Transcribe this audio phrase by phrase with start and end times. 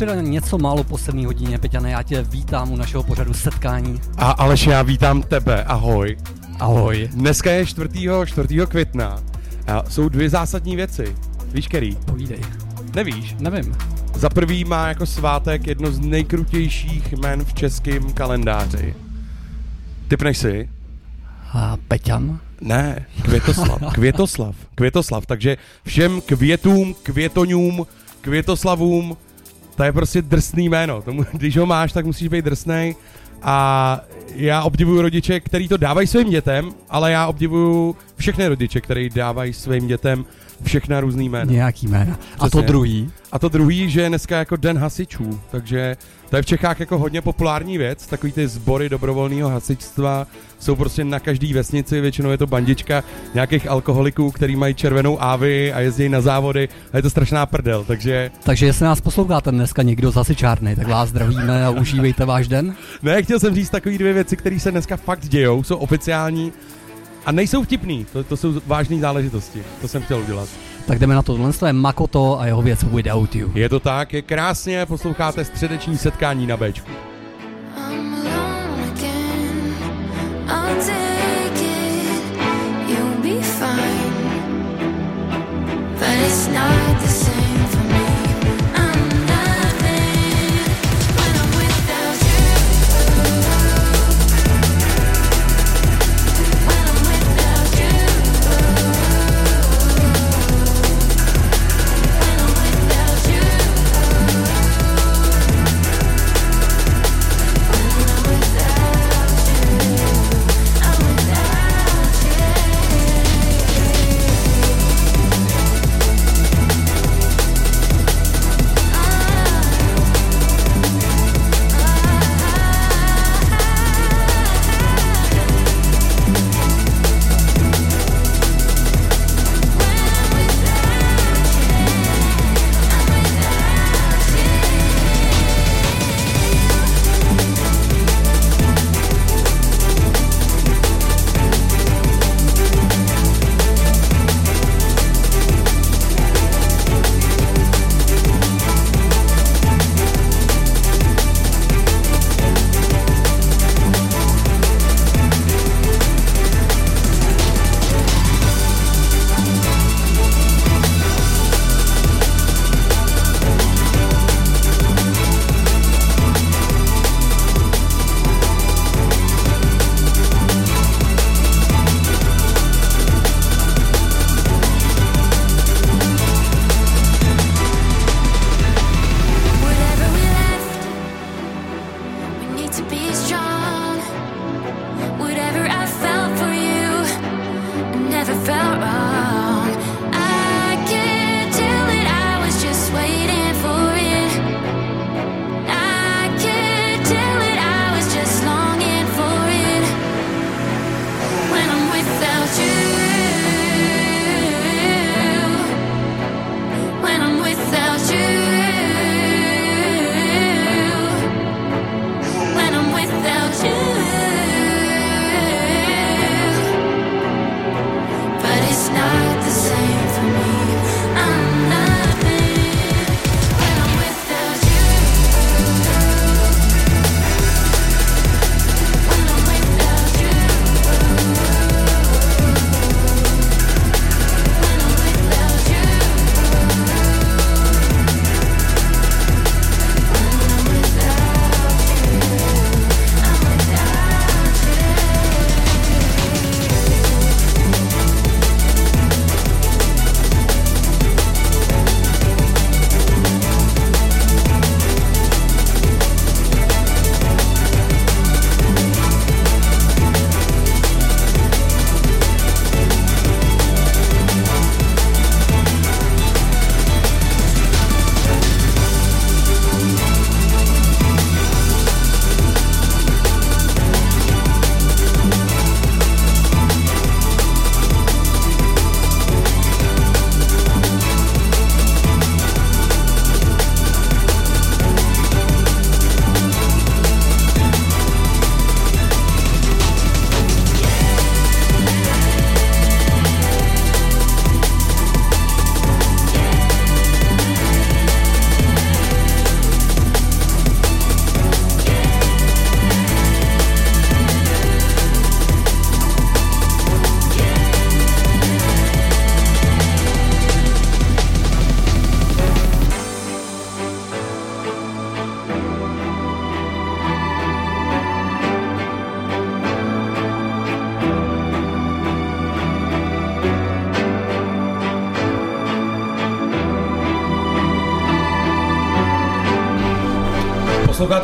[0.00, 4.00] středa něco málo po 7 hodině, Peťane, já tě vítám u našeho pořadu setkání.
[4.16, 6.16] A Aleš, já vítám tebe, ahoj.
[6.60, 7.08] Ahoj.
[7.12, 7.88] Dneska je 4.
[8.24, 8.66] 4.
[8.68, 9.22] května
[9.66, 11.16] a jsou dvě zásadní věci.
[11.52, 11.96] Víš, který?
[11.96, 12.40] Povídej.
[12.94, 13.36] Nevíš?
[13.38, 13.76] Nevím.
[14.14, 18.94] Za prvý má jako svátek jedno z nejkrutějších jmen v českém kalendáři.
[20.08, 20.68] Typneš si?
[21.52, 22.38] A Peťan?
[22.60, 23.80] Ne, Květoslav.
[23.92, 24.56] Květoslav.
[24.74, 25.26] Květoslav.
[25.26, 25.56] Takže
[25.86, 27.86] všem květům, květoňům,
[28.20, 29.16] květoslavům,
[29.80, 31.02] to je prostě drsný jméno.
[31.02, 32.96] Tomu, když ho máš, tak musíš být drsný.
[33.42, 34.00] A
[34.34, 39.52] já obdivuju rodiče, který to dávají svým dětem, ale já obdivuju všechny rodiče, který dávají
[39.52, 40.24] svým dětem
[40.62, 41.52] všechna různý jména.
[41.52, 42.18] Nějaký jména.
[42.38, 42.66] A to Přesně.
[42.66, 43.10] druhý?
[43.32, 45.96] A to druhý, že je dneska jako den hasičů, takže
[46.30, 50.26] to je v Čechách jako hodně populární věc, takový ty sbory dobrovolného hasičstva
[50.58, 53.04] jsou prostě na každý vesnici, většinou je to bandička
[53.34, 57.84] nějakých alkoholiků, který mají červenou ávy a jezdí na závody a je to strašná prdel,
[57.84, 62.48] takže Takže jestli nás posloucháte dneska někdo z hasičárny, tak vás zdravíme a užívejte váš
[62.48, 62.74] den.
[63.02, 66.52] ne, chtěl jsem říct takové dvě věci, které se dneska fakt dějou, jsou oficiální
[67.26, 70.48] a nejsou vtipný, to, to jsou vážné záležitosti, to jsem chtěl udělat.
[70.86, 71.36] Tak jdeme na to.
[71.36, 73.50] Tohle je Makoto a jeho věc Without You.
[73.54, 76.90] Je to tak, je krásně, posloucháte středeční setkání na Bčku.
[77.90, 79.74] I'm alone again.
[80.48, 80.99] I'll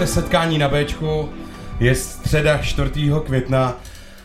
[0.06, 1.28] Posloucháte setkání na Bčku,
[1.80, 2.90] je středa 4.
[3.24, 3.76] května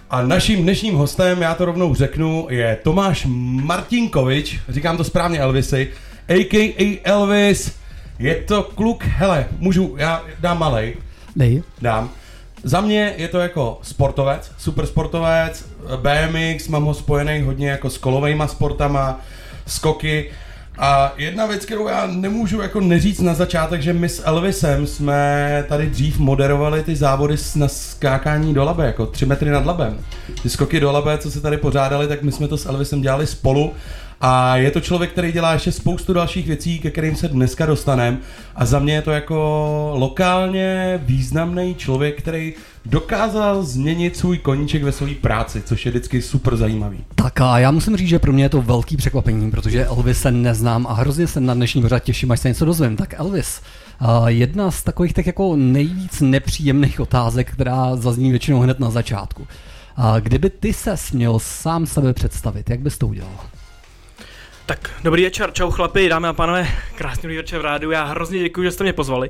[0.10, 5.92] a naším dnešním hostem, já to rovnou řeknu, je Tomáš Martinkovič, říkám to správně Elvisy,
[6.30, 7.02] a.k.a.
[7.04, 7.76] Elvis.
[8.20, 10.96] Je to kluk, hele, můžu, já dám malej,
[11.36, 11.64] Dej.
[11.82, 12.10] dám.
[12.64, 17.98] Za mě je to jako sportovec, super sportovec, BMX, mám ho spojený hodně jako s
[17.98, 19.20] kolovejma sportama,
[19.68, 20.32] skoky.
[20.84, 25.66] A jedna věc, kterou já nemůžu jako neříct na začátek, že my s Elvisem jsme
[25.70, 30.00] tady dřív moderovali ty závody na skákání do labe, jako tři metry nad labem.
[30.44, 33.28] Ty skoky do labe, co se tady pořádali, tak my jsme to s Elvisem dělali
[33.28, 33.74] spolu.
[34.22, 38.18] A je to člověk, který dělá ještě spoustu dalších věcí, ke kterým se dneska dostaneme.
[38.56, 42.54] A za mě je to jako lokálně významný člověk, který
[42.86, 47.04] dokázal změnit svůj koníček ve své práci, což je vždycky super zajímavý.
[47.16, 50.88] Tak a já musím říct, že pro mě je to velký překvapení, protože Elvise neznám
[50.88, 52.98] a hrozně se na dnešní pořad těším, až se něco dozvím.
[52.98, 53.62] Tak Elvis,
[54.00, 59.48] a jedna z takových tak jako nejvíc nepříjemných otázek, která zazní většinou hned na začátku.
[59.96, 63.40] A kdyby ty se směl sám sebe představit, jak bys to udělal?
[64.66, 68.40] Tak, dobrý večer, čau chlapi, dámy a pánové, krásný dobrý večer v rádiu, já hrozně
[68.40, 69.30] děkuji, že jste mě pozvali.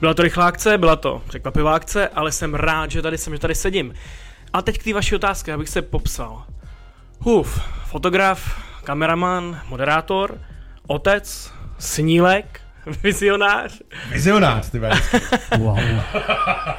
[0.00, 3.38] Byla to rychlá akce, byla to překvapivá akce, ale jsem rád, že tady jsem, že
[3.38, 3.94] tady sedím.
[4.52, 6.44] A teď k té vaší otázce, abych se popsal.
[7.18, 10.38] Huf, fotograf, kameraman, moderátor,
[10.86, 12.59] otec, snílek,
[13.02, 13.80] vizionář
[14.12, 14.80] Vizionář, ty.
[15.58, 15.78] Wow.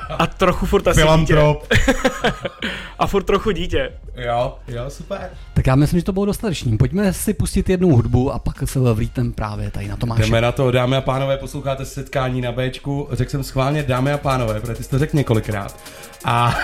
[0.09, 1.03] a trochu furt asi dítě.
[1.03, 1.67] Filantrop.
[2.99, 3.91] A furt trochu dítě.
[4.15, 5.29] Jo, jo, super.
[5.53, 6.77] Tak já myslím, že to bylo dostatečný.
[6.77, 10.21] Pojďme si pustit jednu hudbu a pak se vlítnem právě tady na Tomáše.
[10.23, 13.07] Jdeme na to, dámy a pánové, posloucháte setkání na Bčku.
[13.11, 15.79] Řekl jsem schválně dámy a pánové, protože ty jsi to řekl několikrát.
[16.25, 16.55] A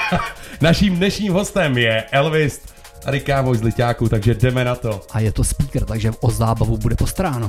[0.60, 2.62] naším dnešním hostem je Elvis,
[3.04, 5.00] tady kámo z Liťáku, takže jdeme na to.
[5.10, 7.48] A je to speaker, takže o zábavu bude postaráno.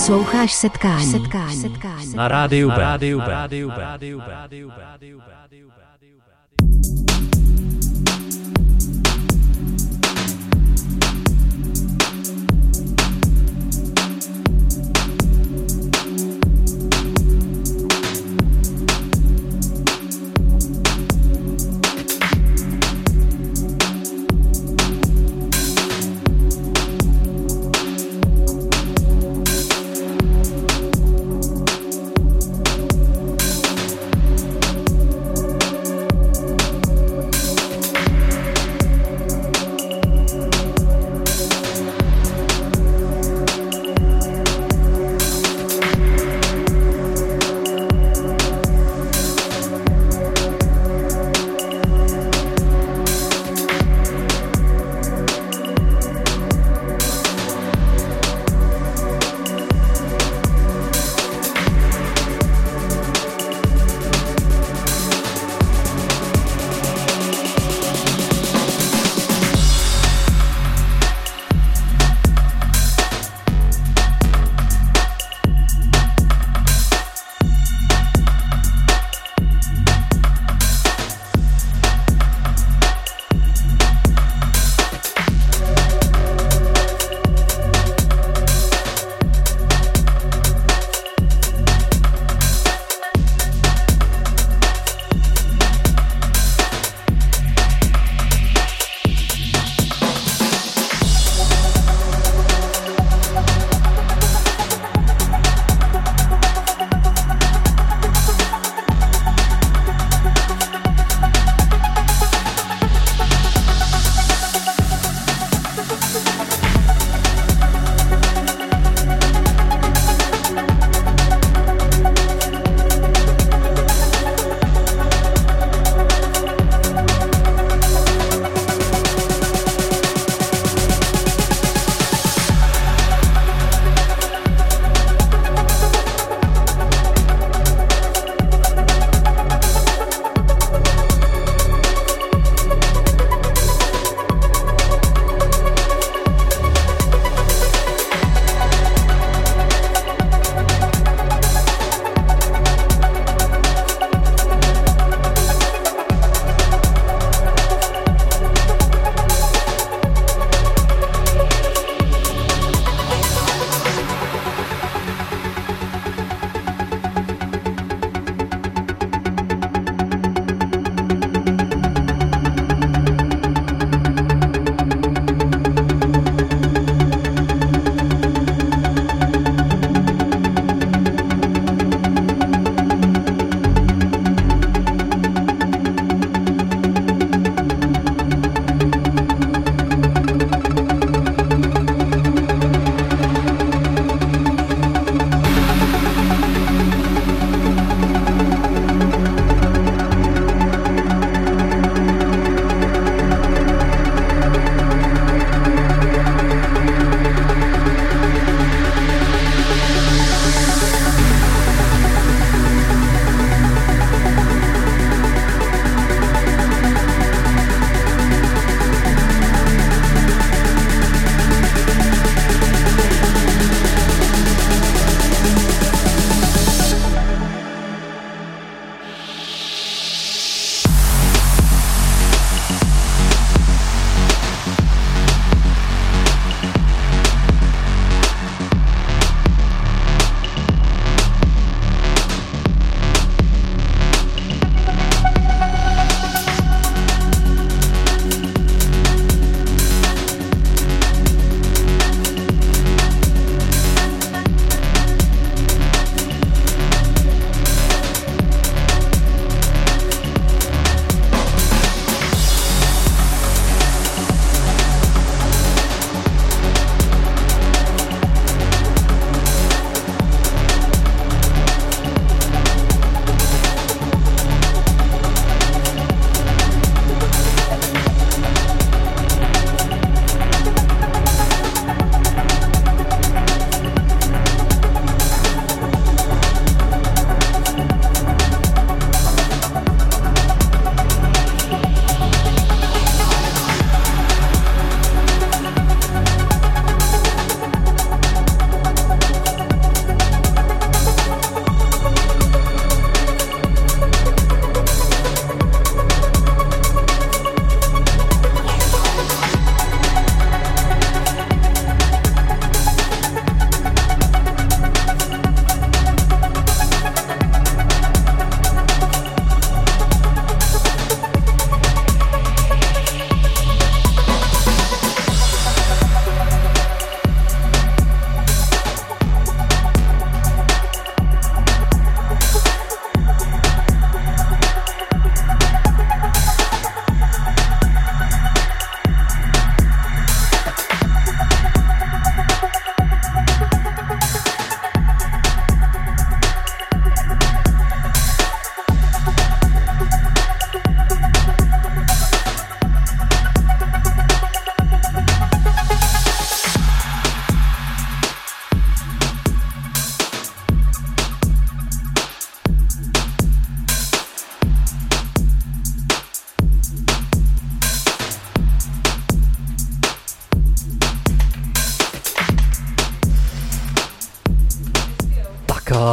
[0.00, 1.06] Posloucháš setkání.
[1.06, 1.56] setkání.
[1.56, 2.14] setkání.
[2.14, 2.76] Na rádiu B.
[2.76, 3.24] Na rádiu B.
[3.26, 3.76] Na rádiu B.
[3.78, 5.09] Na rádiu B.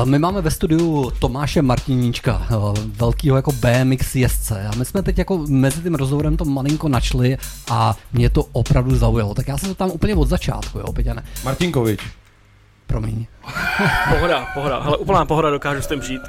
[0.08, 5.18] my máme ve studiu Tomáše Martiníčka, uh, velkýho jako BMX jezdce a my jsme teď
[5.18, 7.38] jako mezi tím rozhovorem to malinko načli
[7.72, 9.34] a mě to opravdu zaujalo.
[9.34, 11.24] Tak já se to tam úplně od začátku, jo, Peťane.
[11.46, 12.00] Martinkovič.
[12.88, 13.26] Promiň.
[14.10, 14.76] Pohoda, pohoda.
[14.78, 16.22] Ale úplná pohoda, dokážu s tím žít.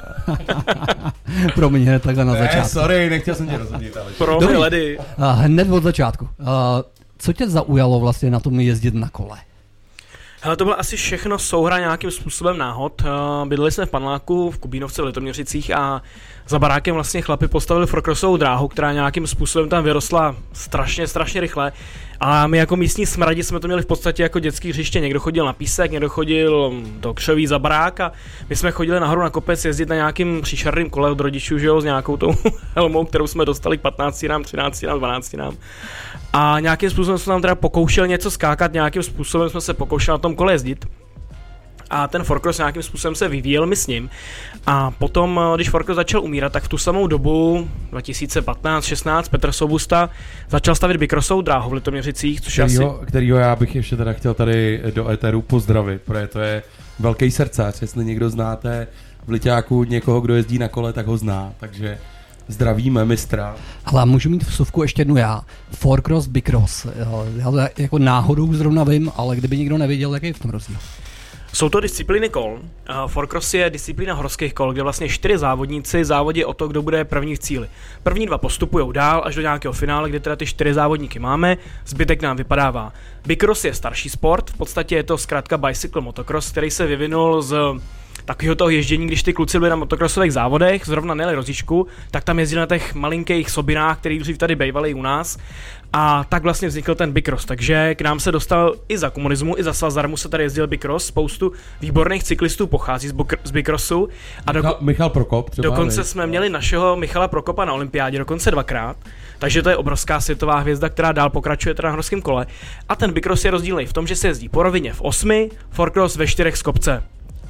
[1.55, 2.69] Promiň, hned takhle na Ne, začátku.
[2.69, 4.11] sorry, nechtěl jsem tě rozhodit, ale...
[4.17, 4.57] Pro mě Dobrý.
[4.57, 4.97] ledy.
[4.97, 6.25] Uh, hned od začátku.
[6.39, 6.47] Uh,
[7.17, 9.28] co tě zaujalo vlastně na tom jezdit na kole?
[10.49, 13.01] Hele, to bylo asi všechno souhra nějakým způsobem náhod.
[13.05, 16.01] Eh, Bydleli jsme v Paneláku v Kubínovce v Litoměřicích a
[16.47, 21.71] za barákem vlastně chlapi postavili frokrosovou dráhu, která nějakým způsobem tam vyrostla strašně, strašně rychle.
[22.19, 24.99] A my jako místní smradi jsme to měli v podstatě jako dětský hřiště.
[24.99, 28.11] Někdo chodil na písek, někdo chodil do křoví za barák a
[28.49, 31.81] my jsme chodili nahoru na kopec jezdit na nějakým příšerným kole od rodičů, že jo,
[31.81, 32.33] s nějakou tou
[32.75, 35.57] helmou, kterou jsme dostali k 15 nám, 13 nám, 12 nám.
[36.33, 40.17] A nějakým způsobem jsme nám teda pokoušel něco skákat, nějakým způsobem jsme se pokoušeli na
[40.17, 40.85] tom kole jezdit.
[41.89, 44.09] A ten Forkros nějakým způsobem se vyvíjel my s ním.
[44.65, 50.09] A potom, eh, když Forkros začal umírat, tak v tu samou dobu, 2015-16, Petr Sobusta
[50.49, 52.73] začal stavit Bikrosovou dráhu v Litoměřicích, což je asi...
[52.73, 56.63] Kterýho, kterýho já bych ještě teda chtěl tady do Eteru pozdravit, protože to je
[56.99, 58.87] velký srdcař, jestli někdo znáte
[59.27, 61.97] v Liťáku někoho, kdo jezdí na kole, tak ho zná, takže
[62.49, 63.55] zdravíme mistra.
[63.85, 65.41] Ale můžu mít vsuvku ještě jednu já.
[65.71, 66.87] Four-cross, bicross.
[67.35, 70.77] Já to jako náhodou zrovna vím, ale kdyby nikdo nevěděl, jaký je v tom rozdíl.
[71.53, 72.59] Jsou to disciplíny kol.
[73.07, 77.35] Forcross je disciplína horských kol, kde vlastně čtyři závodníci závodí o to, kdo bude první
[77.35, 77.69] v cíli.
[78.03, 82.21] První dva postupují dál až do nějakého finále, kde teda ty čtyři závodníky máme, zbytek
[82.21, 82.93] nám vypadává.
[83.25, 87.57] Bicross je starší sport, v podstatě je to zkrátka bicycle motocross, který se vyvinul z
[88.25, 92.39] takového toho ježdění, když ty kluci byli na motokrosových závodech, zrovna nejeli rozíčku, tak tam
[92.39, 95.37] jezdili na těch malinkých sobinách, který dřív tady bývaly u nás.
[95.93, 99.63] A tak vlastně vznikl ten Bicross, takže k nám se dostal i za komunismu, i
[99.63, 101.51] za Sazarmu se tady jezdil Bicross, spoustu
[101.81, 104.09] výborných cyklistů pochází z, Bokr- z Bicrossu
[104.47, 105.63] a do, Michal, Michal Prokop třeba.
[105.63, 108.97] dokonce jsme měli našeho Michala Prokopa na olympiádě, dokonce dvakrát,
[109.39, 112.47] takže to je obrovská světová hvězda, která dál pokračuje teda na horském kole.
[112.89, 116.15] A ten Bicross je rozdílný v tom, že se jezdí po rovině v osmi, Forcross
[116.15, 117.03] ve čtyřech z kopce.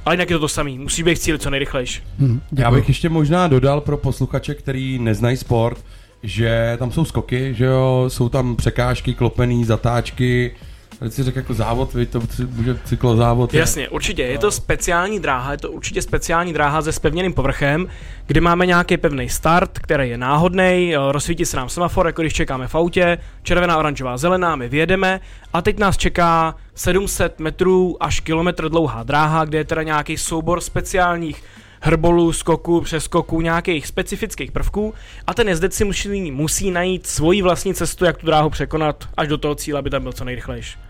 [0.04, 2.02] Ale jinak je to to samý, musí být cíl co nejrychlejší.
[2.18, 5.84] Hm, Já bych ještě možná dodal pro posluchače, který neznají sport,
[6.22, 10.54] že tam jsou skoky, že jo, jsou tam překážky, klopený, zatáčky,
[11.00, 13.54] Teď si řekl jako závod, viď, to bude cyklozávod.
[13.54, 14.22] Jasně, určitě.
[14.22, 17.88] Je to speciální dráha, je to určitě speciální dráha se spevněným povrchem,
[18.26, 22.68] kdy máme nějaký pevný start, který je náhodný, rozsvítí se nám semafor, jako když čekáme
[22.68, 25.20] v autě, červená, oranžová, zelená, my vyjedeme
[25.52, 30.60] a teď nás čeká 700 metrů až kilometr dlouhá dráha, kde je teda nějaký soubor
[30.60, 31.42] speciálních
[31.80, 34.94] hrbolů, skoků, přeskoků, nějakých specifických prvků
[35.26, 39.28] a ten jezdec si musí, musí najít svoji vlastní cestu, jak tu dráhu překonat až
[39.28, 40.89] do toho cíle, aby tam byl co nejrychlejší.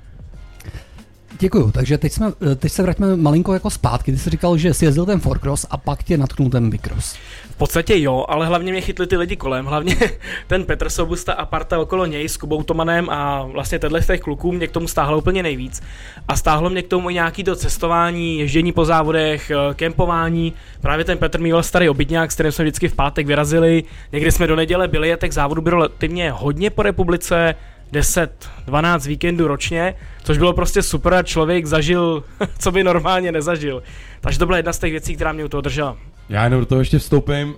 [1.38, 4.12] Děkuju, takže teď, jsme, teď se vraťme malinko jako zpátky.
[4.12, 7.16] Ty jsi říkal, že jsi jezdil ten Forcross a pak tě natknul ten Bicross.
[7.50, 9.96] V podstatě jo, ale hlavně mě chytli ty lidi kolem, hlavně
[10.46, 14.20] ten Petr Sobusta a parta okolo něj s Kubou Tomanem a vlastně tenhle z těch
[14.20, 15.82] kluků mě k tomu stáhlo úplně nejvíc.
[16.28, 20.52] A stáhlo mě k tomu i nějaký to cestování, ježdění po závodech, eh, kempování.
[20.80, 23.84] Právě ten Petr mýval starý obytňák, s kterým jsme vždycky v pátek vyrazili.
[24.12, 27.54] Někdy jsme do neděle byli a těch závodů bylo relativně hodně po republice,
[27.92, 32.24] 10, 12 víkendů ročně, což bylo prostě super a člověk zažil,
[32.58, 33.82] co by normálně nezažil.
[34.20, 35.96] Takže to byla jedna z těch věcí, která mě u toho držela.
[36.28, 37.54] Já jenom do toho ještě vstoupím.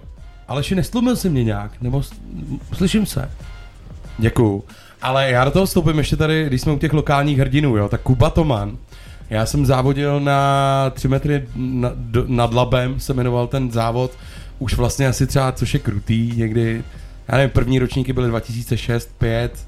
[0.48, 2.02] Aleši, nestlumil jsi mě nějak, nebo
[2.72, 3.30] slyším se?
[4.18, 4.64] Děkuju.
[5.02, 8.00] Ale já do toho vstoupím ještě tady, když jsme u těch lokálních hrdinů, jo, tak
[8.00, 8.78] Kuba Toman.
[9.30, 14.10] Já jsem závodil na 3 metry na, do, nad Labem, se jmenoval ten závod,
[14.58, 16.84] už vlastně asi třeba, což je krutý, někdy,
[17.28, 19.66] já nevím, první ročníky byly 2006, 5,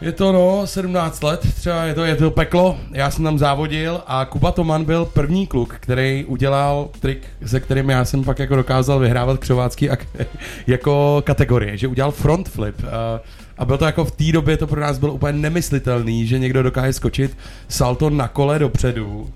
[0.00, 2.78] je to no, 17 let, třeba je to, je to peklo.
[2.90, 7.90] Já jsem tam závodil a Kuba Toman byl první kluk, který udělal trik, se kterým
[7.90, 10.06] já jsem pak jako dokázal vyhrávat křovácký ak-
[10.66, 12.76] jako kategorie, že udělal front flip.
[12.84, 13.20] A,
[13.58, 16.62] a byl to jako v té době to pro nás bylo úplně nemyslitelný, že někdo
[16.62, 17.36] dokáže skočit
[17.68, 19.30] salto na kole dopředu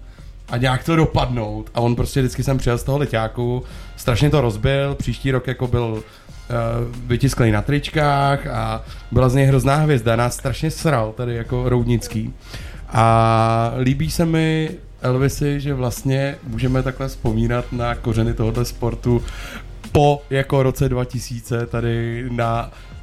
[0.49, 1.71] a nějak to dopadnout.
[1.75, 3.63] A on prostě vždycky jsem přijel z toho leťáku,
[3.97, 6.03] strašně to rozbil, příští rok jako byl uh,
[7.07, 12.35] vytisklý na tričkách a byla z něj hrozná hvězda, nás strašně sral tady jako Roudnický.
[12.89, 14.71] A líbí se mi
[15.03, 19.23] Elvisy, že vlastně můžeme takhle vzpomínat na kořeny tohoto sportu
[19.93, 22.98] po jako roce 2000 tady na eh,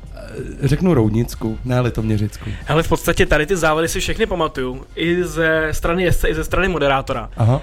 [0.63, 2.49] řeknu Roudnicku, ne Litoměřicku.
[2.65, 4.85] Hele, v podstatě tady ty závody si všechny pamatuju.
[4.95, 7.29] I ze strany jezdce, i ze strany moderátora.
[7.37, 7.61] Aha.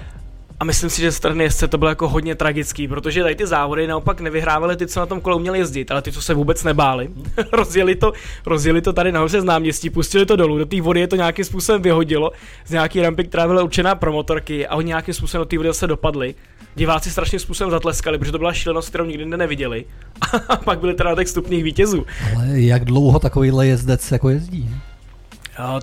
[0.59, 3.47] A myslím si, že z strany jezdce to bylo jako hodně tragický, protože tady ty
[3.47, 6.63] závody naopak nevyhrávali ty, co na tom kole uměli jezdit, ale ty, co se vůbec
[6.63, 7.09] nebáli.
[7.51, 8.13] rozjeli, to,
[8.45, 11.45] rozjeli to tady nahoře z náměstí, pustili to dolů, do té vody je to nějakým
[11.45, 12.31] způsobem vyhodilo
[12.65, 15.73] z nějaký rampy, která byla určená pro motorky a oni nějakým způsobem do té vody
[15.73, 16.35] se dopadli.
[16.75, 19.85] Diváci strašným způsobem zatleskali, protože to byla šílenost, kterou nikdy neviděli.
[20.49, 22.05] A pak byli teda na těch stupních vítězů.
[22.35, 24.69] Ale jak dlouho takovýhle jezdec jako jezdí?
[24.73, 24.92] A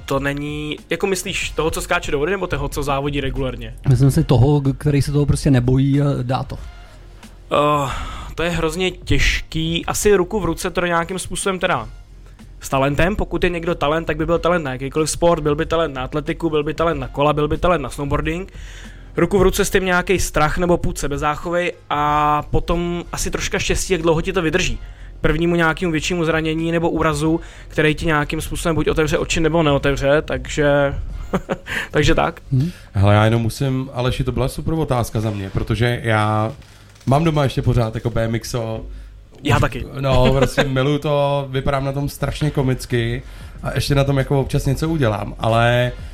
[0.07, 3.75] to není, jako myslíš, toho, co skáče do vody, nebo toho, co závodí regulérně?
[3.89, 6.55] Myslím si toho, který se toho prostě nebojí a dá to.
[6.55, 7.91] Uh,
[8.35, 11.89] to je hrozně těžký, asi ruku v ruce to nějakým způsobem teda
[12.61, 15.67] s talentem, pokud je někdo talent, tak by byl talent na jakýkoliv sport, byl by
[15.67, 18.53] talent na atletiku, byl by talent na kola, byl by talent na snowboarding.
[19.17, 23.93] Ruku v ruce s tím nějaký strach nebo půd sebezáchovy a potom asi troška štěstí,
[23.93, 24.79] jak dlouho ti to vydrží.
[25.21, 30.23] Prvnímu nějakému většímu zranění nebo úrazu, který ti nějakým způsobem buď otevře oči nebo neotevře,
[30.23, 30.95] takže
[31.91, 32.41] takže tak.
[32.93, 36.53] Hele, já jenom musím, Aleši, to byla super otázka za mě, protože já
[37.07, 38.87] mám doma ještě pořád jako BMXo.
[39.43, 39.87] Já taky.
[40.01, 43.23] No, prostě miluju to, vypadám na tom strašně komicky
[43.63, 46.10] a ještě na tom jako občas něco udělám, ale uh,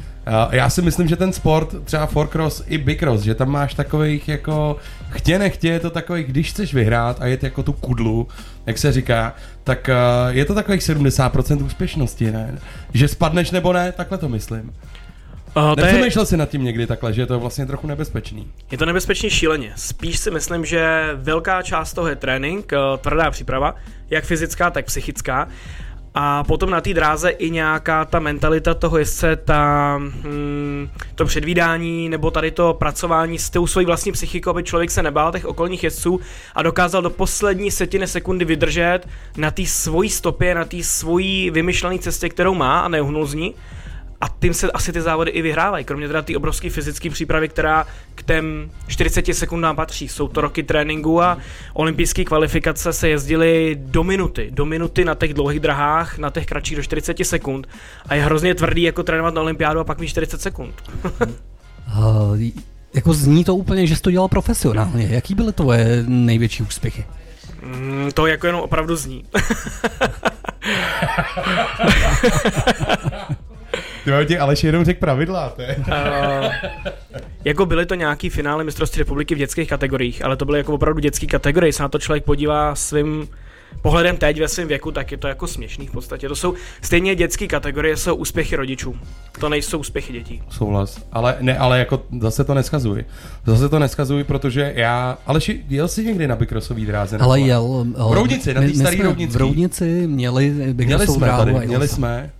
[0.50, 4.76] já si myslím, že ten sport, třeba forecross i bicross, že tam máš takových jako
[5.10, 8.28] chtě nechtě, je to takových, když chceš vyhrát a jet jako tu kudlu,
[8.66, 9.34] jak se říká,
[9.64, 12.58] tak uh, je to takových 70% úspěšnosti, ne?
[12.94, 14.72] Že spadneš nebo ne, takhle to myslím.
[15.56, 18.50] Uh, to je, Nepřemýšlel jsi nad tím někdy takhle, že je to vlastně trochu nebezpečný.
[18.70, 19.72] je to nebezpečně šíleně.
[19.76, 23.74] Spíš si myslím, že velká část toho je trénink, eh, tvrdá příprava,
[24.10, 25.48] jak fyzická, tak psychická.
[26.18, 32.08] A potom na té dráze i nějaká ta mentalita toho jezdce, ta, hmm, to předvídání
[32.08, 35.84] nebo tady to pracování s tou svojí vlastní psychikou, aby člověk se nebál těch okolních
[35.84, 36.20] jezdců
[36.54, 39.00] a dokázal do poslední setiny sekundy vydržet
[39.36, 43.54] na té svojí stopě, na té svojí vymyšlené cestě, kterou má a neuhnul z ní.
[44.20, 47.86] A tím se asi ty závody i vyhrávají, kromě teda té obrovské fyzické přípravy, která
[48.14, 50.08] k těm 40 sekundám patří.
[50.08, 51.38] Jsou to roky tréninku a
[51.72, 56.76] olympijské kvalifikace se jezdily do minuty, do minuty na těch dlouhých drahách, na těch kratších
[56.76, 57.68] do 40 sekund.
[58.06, 60.74] A je hrozně tvrdý jako trénovat na olympiádu a pak mít 40 sekund.
[61.98, 62.38] Uh,
[62.94, 65.06] jako zní to úplně, že jsi to dělal profesionálně.
[65.10, 67.04] Jaký byly tvoje největší úspěchy?
[67.62, 69.24] Mm, to jako jenom opravdu zní.
[74.06, 75.76] Ty ti Aleš jenom řekl pravidla, to je.
[75.78, 76.52] Uh,
[77.44, 81.00] jako byly to nějaký finále mistrovství republiky v dětských kategoriích, ale to byly jako opravdu
[81.00, 81.72] dětské kategorie.
[81.72, 83.28] Se na to člověk podívá svým
[83.82, 86.28] pohledem teď ve svém věku, tak je to jako směšný v podstatě.
[86.28, 88.96] To jsou stejně dětské kategorie, jsou úspěchy rodičů.
[89.40, 90.42] To nejsou úspěchy dětí.
[90.50, 91.00] Souhlas.
[91.12, 93.04] Ale ne, ale jako zase to neskazuj.
[93.46, 95.18] Zase to neskazuj, protože já...
[95.26, 97.18] Aleši, jel jsi někdy na Bikrossový dráze?
[97.18, 97.86] Ale jel...
[98.08, 99.34] V Roudnici, na té jsme Roudnický.
[99.34, 102.30] V Roudnici měli Měli Bikrossovou jsme dráhu tady, měli jsme.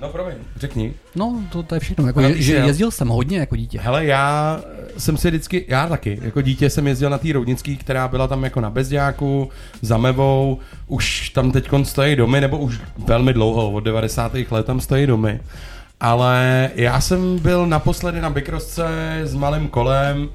[0.00, 0.94] No promiň, řekni.
[1.14, 2.06] No, to, to je všechno.
[2.06, 3.80] Jako, je, že jezdil jsem hodně jako dítě.
[3.80, 4.60] Hele, já
[4.98, 8.44] jsem si vždycky, já taky, jako dítě jsem jezdil na té Roudnický, která byla tam
[8.44, 9.50] jako na Bezďáku,
[9.82, 14.32] za Mevou, už tam teď stojí domy, nebo už velmi dlouho, od 90.
[14.50, 15.40] let tam stojí domy.
[16.00, 18.88] Ale já jsem byl naposledy na Bikrosce
[19.22, 20.28] s malým kolem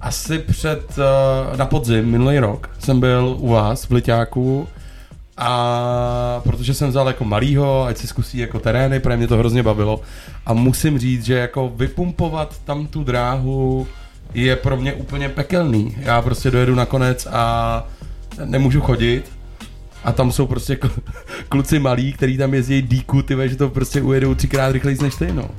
[0.00, 4.68] asi před, eh, na podzim, minulý rok, jsem byl u vás v Liťáku
[5.40, 9.62] a protože jsem vzal jako malýho, ať si zkusí jako terény, protože mě to hrozně
[9.62, 10.00] bavilo.
[10.46, 13.86] A musím říct, že jako vypumpovat tam tu dráhu
[14.34, 15.96] je pro mě úplně pekelný.
[15.98, 17.86] Já prostě dojedu nakonec a
[18.44, 19.32] nemůžu chodit.
[20.04, 20.78] A tam jsou prostě
[21.48, 25.32] kluci malí, který tam jezdí díku, ty že to prostě ujedou třikrát rychleji než ty,
[25.32, 25.50] no.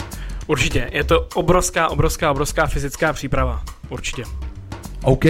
[0.48, 3.64] Určitě, je to obrovská, obrovská, obrovská fyzická příprava.
[3.90, 4.24] Určitě.
[5.04, 5.26] OK.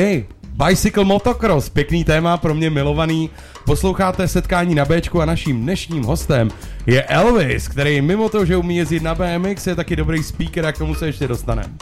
[0.54, 3.30] Bicycle Motocross, pěkný téma, pro mě milovaný.
[3.66, 6.50] Posloucháte setkání na Bčku a naším dnešním hostem
[6.86, 10.72] je Elvis, který mimo to, že umí jezdit na BMX, je taky dobrý speaker a
[10.72, 11.74] k tomu se ještě dostaneme.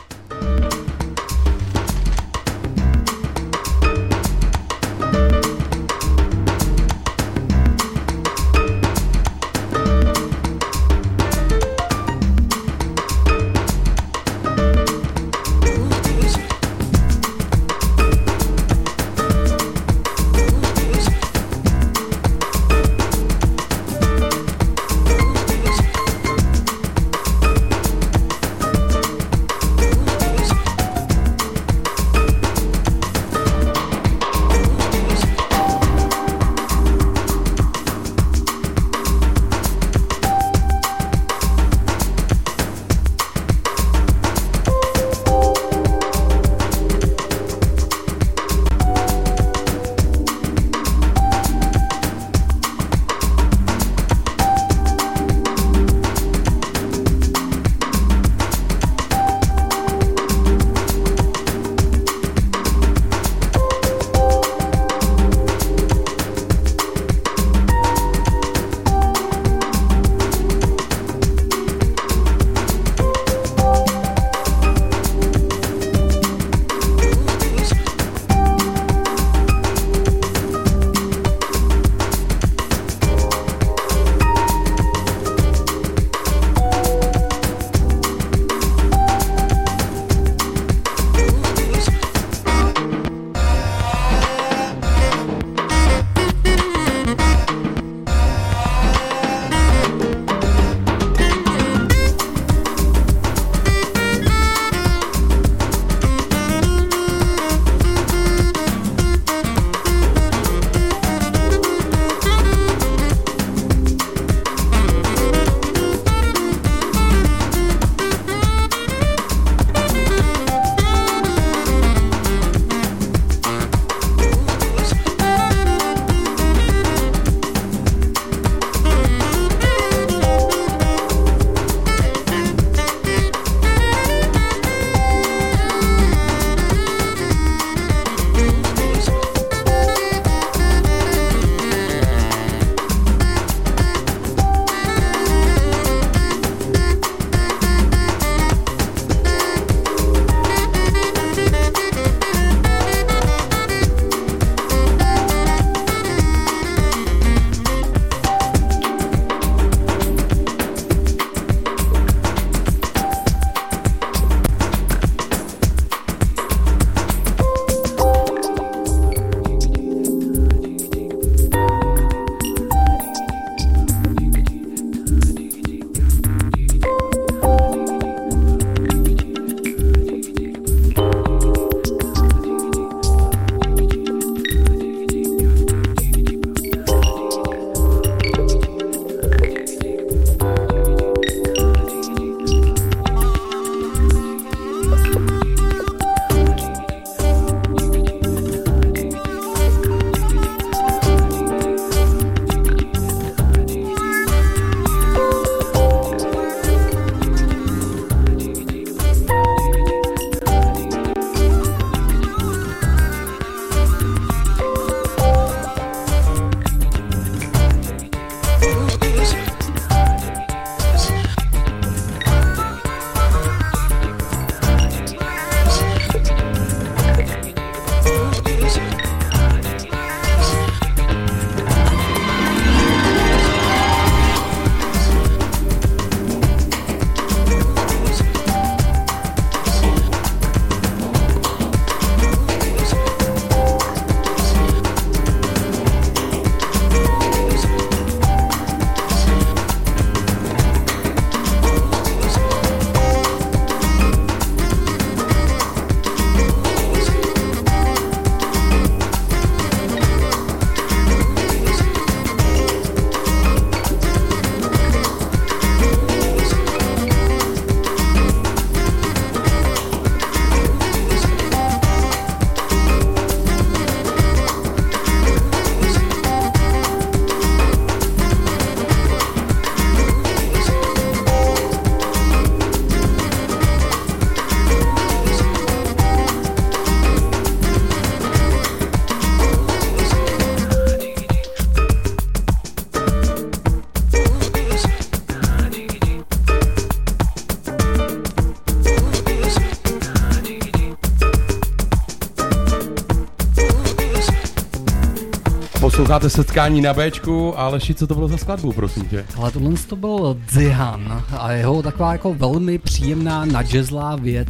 [306.19, 309.25] Posloucháte setkání na Bčku, ale co to bylo za skladbu, prosím tě?
[309.37, 314.49] Ale tohle to byl Zihan a jeho taková jako velmi příjemná nadžezlá věc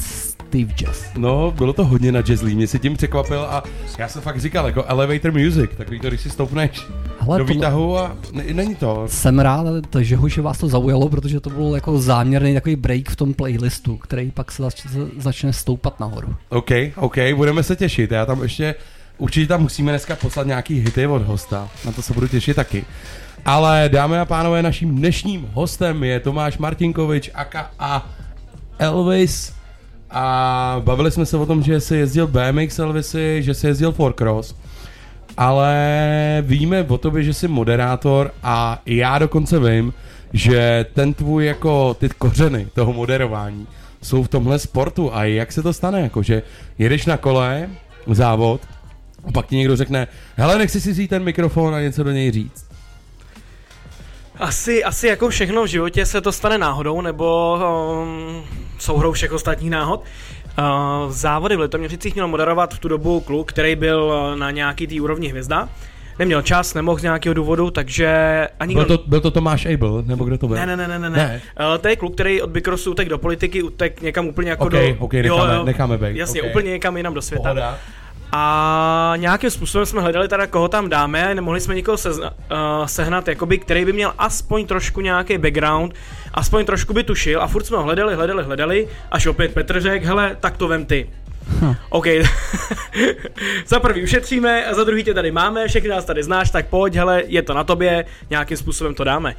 [0.49, 1.05] Steve Jazz.
[1.17, 3.63] No, bylo to hodně na jazzlí, mě si tím překvapil a
[3.97, 6.87] já jsem fakt říkal, jako elevator music, takový to, když si stoupneš
[7.19, 9.03] Hele, do výtahu a ne, není to.
[9.07, 9.65] Jsem rád,
[9.99, 13.97] že že vás to zaujalo, protože to byl jako záměrný takový break v tom playlistu,
[13.97, 14.85] který pak se zač-
[15.17, 16.35] začne stoupat nahoru.
[16.49, 18.75] OK, OK, budeme se těšit, já tam ještě,
[19.19, 22.85] určitě tam musíme dneska poslat nějaký hity od hosta, na to se budu těšit taky.
[23.45, 28.09] Ale dámy a pánové, naším dnešním hostem je Tomáš Martinkovič, aka a
[28.79, 29.53] Elvis.
[30.11, 34.55] A bavili jsme se o tom, že jsi jezdil BMX Elvisy, že jsi jezdil Forcross.
[35.37, 39.93] Ale víme o tobě, že jsi moderátor a já dokonce vím,
[40.33, 43.67] že ten tvůj jako ty kořeny toho moderování
[44.01, 46.43] jsou v tomhle sportu a jak se to stane, jako že
[46.77, 47.69] jedeš na kole,
[48.07, 48.61] závod
[49.27, 52.31] a pak ti někdo řekne, hele, nechci si vzít ten mikrofon a něco do něj
[52.31, 52.65] říct.
[54.39, 57.57] Asi, asi jako všechno v životě se to stane náhodou, nebo
[58.03, 58.43] um,
[58.79, 60.03] souhrou všech ostatních náhod.
[60.59, 64.87] Uh, závody v Litoměřicích měl moderovat v tu dobu kluk, který byl uh, na nějaký
[64.87, 65.69] té úrovni hvězda.
[66.19, 70.25] Neměl čas, nemohl z nějakého důvodu, takže ani Byl to, byl to Tomáš Abel, nebo
[70.25, 70.57] kdo to byl?
[70.57, 71.09] Ne, ne, ne, ne, ne.
[71.09, 71.41] Ne.
[71.59, 74.71] Uh, to je kluk, který od Bikrosu utek do politiky, utek někam úplně jako Ok,
[74.71, 74.79] do...
[74.99, 76.49] ok, necháme- necháme být, Jasně, ok.
[76.49, 77.43] úplně někam jinam do světa.
[77.43, 77.77] Pohoda.
[78.31, 83.27] A nějakým způsobem jsme hledali teda, koho tam dáme, nemohli jsme nikoho sezna, uh, sehnat,
[83.27, 85.93] jakoby, který by měl aspoň trošku nějaký background,
[86.33, 90.05] aspoň trošku by tušil a furt jsme ho hledali, hledali, hledali, až opět Petr řekl,
[90.05, 91.09] hele, tak to vem ty.
[91.49, 91.75] Hm.
[91.89, 92.05] OK,
[93.67, 96.95] za prvý ušetříme a za druhý tě tady máme, všechny nás tady znáš, tak pojď,
[96.95, 99.35] hele, je to na tobě, nějakým způsobem to dáme.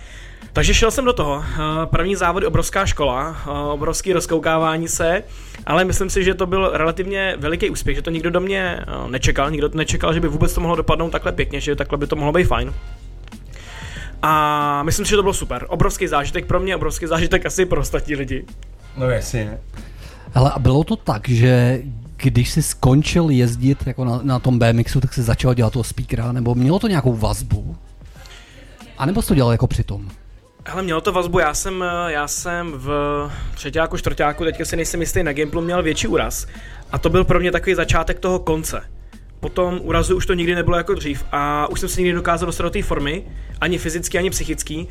[0.52, 1.44] Takže šel jsem do toho.
[1.44, 5.22] Eh, První závod obrovská škola, eh, obrovský rozkoukávání se,
[5.66, 9.10] ale myslím si, že to byl relativně veliký úspěch, že to nikdo do mě eh,
[9.10, 12.16] nečekal, nikdo nečekal, že by vůbec to mohlo dopadnout takhle pěkně, že takhle by to
[12.16, 12.74] mohlo být fajn.
[14.22, 15.66] A myslím si, že to bylo super.
[15.68, 18.44] Obrovský zážitek pro mě, obrovský zážitek asi pro ostatní lidi.
[18.96, 19.58] No jasně.
[20.34, 21.82] Ale a bylo to tak, že
[22.22, 26.32] když jsi skončil jezdit jako na, na tom BMXu, tak jsi začal dělat toho speakera,
[26.32, 27.76] nebo mělo to nějakou vazbu?
[28.98, 30.08] A nebo jsi to dělal jako přitom?
[30.66, 35.22] Hele, mělo to vazbu, já jsem, já jsem v třetíku, čtvrtíku, teďka si nejsem jistý,
[35.22, 36.46] na Gimplu měl větší úraz.
[36.92, 38.82] A to byl pro mě takový začátek toho konce.
[39.40, 42.46] Po tom úrazu už to nikdy nebylo jako dřív a už jsem se nikdy dokázal
[42.46, 43.24] dostat do té formy,
[43.60, 44.88] ani fyzicky, ani psychický.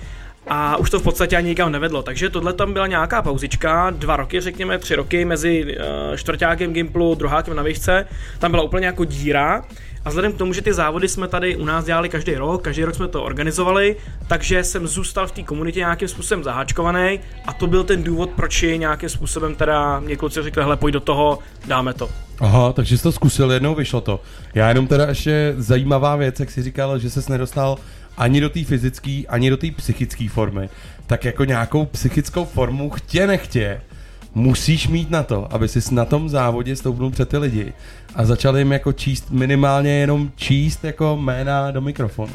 [0.48, 4.16] A už to v podstatě ani nikam nevedlo, takže tohle tam byla nějaká pauzička, dva
[4.16, 8.06] roky, řekněme, tři roky mezi uh, čtvrtákem Gimplu, druhákem na výšce,
[8.40, 9.64] tam byla úplně jako díra
[10.06, 12.84] a vzhledem k tomu, že ty závody jsme tady u nás dělali každý rok, každý
[12.84, 13.96] rok jsme to organizovali,
[14.28, 18.62] takže jsem zůstal v té komunitě nějakým způsobem zaháčkovaný a to byl ten důvod, proč
[18.62, 22.10] nějakým způsobem teda mě kluci řekli, hele, pojď do toho, dáme to.
[22.40, 24.20] Aha, takže jsi to zkusil, jednou vyšlo to.
[24.54, 27.78] Já jenom teda ještě zajímavá věc, jak jsi říkal, že ses nedostal
[28.20, 30.70] ani do té fyzické, ani do té psychické formy.
[31.08, 33.82] Tak jako nějakou psychickou formu chtě nechtě
[34.36, 37.74] musíš mít na to, aby jsi na tom závodě stoupnul před ty lidi
[38.16, 42.34] a začal jim jako číst minimálně jenom číst jako jména do mikrofonu.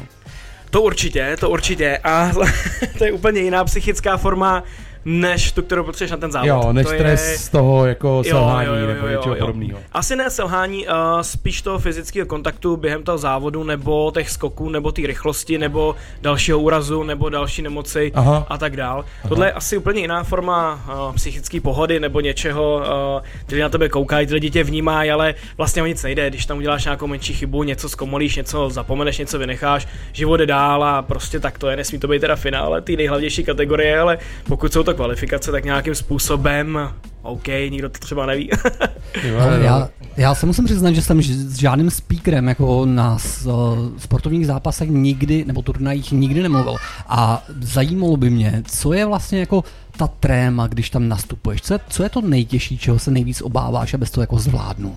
[0.69, 2.31] To určitě, to určitě a
[2.97, 4.63] to je úplně jiná psychická forma,
[5.05, 6.47] než tu, kterou potřebuješ na ten závod.
[6.47, 7.37] Jo, než to stres je...
[7.37, 9.39] z toho jako selhání nebo něčeho jo.
[9.39, 9.79] podobného.
[9.93, 14.91] Asi ne selhání, uh, spíš toho fyzického kontaktu během toho závodu, nebo těch skoků, nebo
[14.91, 18.45] té rychlosti, nebo dalšího úrazu, nebo další nemoci Aha.
[18.49, 19.05] a tak dál.
[19.29, 23.89] Tohle je asi úplně jiná forma uh, psychické pohody, nebo něčeho, uh, ty na tebe
[23.89, 27.33] koukají, ty lidi tě vnímají, ale vlastně o nic nejde, když tam uděláš nějakou menší
[27.33, 31.75] chybu, něco zkomolíš, něco zapomeneš, něco vynecháš, život jde dál a prostě tak to je,
[31.77, 35.95] nesmí to být teda finále, ty nejhlavnější kategorie, ale pokud jsou to kvalifikace, tak nějakým
[35.95, 36.79] způsobem,
[37.21, 38.49] OK, nikdo to třeba neví.
[39.39, 43.51] Ale já, já se musím přiznat, že jsem s žádným speakerem jako na uh,
[43.97, 46.75] sportovních zápasech nikdy, nebo turnajích nikdy nemluvil.
[47.07, 49.63] A zajímalo by mě, co je vlastně jako
[49.97, 51.61] ta tréma, když tam nastupuješ.
[51.61, 54.95] Co je, co je to nejtěžší, čeho se nejvíc obáváš, abys to jako zvládnul?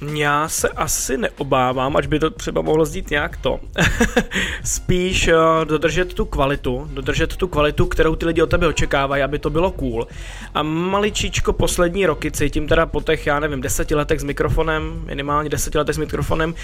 [0.00, 3.60] Já se asi neobávám, až by to třeba mohlo zdít nějak to.
[4.64, 9.38] Spíš uh, dodržet tu kvalitu, dodržet tu kvalitu, kterou ty lidi od tebe očekávají, aby
[9.38, 10.06] to bylo cool.
[10.54, 15.50] A maličičko poslední roky cítím teda po těch, já nevím, deseti letech s mikrofonem, minimálně
[15.50, 16.54] deseti letech s mikrofonem,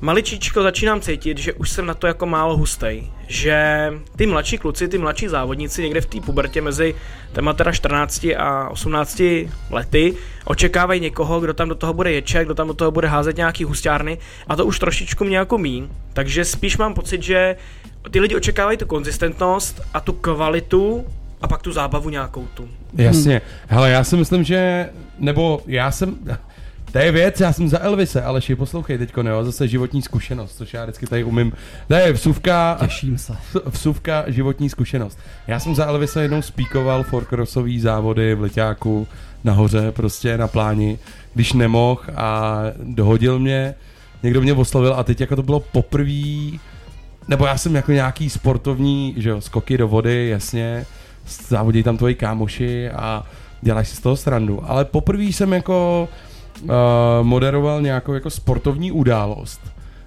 [0.00, 3.10] maličičko začínám cítit, že už jsem na to jako málo hustej.
[3.28, 6.94] Že ty mladší kluci, ty mladší závodníci někde v té pubertě mezi
[7.32, 9.22] téma teda 14 a 18
[9.70, 13.36] lety očekávají někoho, kdo tam do toho bude ječet, kdo tam do toho bude házet
[13.36, 14.18] nějaký husťárny
[14.48, 15.88] a to už trošičku mě jako míň.
[16.12, 17.56] Takže spíš mám pocit, že
[18.10, 21.06] ty lidi očekávají tu konzistentnost a tu kvalitu
[21.40, 22.68] a pak tu zábavu nějakou tu.
[22.94, 23.40] Jasně.
[23.68, 26.16] Hele, já si myslím, že, nebo já jsem,
[26.92, 30.74] To je věc, já jsem za Elvise, aleši poslouchej teďko, jo, zase životní zkušenost, což
[30.74, 31.52] já vždycky tady umím.
[31.88, 33.36] To je vsuvka, Těším se.
[33.66, 35.18] vsuvka životní zkušenost.
[35.46, 39.08] Já jsem za Elvise jednou spíkoval forkrosový závody v Leťáku
[39.46, 40.98] nahoře, prostě na pláni,
[41.34, 43.74] když nemohl a dohodil mě,
[44.22, 46.58] někdo mě oslovil a teď jako to bylo poprvé,
[47.28, 50.86] nebo já jsem jako nějaký sportovní, že jo, skoky do vody, jasně,
[51.48, 53.24] závodí tam tvoji kámoši a
[53.62, 56.08] děláš si z toho srandu, ale poprvé jsem jako
[56.62, 56.70] uh,
[57.22, 59.60] moderoval nějakou jako sportovní událost,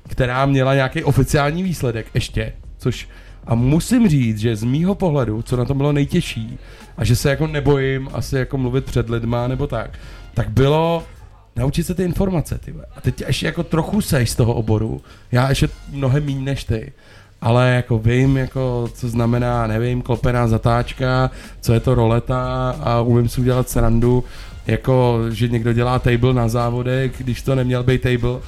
[0.09, 3.07] která měla nějaký oficiální výsledek ještě, což
[3.49, 6.57] a musím říct, že z mýho pohledu, co na tom bylo nejtěžší,
[6.97, 9.99] a že se jako nebojím asi jako mluvit před lidma nebo tak,
[10.33, 11.03] tak bylo
[11.55, 12.73] naučit se ty informace, ty.
[12.95, 16.91] A teď ještě jako trochu seš z toho oboru, já ještě mnohem méně než ty,
[17.41, 21.31] ale jako vím, jako, co znamená, nevím, klopená zatáčka,
[21.61, 24.23] co je to roleta a umím si udělat srandu,
[24.67, 28.39] jako, že někdo dělá table na závodech, když to neměl být table,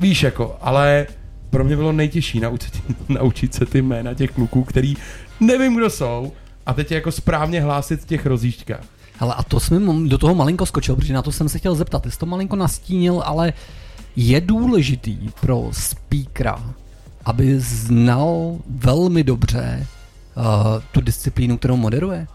[0.00, 1.06] víš, jako, ale
[1.50, 4.96] pro mě bylo nejtěžší naučit, naučit se ty jména těch kluků, který
[5.40, 6.32] nevím, kdo jsou,
[6.66, 8.84] a teď je jako správně hlásit v těch rozjížďkách.
[9.18, 12.02] Hele, a to jsem do toho malinko skočil, protože na to jsem se chtěl zeptat.
[12.02, 13.52] Ty jsi to malinko nastínil, ale
[14.16, 16.74] je důležitý pro speakera,
[17.24, 19.86] aby znal velmi dobře
[20.36, 20.44] uh,
[20.92, 22.26] tu disciplínu, kterou moderuje?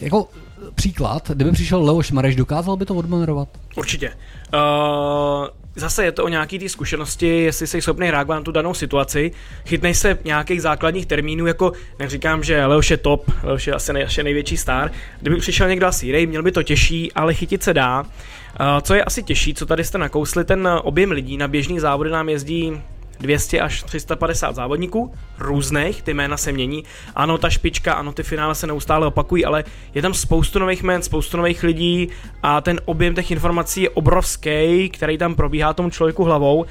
[0.00, 0.28] Jako
[0.74, 3.48] příklad, kdyby přišel Leoš Mareš, dokázal by to odmoderovat?
[3.76, 4.12] Určitě.
[4.54, 8.74] Uh, zase je to o nějaký té zkušenosti, jestli jsi schopný reagovat na tu danou
[8.74, 9.30] situaci,
[9.66, 14.22] chytnej se nějakých základních termínů, jako neříkám, že Leoš je top, Leoš je asi asi
[14.22, 18.02] největší star, kdyby přišel někdo asi jiný, měl by to těžší, ale chytit se dá.
[18.02, 22.10] Uh, co je asi těžší, co tady jste nakousli, ten objem lidí na běžných závody
[22.10, 22.82] nám jezdí
[23.20, 26.84] 200 až 350 závodníků, různých, ty jména se mění.
[27.14, 29.64] Ano, ta špička, ano, ty finále se neustále opakují, ale
[29.94, 32.08] je tam spoustu nových jmén, spoustu nových lidí
[32.42, 36.66] a ten objem těch informací je obrovský, který tam probíhá tomu člověku hlavou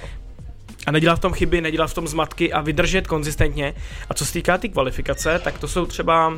[0.86, 3.74] a nedělat v tom chyby, nedělat v tom zmatky a vydržet konzistentně.
[4.10, 6.34] A co se týká té tý kvalifikace, tak to jsou třeba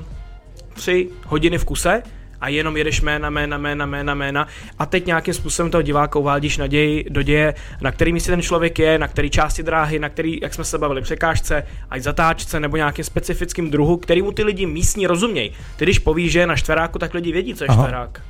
[0.73, 2.03] tři hodiny v kuse,
[2.41, 4.47] a jenom jedeš jména, jména, jména, jména, jména
[4.79, 8.79] a teď nějakým způsobem toho diváka uvádíš naději do děje, na který místě ten člověk
[8.79, 12.77] je, na který části dráhy, na který, jak jsme se bavili, překážce, ať zatáčce nebo
[12.77, 15.51] nějakým specifickým druhu, který mu ty lidi místní rozumějí.
[15.75, 17.83] Ty když povíš, že je na štveráku, tak lidi vědí, co je Aha.
[17.83, 18.21] štverák.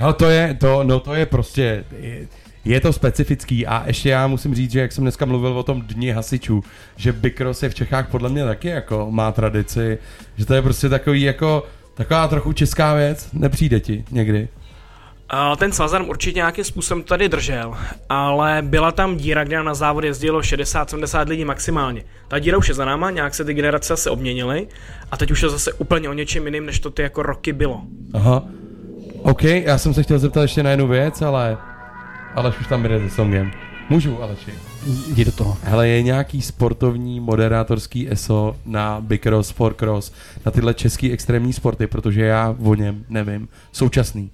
[0.00, 2.26] No to je, to, no to je prostě, je,
[2.64, 5.82] je to specifický a ještě já musím říct, že jak jsem dneska mluvil o tom
[5.82, 6.64] dni hasičů,
[6.96, 9.98] že Bikros je v Čechách podle mě taky jako má tradici,
[10.36, 14.48] že to je prostě takový jako, taková trochu česká věc, nepřijde ti někdy.
[15.58, 17.74] Ten Svazarm určitě nějakým způsobem tady držel,
[18.08, 22.04] ale byla tam díra, kde na závod jezdilo 60-70 lidí maximálně.
[22.28, 24.66] Ta díra už je za náma, nějak se ty generace zase obměnily
[25.10, 27.82] a teď už je zase úplně o něčem jiným, než to ty jako roky bylo.
[28.14, 28.44] Aha.
[29.22, 31.56] OK, já jsem se chtěl zeptat ještě na jednu věc, ale
[32.34, 33.50] Aleš už tam jde se songem.
[33.88, 34.52] Můžu, Aleši.
[34.86, 35.56] Jdi do toho.
[35.62, 40.12] Hele, je nějaký sportovní moderátorský ESO na Bikros, Forcross,
[40.46, 43.48] na tyhle český extrémní sporty, protože já o něm nevím.
[43.72, 44.30] Současný.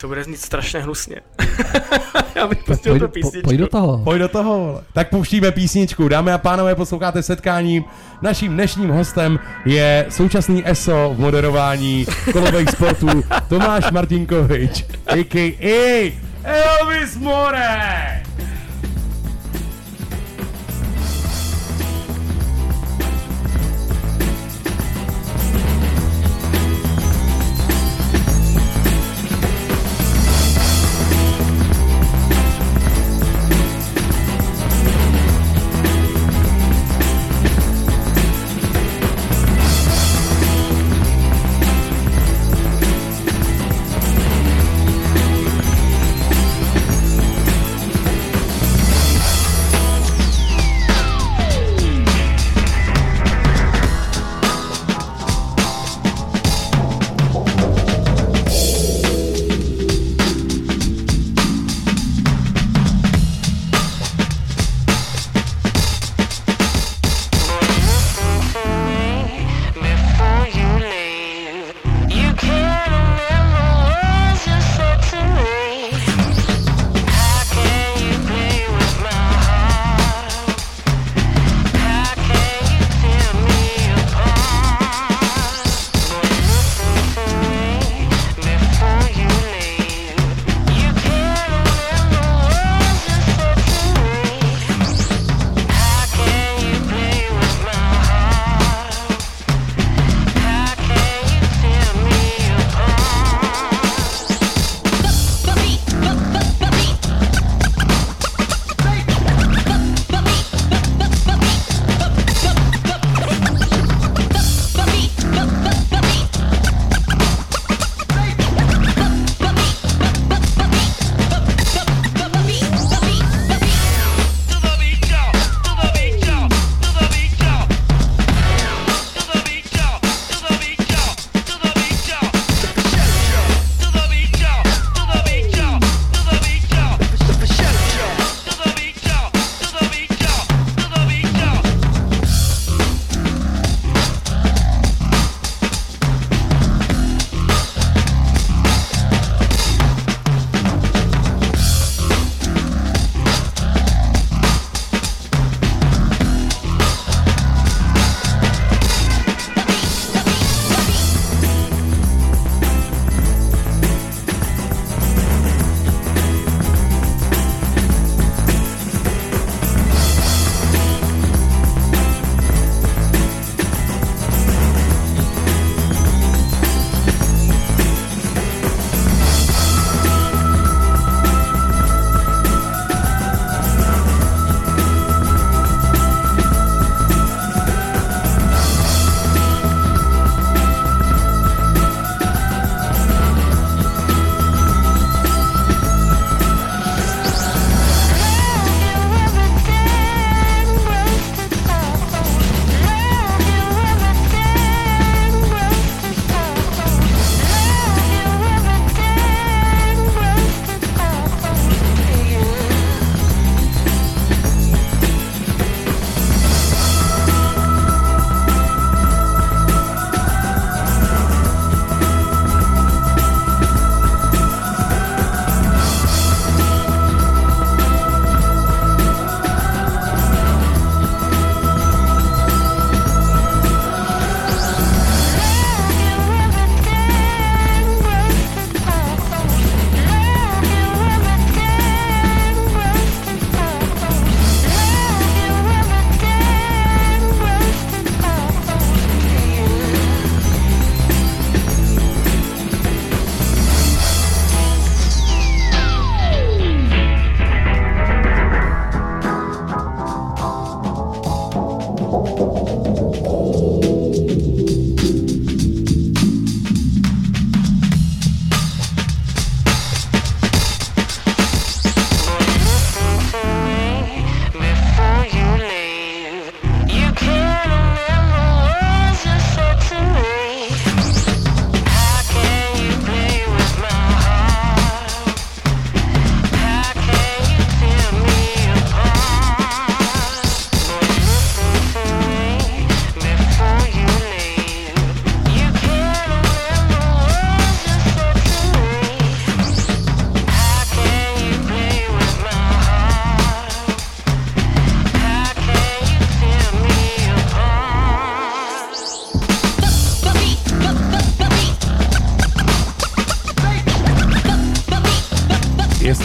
[0.00, 1.16] To bude znít strašně hnusně.
[2.34, 3.48] Já bych pustil Pojď, tu po, písničku.
[3.48, 3.98] pojď do toho.
[4.04, 4.82] Pojď do toho, vole.
[4.92, 6.08] Tak pouštíme písničku.
[6.08, 7.84] Dámy a pánové, posloucháte setkáním.
[8.22, 13.08] Naším dnešním hostem je současný ESO v moderování kolových sportů
[13.48, 16.12] Tomáš Martinkovič, a.k.a.
[16.44, 18.22] Elvis More.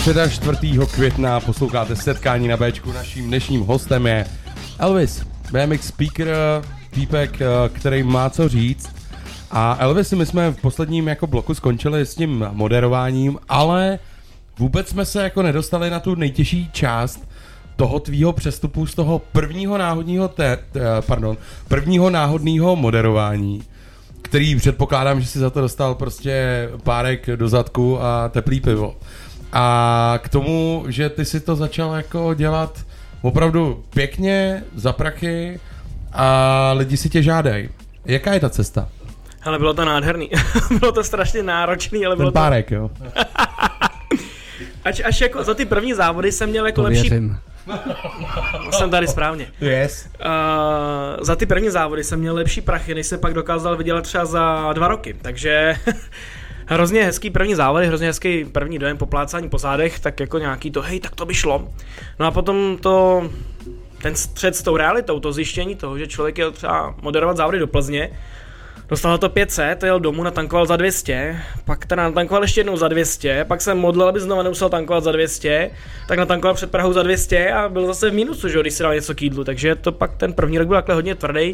[0.07, 0.79] 4.
[0.95, 2.91] května, posloucháte setkání na Bčku.
[2.91, 4.25] Naším dnešním hostem je
[4.79, 6.35] Elvis, BMX speaker,
[6.91, 8.95] týpek, eh, který má co říct.
[9.51, 13.99] A Elvis, my jsme v posledním jako bloku skončili s tím moderováním, ale
[14.59, 17.27] vůbec jsme se jako nedostali na tu nejtěžší část
[17.75, 20.59] toho tvýho přestupu z toho prvního náhodního, te,
[21.07, 21.37] pardon,
[21.67, 23.63] prvního náhodného moderování,
[24.21, 28.95] který předpokládám, že si za to dostal prostě párek do zadku a teplý pivo.
[29.59, 32.85] A k tomu, že ty si to začal jako dělat
[33.21, 35.59] opravdu pěkně, za prachy
[36.13, 37.69] a lidi si tě žádají.
[38.05, 38.89] Jaká je ta cesta?
[39.39, 40.29] Hele, bylo to nádherný.
[40.79, 42.89] bylo to strašně náročný, ale bylo Ten párek, jo.
[42.97, 43.03] to...
[44.85, 47.01] Až, až jako za ty první závody jsem měl jako To lepší...
[47.01, 47.37] věřím.
[48.71, 49.47] Jsem tady správně.
[49.61, 50.09] Yes.
[50.25, 54.25] Uh, za ty první závody jsem měl lepší prachy, než jsem pak dokázal vydělat třeba
[54.25, 55.15] za dva roky.
[55.21, 55.75] Takže
[56.67, 60.71] hrozně hezký první závody, hrozně hezký první dojem po plácání po zádech, tak jako nějaký
[60.71, 61.67] to, hej, tak to by šlo.
[62.19, 63.29] No a potom to,
[64.01, 67.67] ten střed s tou realitou, to zjištění toho, že člověk jel třeba moderovat závody do
[67.67, 68.11] Plzně,
[68.89, 73.45] Dostal to 500, jel domů, natankoval za 200, pak teda natankoval ještě jednou za 200,
[73.45, 75.71] pak jsem modlil, aby znovu nemusel tankovat za 200,
[76.07, 78.93] tak natankoval před Prahou za 200 a byl zase v mínusu, že když si dal
[78.93, 81.51] něco k jídlu, takže to pak ten první rok byl takhle hodně tvrdý.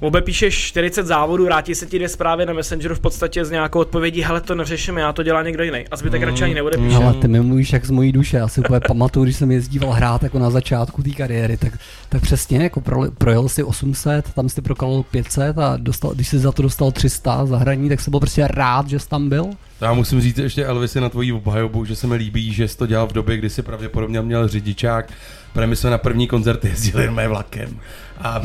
[0.00, 3.78] Obe píšeš 40 závodů, vrátí se ti dvě zprávy na Messengeru v podstatě s nějakou
[3.80, 5.84] odpovědí, hele to neřeším, já to dělá někdo jiný.
[5.90, 6.96] A zbytek radši ani nebude píše.
[6.96, 9.90] Ale ty mi mluvíš jak z mojí duše, já si úplně pamatuju, když jsem jezdíval
[9.90, 11.72] hrát jako na začátku té kariéry, tak,
[12.08, 16.38] tak přesně, jako pro, projel si 800, tam si prokalil 500 a dostal, když si
[16.38, 19.50] za to dostal 300 za hraní, tak jsem byl prostě rád, že jsi tam byl.
[19.80, 22.86] Já musím říct ještě Elvisi na tvojí obhajobu, že se mi líbí, že jsi to
[22.86, 25.12] dělal v době, kdy si pravděpodobně měl řidičák,
[25.52, 27.80] protože my jsme na první koncert jezdili jenom vlakem.
[28.20, 28.42] A,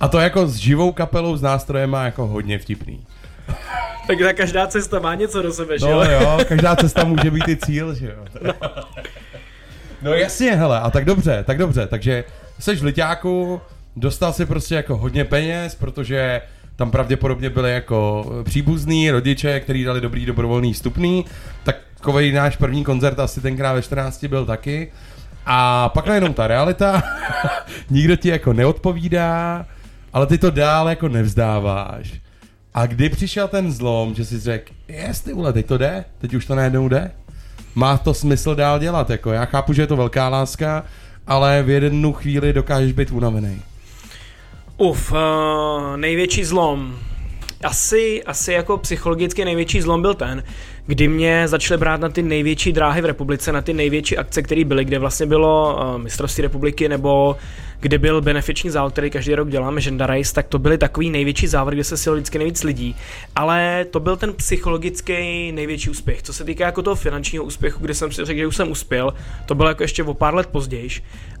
[0.00, 3.06] a to jako s živou kapelou, s nástrojem má jako hodně vtipný.
[4.06, 6.10] Tak ta každá cesta má něco do sebe, že No jo?
[6.20, 8.52] jo, každá cesta může být i cíl, že jo.
[10.02, 12.24] No jasně, hele, a tak dobře, tak dobře, takže
[12.58, 13.60] jsi v Liťáku,
[13.96, 16.42] dostal si prostě jako hodně peněz, protože
[16.76, 21.24] tam pravděpodobně byly jako příbuzný rodiče, kteří dali dobrý dobrovolný vstupný,
[21.64, 24.92] takový náš první koncert asi tenkrát ve 14 byl taky.
[25.46, 27.02] A pak najednou ta realita,
[27.90, 29.66] nikdo ti jako neodpovídá,
[30.12, 32.20] ale ty to dál jako nevzdáváš.
[32.74, 36.46] A kdy přišel ten zlom, že jsi řekl, jestli vole, teď to jde, teď už
[36.46, 37.10] to najednou jde?
[37.74, 40.84] Má to smysl dál dělat, jako já chápu, že je to velká láska,
[41.26, 43.62] ale v jednu chvíli dokážeš být unavený.
[44.76, 46.98] Uf, uh, největší zlom.
[47.64, 50.44] Asi, asi jako psychologicky největší zlom byl ten,
[50.86, 54.64] kdy mě začaly brát na ty největší dráhy v republice, na ty největší akce, které
[54.64, 57.36] byly, kde vlastně bylo uh, mistrovství republiky nebo
[57.80, 61.46] kde byl benefiční závod, který každý rok děláme, Ženda Race, tak to byly takový největší
[61.46, 62.96] závod, kde se sjelo vždycky nejvíc lidí.
[63.36, 66.22] Ale to byl ten psychologický největší úspěch.
[66.22, 69.14] Co se týká jako toho finančního úspěchu, kde jsem si řekl, že už jsem uspěl,
[69.46, 70.88] to bylo jako ještě o pár let později.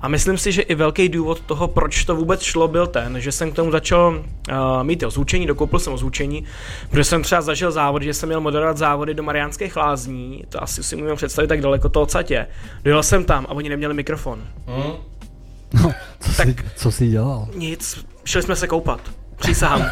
[0.00, 3.32] A myslím si, že i velký důvod toho, proč to vůbec šlo, byl ten, že
[3.32, 6.44] jsem k tomu začal uh, mít ozvučení, dokoupil jsem ozvučení,
[6.90, 10.82] protože jsem třeba zažil závod, že jsem měl moderovat závody do Mariánských lázní, to asi
[10.82, 12.46] si můžeme představit tak daleko to odsatě.
[12.84, 14.42] Dojel jsem tam a oni neměli mikrofon.
[14.66, 17.48] No, co, Tak- jsi, co jsi dělal?
[17.54, 19.00] Nic, šli jsme se koupat.
[19.36, 19.86] Přísahám.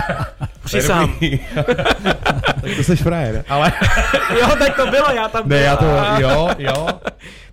[0.64, 1.14] Přísahám.
[2.62, 3.72] tak to jsi frajer, ale...
[4.40, 5.86] Jo, tak to bylo, já tam Ne, byl já to,
[6.18, 6.88] jo, jo.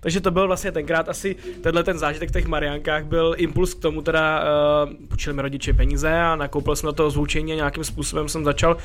[0.00, 3.78] Takže to byl vlastně tenkrát asi, tenhle ten zážitek v těch Mariánkách byl impuls k
[3.80, 4.40] tomu, teda
[4.84, 8.44] uh, půjčili mi rodiče peníze a nakoupil jsem na to zvučení a nějakým způsobem jsem
[8.44, 8.76] začal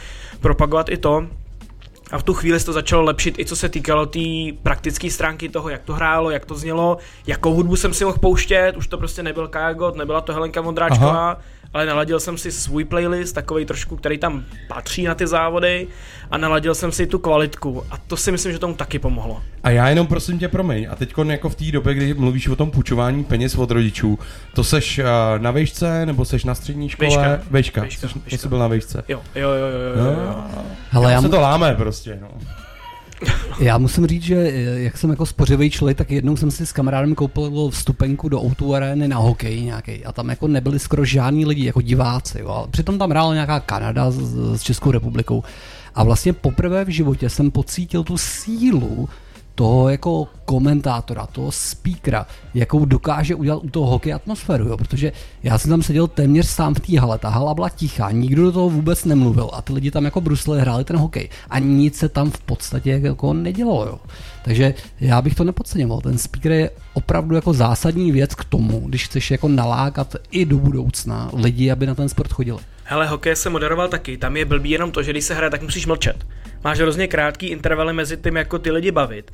[0.41, 1.27] propagovat i to.
[2.12, 5.12] A v tu chvíli se to začalo lepšit i co se týkalo té tý praktické
[5.12, 6.97] stránky toho, jak to hrálo, jak to znělo,
[7.28, 11.32] jakou hudbu jsem si mohl pouštět, už to prostě nebyl Kajagot, nebyla to Helenka Vondráčková,
[11.32, 11.41] Aha.
[11.74, 15.88] Ale naladil jsem si svůj playlist, takový trošku, který tam patří na ty závody
[16.32, 19.41] a naladil jsem si tu kvalitku a to si myslím, že tomu taky pomohlo.
[19.63, 22.55] A já jenom prosím tě, promiň, a teď jako v té době, kdy mluvíš o
[22.55, 24.20] tom půjčování peněz od rodičů,
[24.55, 25.05] to seš uh,
[25.38, 27.09] na vejšce, nebo seš na střední škole?
[27.09, 27.41] Vejška.
[27.51, 27.82] Vejška.
[27.82, 28.38] Vejška, Seš, vejška.
[28.38, 29.03] Jsi byl na vejšce.
[29.07, 30.45] Jo, jo, jo, jo, jo, jo, jo.
[30.89, 32.28] Hele, já, se mu- to láme prostě, no.
[33.59, 36.72] Já musím říct, že eh, jak jsem jako spořivý člověk, tak jednou jsem si s
[36.72, 41.45] kamarádem koupil vstupenku do O2 arény na hokej nějaký a tam jako nebyli skoro žádní
[41.45, 42.49] lidi jako diváci, jo.
[42.49, 45.43] ale přitom tam hrála nějaká Kanada s, s Českou republikou
[45.95, 49.09] a vlastně poprvé v životě jsem pocítil tu sílu
[49.58, 54.78] toho jako komentátora, toho speakera, jakou dokáže udělat u toho hokeje atmosféru, jo?
[54.78, 55.12] protože
[55.43, 58.51] já jsem tam seděl téměř sám v té hale, ta hala byla tichá, nikdo do
[58.51, 62.10] toho vůbec nemluvil a ty lidi tam jako brusle hráli ten hokej a nic se
[62.10, 63.99] tam v podstatě jako nedělo, jo.
[64.43, 69.05] Takže já bych to nepodceňoval, ten speaker je opravdu jako zásadní věc k tomu, když
[69.05, 72.60] chceš jako nalákat i do budoucna lidi, aby na ten sport chodili.
[72.84, 75.62] Hele, hokej se moderoval taky, tam je blbý jenom to, že když se hraje, tak
[75.62, 76.26] musíš mlčet.
[76.64, 79.32] Máš hrozně krátký intervaly mezi tím, jako ty lidi bavit.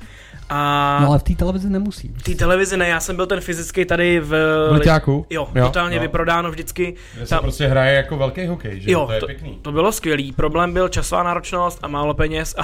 [0.49, 2.13] A No ale v té televizi nemusí.
[2.17, 4.27] v té televizi ne, já jsem byl ten fyzický tady v...
[4.69, 5.25] V Liťáku?
[5.29, 6.01] Jo, Jo, totálně no.
[6.01, 6.95] vyprodáno vždycky.
[7.15, 8.91] Kde se Tam- prostě hraje jako velký hokej, že?
[8.91, 9.59] Jo, to je to, pěkný.
[9.61, 10.31] to bylo skvělý.
[10.31, 12.55] Problém byl časová náročnost a málo peněz.
[12.57, 12.63] A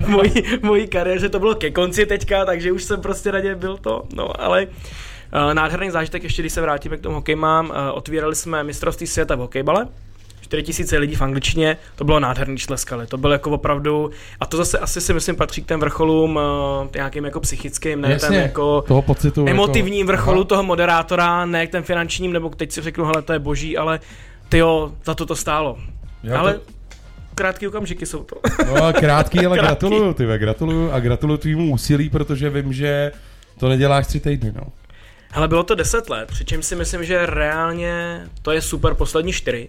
[0.08, 0.32] mojí,
[0.62, 4.02] mojí kariéře to bylo ke konci teďka, takže už jsem prostě raději byl to.
[4.14, 8.34] No, ale uh, nádherný zážitek, ještě když se vrátíme k tomu hokej mám, uh, otvírali
[8.34, 9.86] jsme mistrovství světa v hokejbale.
[10.50, 14.78] 4000 lidí v angličtině, to bylo nádherný šleskali, to bylo jako opravdu, a to zase
[14.78, 18.82] asi si myslím patří k těm vrcholům uh, nějakým jako psychickým, ne Jasně, ten jako
[18.82, 19.46] toho pocitu.
[19.48, 20.44] emotivním jako, vrcholu Aha.
[20.48, 24.00] toho moderátora, ne k ten finančním, nebo teď si řeknu, hele, to je boží, ale
[24.48, 25.78] tyjo, za to to stálo.
[26.22, 26.60] Jo, ale to-
[27.34, 28.36] krátký okamžiky jsou to.
[28.66, 29.66] No krátký, ale Krátký.
[29.86, 33.12] gratuluju, ty gratuluju a gratuluju tvýmu úsilí, protože vím, že
[33.58, 34.62] to neděláš tři týdny, no.
[35.32, 39.68] Hele, bylo to 10 let, přičemž si myslím, že reálně to je super poslední čtyři.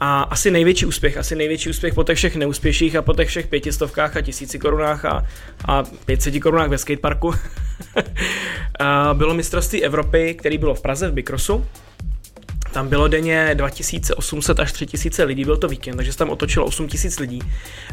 [0.00, 3.46] A asi největší úspěch, asi největší úspěch po těch všech neúspěších a po těch všech
[3.46, 5.26] pětistovkách a tisíci korunách a,
[5.64, 7.34] a 500 korunách ve skateparku
[9.12, 11.64] bylo mistrovství Evropy, který bylo v Praze v Bikrosu.
[12.72, 17.18] Tam bylo denně 2800 až 3000 lidí, byl to víkend, takže se tam otočilo 8000
[17.18, 17.42] lidí.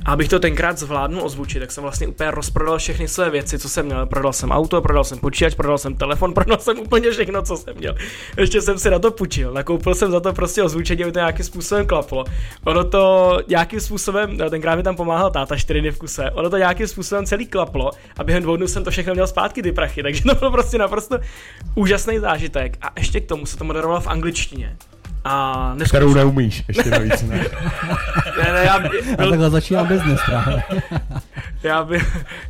[0.05, 3.69] A abych to tenkrát zvládnul ozvučit, tak jsem vlastně úplně rozprodal všechny své věci, co
[3.69, 4.05] jsem měl.
[4.05, 7.75] Prodal jsem auto, prodal jsem počítač, prodal jsem telefon, prodal jsem úplně všechno, co jsem
[7.77, 7.95] měl.
[8.37, 11.45] Ještě jsem si na to půjčil, nakoupil jsem za to prostě ozvučení, aby to nějakým
[11.45, 12.25] způsobem klaplo.
[12.63, 16.49] Ono to nějakým způsobem, no, tenkrát mi tam pomáhal táta 4 dny v kuse, ono
[16.49, 19.71] to nějakým způsobem celý klaplo a během dvou dnů jsem to všechno měl zpátky ty
[19.71, 21.19] prachy, takže to byl prostě naprosto
[21.75, 22.77] úžasný zážitek.
[22.81, 24.74] A ještě k tomu se to moderovalo v angličtině.
[25.27, 26.15] A Kterou neskutečně.
[26.15, 27.37] neumíš, ještě navíc, ne?
[28.43, 30.63] Ne, ne, já, A byl, takhle začíná business právě.
[31.63, 31.99] já, byl,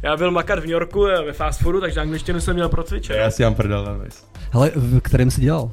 [0.01, 3.19] já byl makat v New Yorku eh, ve fast foodu, takže angličtinu jsem měl procvičenou.
[3.19, 4.25] Já si mám prdel navíc.
[4.51, 5.71] Hele, v kterém jsi dělal?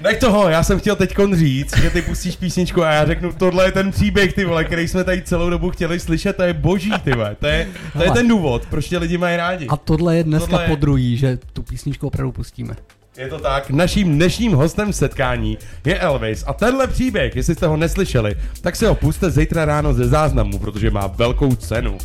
[0.00, 3.64] Nech toho, já jsem chtěl teď říct, že ty pustíš písničku a já řeknu, tohle
[3.64, 6.92] je ten příběh, ty vole, který jsme tady celou dobu chtěli slyšet, to je boží,
[7.04, 7.36] ty vole.
[7.40, 9.66] To je, to je ten důvod, proč tě lidi mají rádi.
[9.68, 12.74] A tohle je dneska Tohle je- po druhý, že tu písničku opravdu pustíme.
[13.18, 13.70] Je to tak.
[13.70, 18.76] Naším dnešním hostem v setkání je Elvis a tenhle příběh, jestli jste ho neslyšeli, tak
[18.76, 21.98] si ho puste zítra ráno ze záznamu, protože má velkou cenu.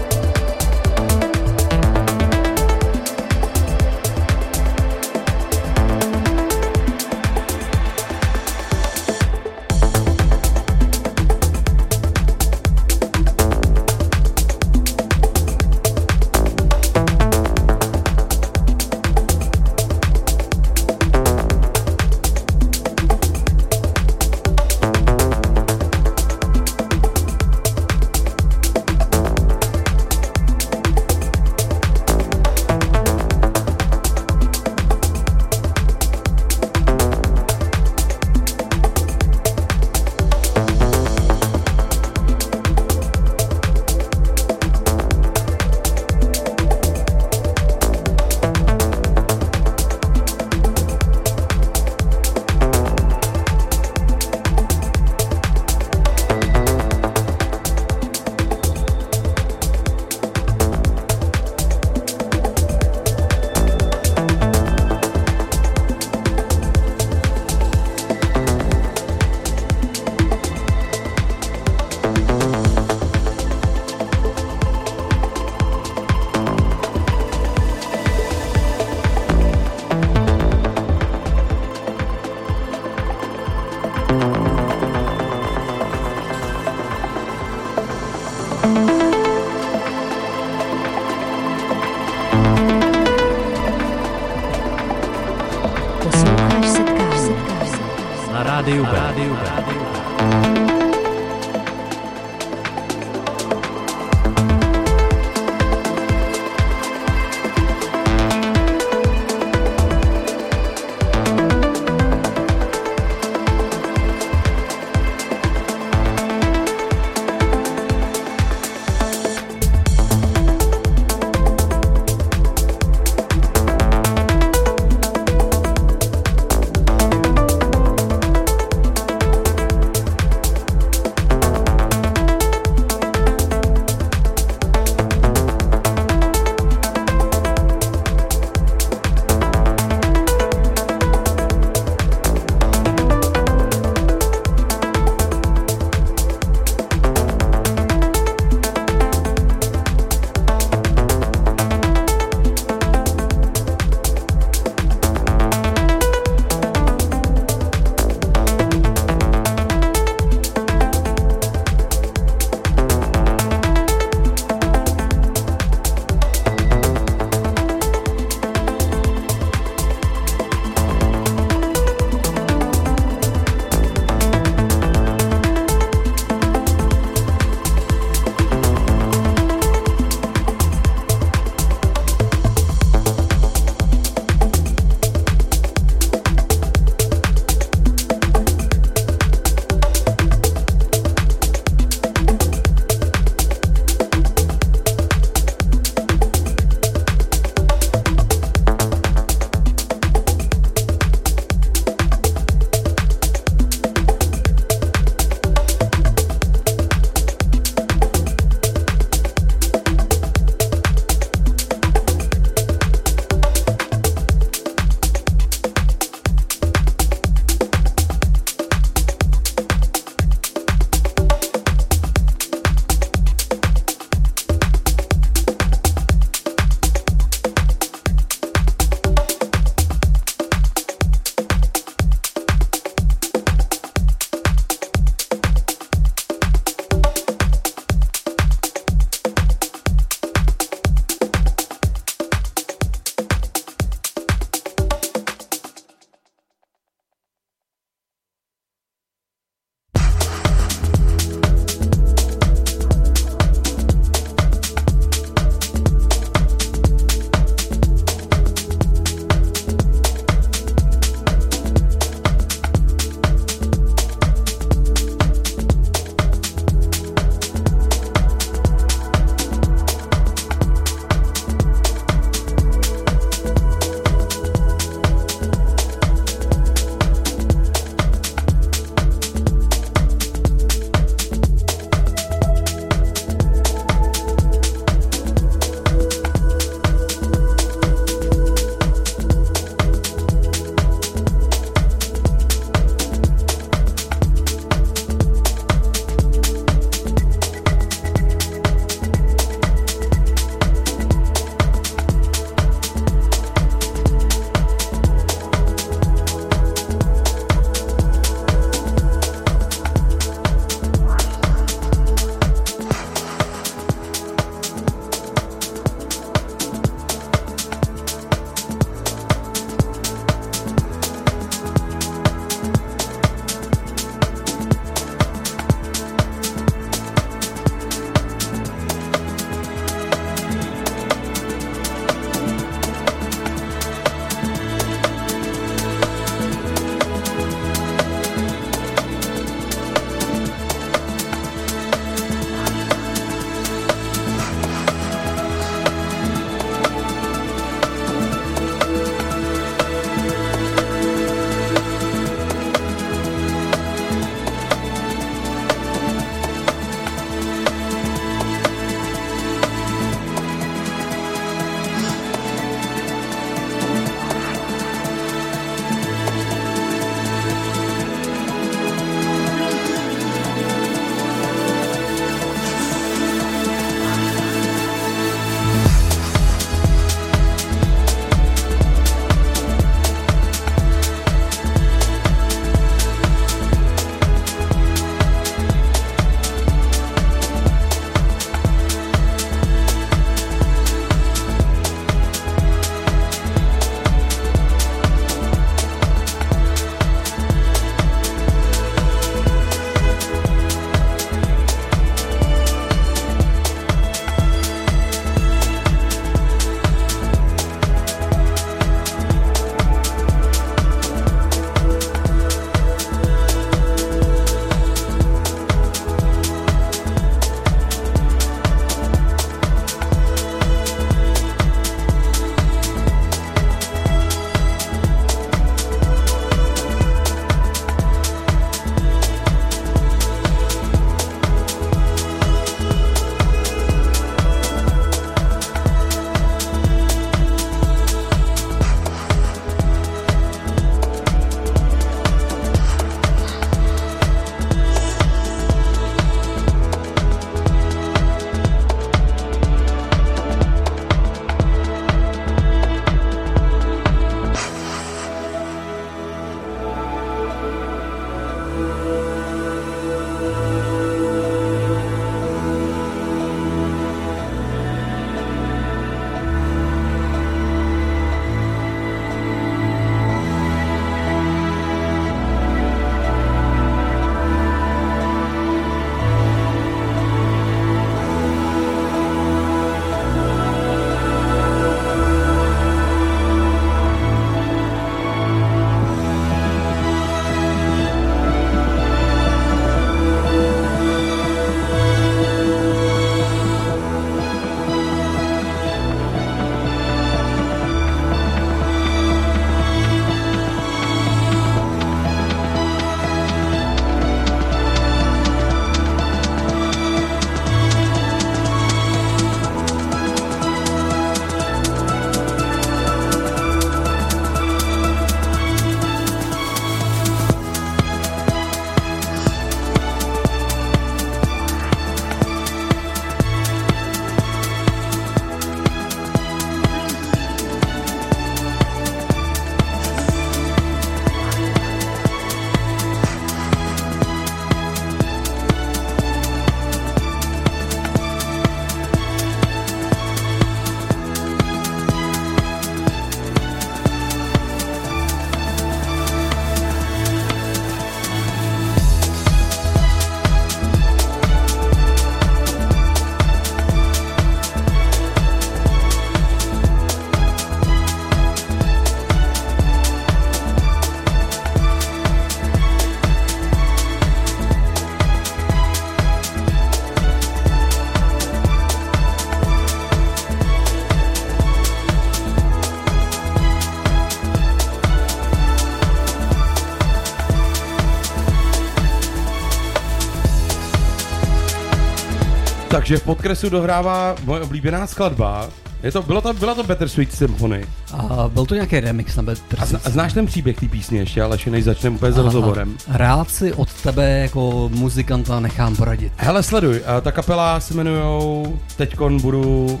[583.10, 585.68] Takže v podkresu dohrává moje oblíbená skladba.
[586.02, 587.84] Je to, bylo to, byla to Better Sweet Symphony.
[588.12, 591.18] A byl to nějaký remix na Better A, zna, a znáš ten příběh té písně
[591.18, 592.96] ještě, ale než začneme úplně s rozhovorem.
[593.08, 596.32] Rád si od tebe jako muzikanta nechám poradit.
[596.36, 600.00] Hele, sleduj, a ta kapela se jmenujou, teďkon budu,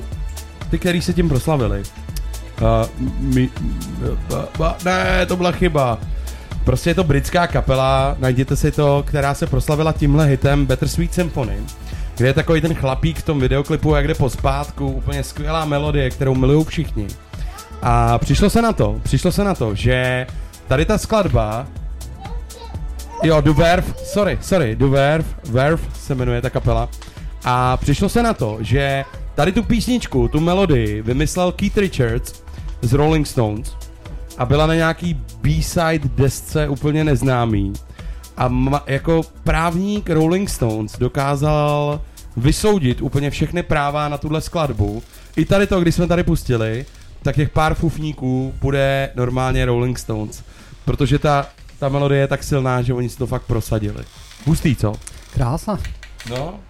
[0.70, 1.82] ty, který se tím proslavili.
[2.60, 2.66] Uh,
[3.18, 3.50] mi,
[4.28, 5.98] ba, ba, ne, to byla chyba.
[6.64, 11.14] Prostě je to britská kapela, najděte si to, která se proslavila tímhle hitem Better Sweet
[11.14, 11.56] Symphony,
[12.20, 16.10] kde je takový ten chlapík v tom videoklipu, jak jde po spátku, úplně skvělá melodie,
[16.10, 17.06] kterou milují všichni.
[17.82, 20.26] A přišlo se na to, přišlo se na to, že
[20.68, 21.66] tady ta skladba
[23.22, 26.88] Jo, Du Verve, sorry, sorry, Du Verve, se jmenuje ta kapela.
[27.44, 29.04] A přišlo se na to, že
[29.34, 32.42] tady tu písničku, tu melodii vymyslel Keith Richards
[32.82, 33.76] z Rolling Stones
[34.38, 37.72] a byla na nějaký B-side desce úplně neznámý.
[38.36, 42.00] A ma, jako právník Rolling Stones dokázal
[42.36, 45.02] vysoudit úplně všechny práva na tuhle skladbu.
[45.36, 46.86] I tady to, když jsme tady pustili,
[47.22, 50.44] tak těch pár fufníků bude normálně Rolling Stones.
[50.84, 51.46] Protože ta,
[51.78, 54.04] ta melodie je tak silná, že oni si to fakt prosadili.
[54.46, 54.92] Hustý, co?
[55.34, 55.78] Krása.
[56.30, 56.60] No,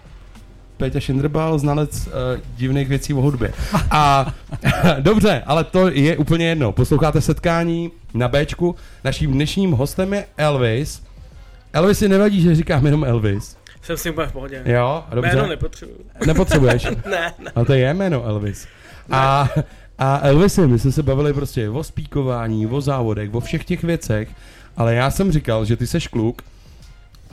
[0.77, 2.11] Péťa Šindrbal, znalec uh,
[2.57, 3.53] divných věcí o hudbě.
[3.91, 4.33] A
[4.99, 6.71] dobře, ale to je úplně jedno.
[6.71, 8.75] Posloucháte setkání na Bčku.
[9.03, 11.03] Naším dnešním hostem je Elvis.
[11.73, 13.57] Elvis si nevadí, že říkám jenom Elvis.
[13.81, 14.61] Jsem si úplně v pohodě.
[14.65, 15.31] Jo, dobře.
[15.35, 15.97] Jméno nepotřebuju.
[16.25, 16.83] Nepotřebuješ.
[17.09, 17.51] ne, ne.
[17.55, 18.67] Ale to je jméno Elvis.
[19.11, 19.49] A,
[19.97, 24.29] a Elvisy, my jsme se bavili prostě o spíkování, o závodech, o všech těch věcech,
[24.77, 26.41] ale já jsem říkal, že ty seš kluk,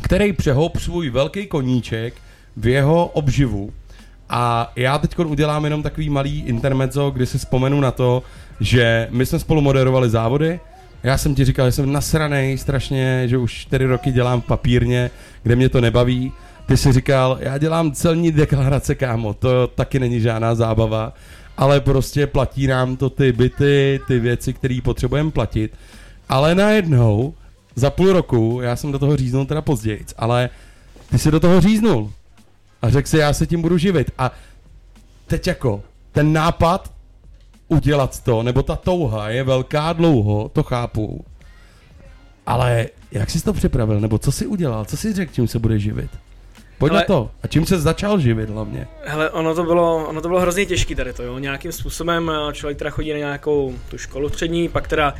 [0.02, 2.14] který přehop svůj velký koníček
[2.56, 3.72] v jeho obživu.
[4.28, 8.22] A já teď udělám jenom takový malý intermezzo, kdy si vzpomenu na to,
[8.60, 10.60] že my jsme spolu moderovali závody,
[11.02, 15.10] já jsem ti říkal, že jsem nasranej strašně, že už 4 roky dělám papírně,
[15.42, 16.32] kde mě to nebaví.
[16.66, 21.12] Ty si říkal, já dělám celní deklarace, kámo, to taky není žádná zábava,
[21.56, 25.72] ale prostě platí nám to ty byty, ty věci, které potřebujeme platit.
[26.28, 27.34] Ale najednou,
[27.74, 30.50] za půl roku, já jsem do toho říznul teda později, ale
[31.10, 32.12] ty si do toho říznul
[32.82, 34.10] a řekl si, já se tím budu živit.
[34.18, 34.30] A
[35.26, 36.92] teď jako, ten nápad
[37.68, 41.24] udělat to, nebo ta touha je velká dlouho, to chápu.
[42.46, 45.78] Ale jak jsi to připravil, nebo co jsi udělal, co jsi řekl, čím se bude
[45.78, 46.10] živit?
[46.78, 47.30] Pojď Ale- na to.
[47.42, 48.86] A čím se začal živit hlavně?
[49.04, 51.38] Hele, ono to bylo, ono to bylo hrozně těžký tady to, jo.
[51.38, 55.14] Nějakým způsobem eh, člověk teda chodí na nějakou tu školu střední, pak teda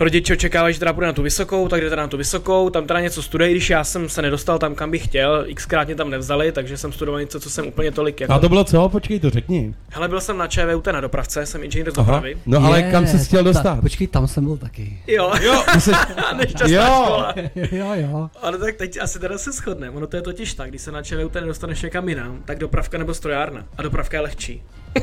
[0.00, 2.86] rodiče očekávají, že teda půjde na tu vysokou, tak jde teda na tu vysokou, tam
[2.86, 6.10] teda něco studuje, když já jsem se nedostal tam, kam bych chtěl, xkrát mě tam
[6.10, 8.32] nevzali, takže jsem studoval něco, co jsem úplně tolik jako...
[8.32, 8.88] A to bylo co?
[8.88, 9.74] Počkej, to řekni.
[9.90, 12.06] Hele, byl jsem na ČVUT na dopravce, jsem inženýr z Aha.
[12.06, 12.38] dopravy.
[12.46, 13.80] No ale Je, kam jsi chtěl ta- dostat?
[13.80, 14.98] Počkej, tam jsem byl taky.
[15.06, 15.90] Jo, Jo, jsi...
[16.36, 17.02] nešťastná Jo.
[17.04, 17.34] škola.
[17.72, 18.30] jo, jo.
[18.42, 19.96] Ale tak teď asi teda se shodneme.
[19.96, 23.14] Ono to je totiž tak, když se na ČVUT nedostaneš někam jinam, tak dopravka nebo
[23.14, 23.64] strojárna.
[23.78, 24.62] A dopravka je lehčí.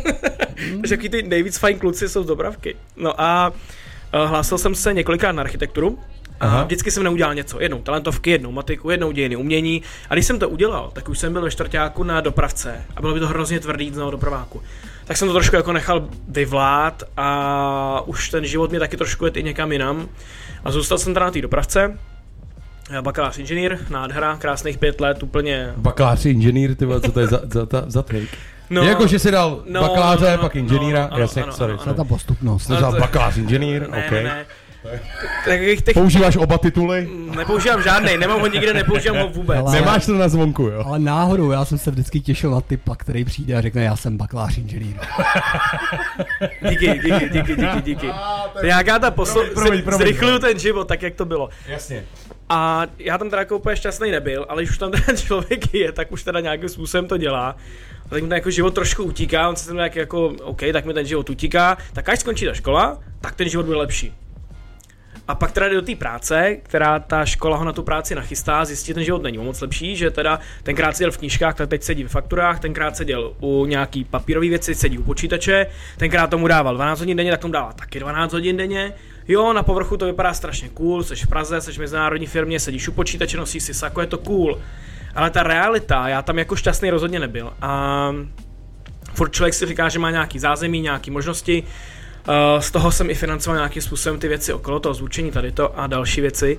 [0.81, 2.75] Takže takový ty nejvíc fajn kluci jsou z dopravky.
[2.97, 3.53] No a
[4.13, 5.99] hlásil jsem se několikrát na architekturu.
[6.39, 6.63] A Aha.
[6.63, 7.61] vždycky jsem neudělal něco.
[7.61, 9.81] Jednou talentovky, jednou matiku, jednou dějiny umění.
[10.09, 12.81] A když jsem to udělal, tak už jsem byl ve čtvrtáku na dopravce.
[12.95, 14.61] A bylo by to hrozně tvrdý jít znovu dopraváku.
[15.05, 19.37] Tak jsem to trošku jako nechal vyvlát a už ten život mě taky trošku jet
[19.37, 20.09] i někam jinam.
[20.63, 21.97] A zůstal jsem teda na té dopravce.
[22.91, 25.73] Já Bakalář inženýr, nádhera, krásných pět let, úplně...
[25.77, 28.37] Bakalář inženýr, ty co to je za, za, za, za take?
[28.71, 31.53] No, jako, že si dal no, bakaláře, no, no, pak no, inženýra, ano, jasně, ano,
[31.53, 31.73] sorry.
[31.73, 32.67] ano, To je ta postupnost.
[32.67, 34.11] Jsi dal bakalář inženýr, ne, OK.
[34.11, 34.45] ne, ne.
[35.45, 37.09] Tak jak těch, Používáš oba tituly?
[37.35, 39.59] nepoužívám žádný, nemám ho nikde, nepoužívám ho vůbec.
[39.59, 40.83] Ale- Nemáš to na zvonku, jo?
[40.85, 44.17] Ale náhodou, já jsem se vždycky těšil na typa, který přijde a řekne, já jsem
[44.17, 44.95] bakalář inženýr.
[46.69, 48.07] Díky, díky, díky, díky, díky.
[48.63, 49.33] Nějaká ta posl...
[49.33, 50.07] Promiň, promiň, promiň.
[50.07, 51.49] zrychluju ten život, tak jak to bylo.
[51.67, 52.03] Jasně.
[52.53, 55.91] A já tam teda jako úplně šťastný nebyl, ale když už tam ten člověk je,
[55.91, 57.55] tak už teda nějakým způsobem to dělá.
[58.05, 60.85] A tak mi ten jako život trošku utíká, on se tam nějak jako, OK, tak
[60.85, 64.13] mi ten život utíká, tak až skončí ta škola, tak ten život bude lepší.
[65.27, 68.65] A pak teda jde do té práce, která ta škola ho na tu práci nachystá,
[68.65, 71.83] zjistí, že ten život není moc lepší, že teda tenkrát seděl v knížkách, tak teď
[71.83, 75.67] sedí v fakturách, tenkrát seděl u nějaký papírové věci, sedí u počítače,
[75.97, 78.93] tenkrát tomu dával 12 hodin denně, tak tomu dává taky 12 hodin denně.
[79.27, 82.87] Jo, na povrchu to vypadá strašně cool, jsi v Praze, jsi v mezinárodní firmě, sedíš
[82.87, 84.59] u počítače, nosíš si sako, je to cool.
[85.15, 87.53] Ale ta realita, já tam jako šťastný rozhodně nebyl.
[87.61, 88.11] A
[89.13, 91.63] furt člověk si říká, že má nějaký zázemí, nějaké možnosti.
[92.27, 95.79] Uh, z toho jsem i financoval nějakým způsobem ty věci okolo toho zvučení, tady to
[95.79, 96.57] a další věci,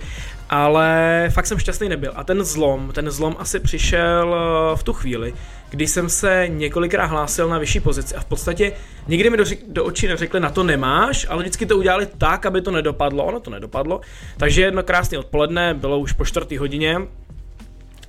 [0.51, 2.13] ale fakt jsem šťastný nebyl.
[2.15, 5.35] A ten zlom, ten zlom asi přišel uh, v tu chvíli,
[5.71, 8.73] kdy jsem se několikrát hlásil na vyšší pozici a v podstatě
[9.09, 12.63] nikdy mi do, do očí neřekli, na to nemáš, ale vždycky to udělali tak, aby
[12.63, 14.01] to nedopadlo, ono to nedopadlo.
[14.37, 17.01] Takže jedno krásné odpoledne, bylo už po čtvrtý hodině,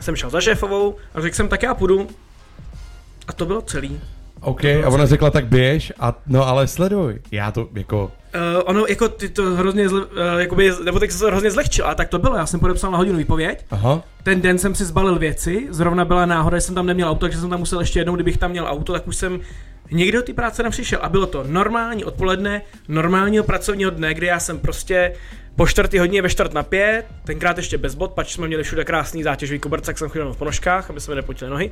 [0.01, 2.07] jsem šel za šéfovou a řekl jsem, tak já půjdu.
[3.27, 4.01] A to bylo celý.
[4.43, 7.19] OK, a ona řekla tak běž, a no ale sleduj.
[7.31, 8.11] Já to jako,
[8.55, 11.87] Uh, ono, jako ty to hrozně zle, uh, jakoby, nebo tak se to hrozně zlehčil,
[11.87, 14.85] a tak to bylo, já jsem podepsal na hodinu výpověď, aha, ten den jsem si
[14.85, 17.99] zbalil věci, zrovna byla náhoda, že jsem tam neměl auto, takže jsem tam musel ještě
[17.99, 19.39] jednou, kdybych tam měl auto, tak už jsem
[19.91, 24.39] někdy do té práce nepřišel a bylo to normální odpoledne, normálního pracovního dne, kdy já
[24.39, 25.13] jsem prostě
[25.55, 28.85] po čtvrtý hodině ve čtvrt na pět, tenkrát ještě bez bot, pač jsme měli všude
[28.85, 31.71] krásný zátěžový koberce, tak jsem chodil v ponožkách, aby se mi nepotily nohy,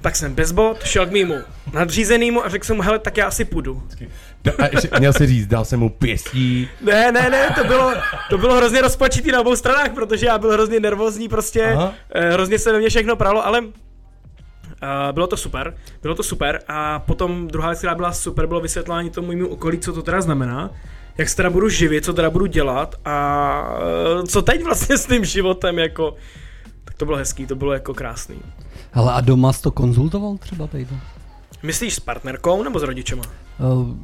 [0.00, 1.34] tak jsem bez bot, šel k mýmu
[1.72, 3.82] nadřízenýmu a řekl jsem mu, hele, tak já asi půjdu.
[4.44, 7.94] Da, a ještě, měl si říct, dal jsem mu pěstí, Ne, ne, ne, to bylo,
[8.30, 11.94] to bylo hrozně rozpačitý na obou stranách, protože já byl hrozně nervózní, prostě Aha.
[12.10, 13.62] eh, hrozně se ve mně všechno pralo, ale
[14.82, 16.60] Uh, bylo to super, bylo to super.
[16.68, 20.20] A potom druhá věc, která byla super, bylo vysvětlání tomu mému okolí, co to teda
[20.20, 20.70] znamená,
[21.18, 23.78] jak se teda budu živit, co teda budu dělat a
[24.22, 26.14] eh, co teď vlastně s tím životem, jako,
[26.84, 28.38] tak to bylo hezký, to bylo jako krásný.
[28.90, 30.88] Hele, a doma jsi to konzultoval třeba tady?
[31.62, 33.22] Myslíš s partnerkou nebo s rodičema?
[33.58, 33.96] Uh,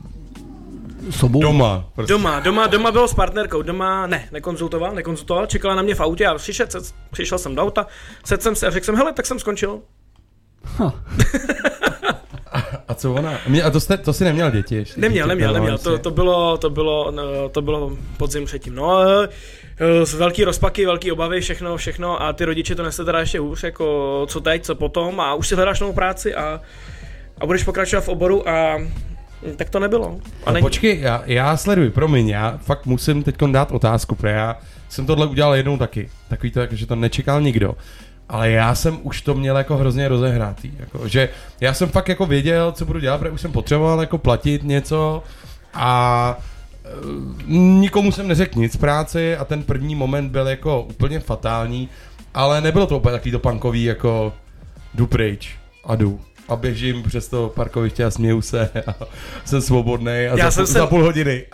[1.10, 1.42] sobou?
[1.42, 1.84] doma.
[1.94, 2.12] Prostě.
[2.12, 6.26] Doma, doma, doma bylo s partnerkou, doma ne, nekonzultoval, nekonzultoval, čekala na mě v autě
[6.26, 6.66] a přišel,
[7.10, 7.86] přišel jsem do auta,
[8.24, 9.80] sedl jsem si a řekl jsem, hele, tak jsem skončil.
[12.88, 13.32] A co ona?
[13.64, 15.00] A to, jste, to si neměl děti ještě?
[15.00, 18.74] Neměl, Dítě, neměl, no, neměl, to, to bylo, to bylo, no, to bylo podzim předtím,
[18.74, 19.00] no,
[19.80, 23.38] eh, z velký rozpaky, velký obavy, všechno, všechno a ty rodiče to nesli teda ještě
[23.38, 26.60] hůř, jako co teď, co potom a už si hledáš novou práci a,
[27.40, 28.78] a budeš pokračovat v oboru a
[29.56, 30.18] tak to nebylo.
[30.46, 34.58] A není- počkej, já, já sleduji, promiň, já fakt musím teď dát otázku, protože já
[34.88, 36.10] jsem tohle udělal jednou taky.
[36.28, 37.74] Takový to, jako, že to nečekal nikdo.
[38.28, 40.72] Ale já jsem už to měl jako hrozně rozehrátý.
[40.78, 41.28] Jako, že
[41.60, 45.22] já jsem fakt jako věděl, co budu dělat, protože už jsem potřeboval jako platit něco
[45.74, 46.36] a
[46.84, 46.88] e,
[47.56, 51.88] nikomu jsem neřekl nic práci a ten první moment byl jako úplně fatální,
[52.34, 54.32] ale nebylo to úplně takový to punkový jako
[54.94, 55.50] jdu pryč
[55.84, 58.94] a jdu a běžím přes to parkoviště a směju se a
[59.44, 61.44] jsem svobodný a Já za, jsem se- za půl hodiny.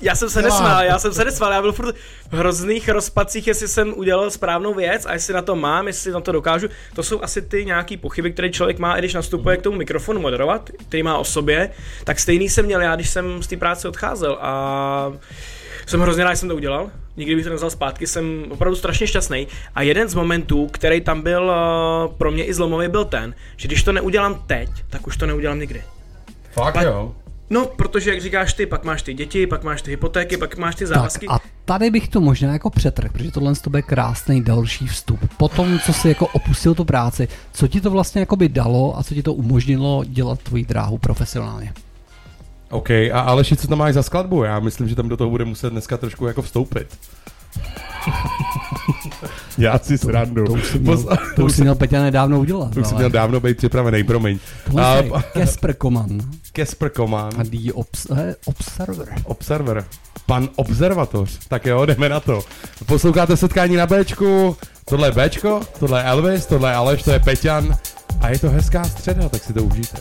[0.00, 1.94] Já jsem se nesmál, já jsem se nesmál, já byl furt
[2.30, 6.20] v hrozných rozpacích, jestli jsem udělal správnou věc a jestli na to mám, jestli na
[6.20, 6.68] to dokážu.
[6.94, 10.20] To jsou asi ty nějaký pochyby, které člověk má, i když nastupuje k tomu mikrofonu
[10.20, 11.70] moderovat, který má o sobě,
[12.04, 15.12] tak stejný jsem měl já, když jsem z té práce odcházel a
[15.86, 16.90] jsem hrozně rád, že jsem to udělal.
[17.16, 19.48] Nikdy bych to nevzal zpátky, jsem opravdu strašně šťastný.
[19.74, 23.68] A jeden z momentů, který tam byl eh, pro mě i zlomový, byl ten, že
[23.68, 25.82] když to neudělám teď, tak už to neudělám nikdy.
[26.52, 27.14] Fakt jo.
[27.50, 30.74] No, protože jak říkáš ty, pak máš ty děti, pak máš ty hypotéky, pak máš
[30.74, 31.26] ty Tak závazky.
[31.28, 35.20] a tady bych to možná jako přetrh, protože tohle to bude krásný další vstup.
[35.36, 39.02] Potom, co si jako opustil tu práci, co ti to vlastně jako by dalo a
[39.02, 41.72] co ti to umožnilo dělat tvoji dráhu profesionálně?
[42.70, 44.42] OK, a Aleši, co tam máš za skladbu?
[44.44, 46.86] Já myslím, že tam do toho bude muset dneska trošku jako vstoupit.
[49.58, 50.44] Já si srandu.
[50.46, 52.74] To už si měl, Pos- to už si měl Peťa nedávno udělat.
[52.74, 54.38] to už ale- měl dávno být připravený, promiň.
[54.66, 54.70] A,
[55.02, 56.18] Poslouchej, Casper Koman
[56.56, 59.08] Casper Koman, a The Obs- eh, Observer.
[59.24, 59.84] Observer,
[60.26, 61.38] pan Observatoř.
[61.48, 62.42] Tak jo, jdeme na to.
[62.86, 67.20] Posloucháte setkání na Bčku, tohle je Bčko, tohle je Elvis, tohle je Aleš, to je
[67.20, 67.76] Peťan
[68.20, 69.98] a je to hezká středa, tak si to užijte.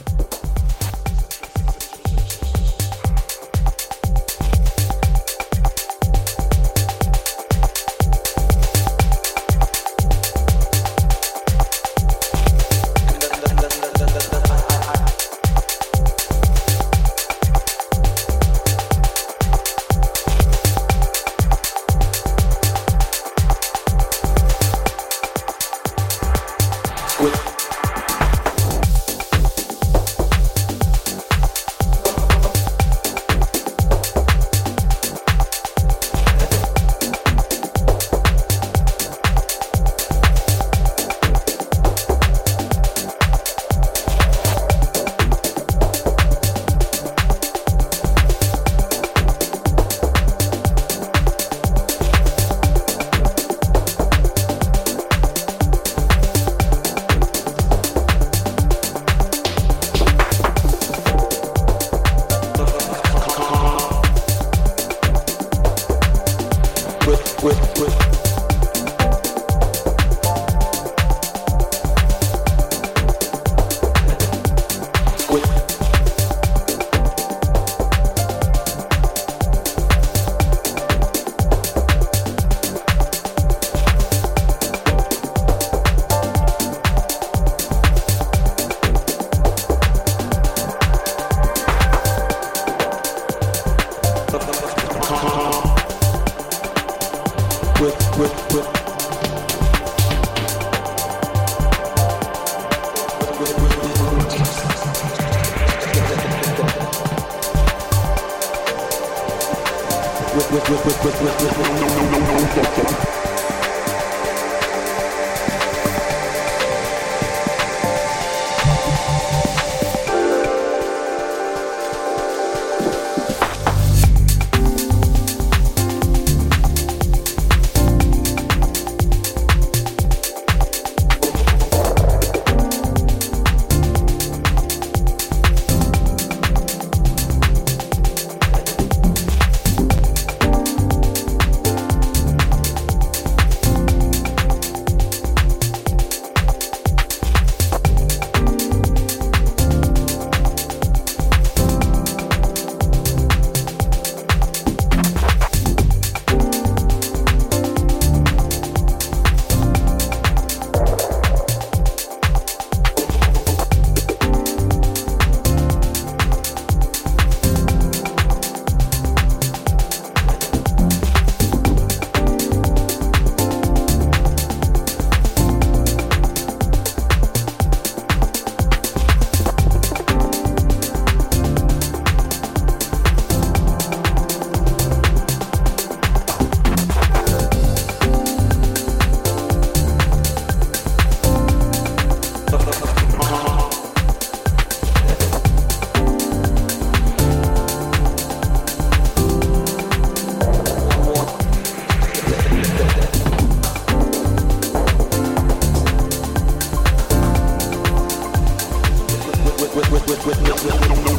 [210.26, 211.13] with no, no, no, no.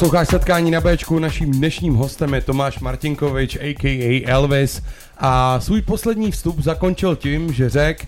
[0.00, 4.24] Posloucháš setkání na Bčku, naším dnešním hostem je Tomáš Martinkovič, a.k.a.
[4.26, 4.82] Elvis
[5.18, 8.06] a svůj poslední vstup zakončil tím, že řekl,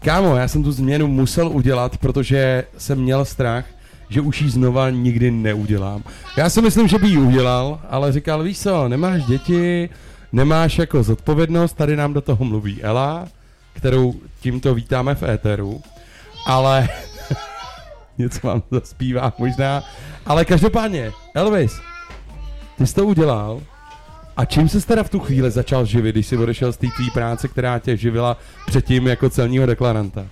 [0.00, 3.64] kámo, já jsem tu změnu musel udělat, protože jsem měl strach,
[4.08, 6.02] že už ji znova nikdy neudělám.
[6.36, 9.88] Já si myslím, že by ji udělal, ale říkal, víš co, nemáš děti,
[10.32, 13.28] nemáš jako zodpovědnost, tady nám do toho mluví Ela,
[13.72, 15.80] kterou tímto vítáme v éteru,
[16.46, 16.88] ale
[18.20, 19.82] něco vám zaspívá možná,
[20.26, 21.80] ale každopádně, Elvis,
[22.78, 23.60] ty jsi to udělal
[24.36, 27.10] a čím se teda v tu chvíli začal živit, když jsi odešel z té tvý
[27.10, 28.36] práce, která tě živila
[28.66, 30.26] předtím jako celního deklaranta?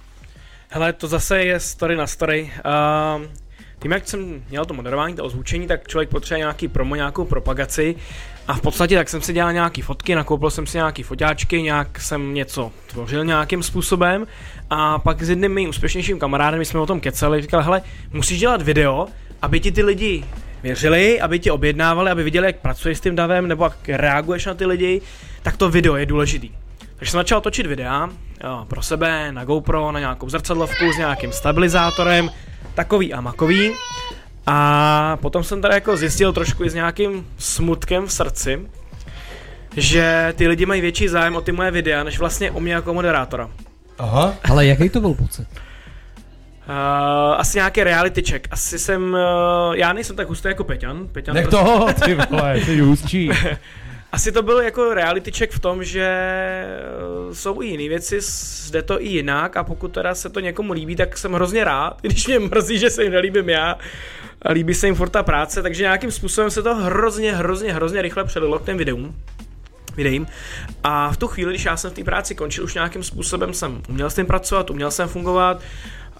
[0.68, 2.52] Hele, to zase je story na story.
[3.16, 3.22] Uh,
[3.78, 7.96] tím, jak jsem měl to moderování, to ozvučení, tak člověk potřebuje nějaký promo, nějakou propagaci.
[8.48, 12.00] A v podstatě tak jsem si dělal nějaký fotky, nakoupil jsem si nějaký foťáčky, nějak
[12.00, 14.26] jsem něco tvořil nějakým způsobem.
[14.70, 17.82] A pak s jedním mým úspěšnějším kamarádem jsme o tom keceli, říkal, hele,
[18.12, 19.06] musíš dělat video,
[19.42, 20.24] aby ti ty lidi
[20.62, 24.54] věřili, aby tě objednávali, aby viděli, jak pracuješ s tím davem, nebo jak reaguješ na
[24.54, 25.00] ty lidi,
[25.42, 26.50] tak to video je důležitý.
[26.96, 28.10] Takže jsem začal točit videa
[28.68, 32.30] pro sebe, na GoPro, na nějakou zrcadlovku s nějakým stabilizátorem,
[32.74, 33.70] takový a makový.
[34.46, 38.60] A potom jsem tady jako zjistil trošku i s nějakým smutkem v srdci,
[39.76, 42.94] že ty lidi mají větší zájem o ty moje videa, než vlastně o mě jako
[42.94, 43.50] moderátora.
[43.98, 44.34] Aha.
[44.50, 45.46] Ale jaký to byl pocit?
[46.68, 46.74] Uh,
[47.36, 48.48] asi nějaký reality check.
[48.50, 49.12] Asi jsem,
[49.68, 51.08] uh, já nejsem tak hustý jako Peťan.
[51.12, 53.30] Peťan Nech prostě- toho, ty vole, ty hustší.
[54.12, 58.18] Asi to byl jako reality check v tom, že eh, jsou i jiné věci,
[58.70, 61.98] jde to i jinak a pokud teda se to někomu líbí, tak jsem hrozně rád,
[62.02, 63.78] když mě mrzí, že se jim nelíbím já
[64.42, 68.02] a líbí se jim furt ta práce, takže nějakým způsobem se to hrozně, hrozně, hrozně
[68.02, 69.14] rychle přelilo k těm videům
[69.96, 70.26] videím.
[70.84, 73.82] A v tu chvíli, když já jsem v té práci končil, už nějakým způsobem jsem
[73.88, 75.60] uměl s tím pracovat, uměl jsem fungovat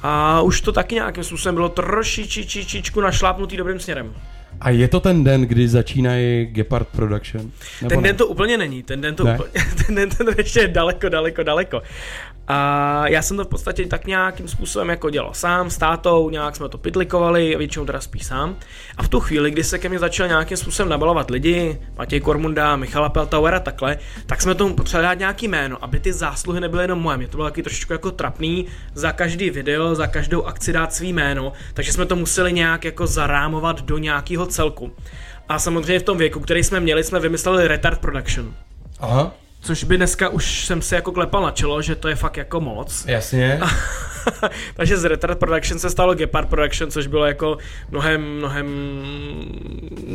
[0.03, 4.15] a už to taky nějakým způsobem bylo trošičičičičku našlápnutý dobrým směrem.
[4.61, 7.51] A je to ten den, kdy začínají Gepard Production?
[7.83, 8.09] Nebo Ten ne?
[8.09, 9.35] den to úplně není, ten den to Ne?
[9.35, 11.83] úplně, ten den to ještě je daleko, daleko, daleko.
[12.51, 16.57] A já jsem to v podstatě tak nějakým způsobem jako dělal sám, s tátou, nějak
[16.57, 18.57] jsme to pitlikovali, většinou teda spíš sám.
[18.97, 22.77] A v tu chvíli, kdy se ke mně začal nějakým způsobem nabalovat lidi, Matěj Kormunda,
[22.77, 26.85] Michala Peltauer a takhle, tak jsme tomu potřebovali dát nějaký jméno, aby ty zásluhy nebyly
[26.85, 27.17] jenom moje.
[27.17, 31.13] Mě to bylo taky trošičku jako trapný, za každý video, za každou akci dát svý
[31.13, 34.93] jméno, takže jsme to museli nějak jako zarámovat do nějakého celku.
[35.49, 38.55] A samozřejmě v tom věku, který jsme měli, jsme vymysleli Retard Production.
[39.01, 42.37] Aha, Což by dneska už jsem si jako klepal na čelo, že to je fakt
[42.37, 43.05] jako moc.
[43.07, 43.61] jasně.
[44.75, 47.59] Takže z Retard Production se stalo Gepard Production, což bylo jako
[47.91, 48.67] mnohem, mnohem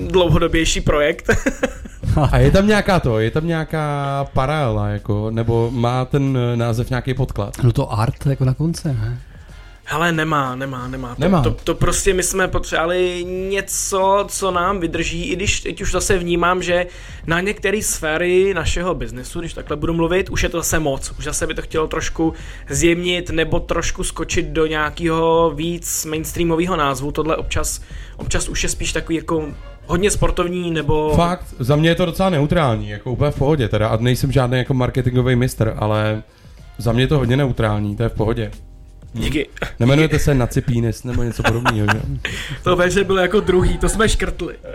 [0.08, 1.30] dlouhodobější projekt.
[2.32, 7.14] A je tam nějaká to, je tam nějaká paralela, jako, nebo má ten název nějaký
[7.14, 7.64] podklad?
[7.64, 9.20] No to art jako na konci, ne?
[9.86, 11.16] Hele, nemá, nemá, nemá.
[11.16, 11.42] To, Nemá.
[11.44, 16.18] To, to prostě my jsme potřebovali něco, co nám vydrží, i když teď už zase
[16.18, 16.86] vnímám, že
[17.28, 21.12] na některé sféry našeho biznesu, když takhle budu mluvit, už je to zase moc.
[21.20, 22.34] Už zase by to chtělo trošku
[22.70, 27.12] zjemnit nebo trošku skočit do nějakého víc mainstreamového názvu.
[27.12, 27.82] Tohle občas,
[28.18, 29.48] občas už je spíš takový jako
[29.86, 31.14] hodně sportovní nebo...
[31.16, 34.58] Fakt, za mě je to docela neutrální, jako úplně v pohodě teda, a nejsem žádný
[34.58, 36.24] jako marketingový mistr, ale
[36.78, 38.52] za mě je to hodně neutrální, to je v pohodě.
[39.14, 39.50] Díky.
[39.80, 42.02] Nemenujete se Nacipínis nebo něco podobného, že?
[42.64, 44.56] To takže bylo jako druhý, to jsme škrtli.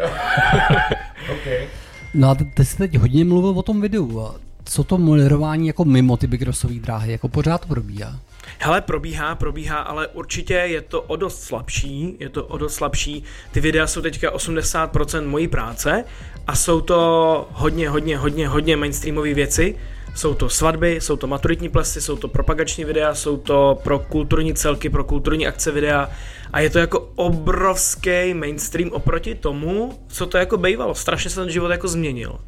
[2.15, 4.21] No a ty- jsi teď hodně mluvil o tom videu.
[4.21, 4.35] A
[4.65, 8.19] co to moderování jako mimo ty Big Rossové dráhy, jako pořád to probíhá?
[8.59, 13.23] Hele, probíhá, probíhá, ale určitě je to o dost slabší, je to o dost slabší.
[13.51, 16.05] Ty videa jsou teďka 80% mojí práce
[16.47, 19.77] a jsou to hodně, hodně, hodně, hodně mainstreamové věci.
[20.19, 24.55] Jsou to svatby, jsou to maturitní plesy, jsou to propagační videa, jsou to pro kulturní
[24.55, 26.11] celky, pro kulturní akce videa
[26.53, 30.95] a je to jako obrovský mainstream oproti tomu, co to jako bývalo.
[30.95, 32.39] Strašně se ten život jako změnil.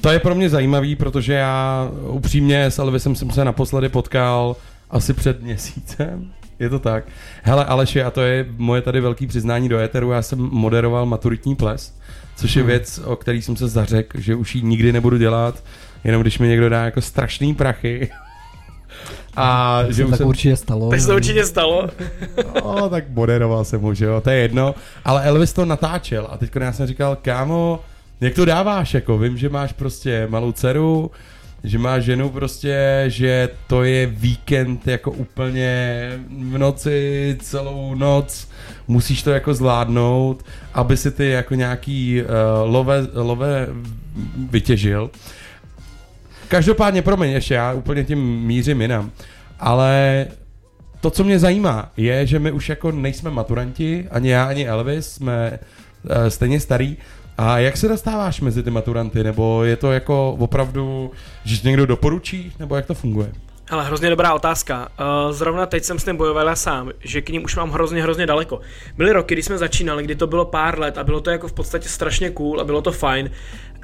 [0.00, 4.56] To je pro mě zajímavý, protože já upřímně s Elvisem jsem se naposledy potkal
[4.90, 6.32] asi před měsícem.
[6.58, 7.04] Je to tak.
[7.42, 11.56] Hele Aleši, a to je moje tady velký přiznání do éteru, já jsem moderoval maturitní
[11.56, 11.94] ples,
[12.36, 15.62] což je věc, o který jsem se zařekl, že už ji nikdy nebudu dělat,
[16.04, 18.10] jenom když mi někdo dá jako strašný prachy.
[19.36, 20.90] A To že se tak jsem určitě stalo.
[20.90, 21.88] To se určitě stalo.
[22.64, 24.74] No, tak moderoval jsem mu, že jo, to je jedno.
[25.04, 27.80] Ale Elvis to natáčel a teď já jsem říkal, kámo,
[28.20, 31.10] jak to dáváš, jako vím, že máš prostě malou dceru,
[31.64, 38.48] že máš ženu prostě, že to je víkend jako úplně v noci, celou noc,
[38.88, 40.44] musíš to jako zvládnout,
[40.74, 42.28] aby si ty jako nějaký uh,
[42.74, 43.66] love, love
[44.50, 45.10] vytěžil.
[46.48, 49.10] Každopádně, promiň, ještě já úplně tím mířím jinam,
[49.60, 50.26] ale
[51.00, 55.12] to, co mě zajímá, je, že my už jako nejsme maturanti, ani já, ani Elvis,
[55.12, 55.58] jsme
[56.10, 56.96] eh, stejně starý.
[57.38, 59.24] A jak se dostáváš mezi ty maturanty?
[59.24, 61.10] Nebo je to jako opravdu,
[61.44, 62.52] že někdo doporučí?
[62.58, 63.32] Nebo jak to funguje?
[63.70, 64.88] Hele, hrozně dobrá otázka.
[65.00, 68.02] Uh, zrovna teď jsem s tím bojoval já sám, že k ním už mám hrozně,
[68.02, 68.60] hrozně daleko.
[68.96, 71.52] Byly roky, kdy jsme začínali, kdy to bylo pár let a bylo to jako v
[71.52, 73.30] podstatě strašně cool a bylo to fajn,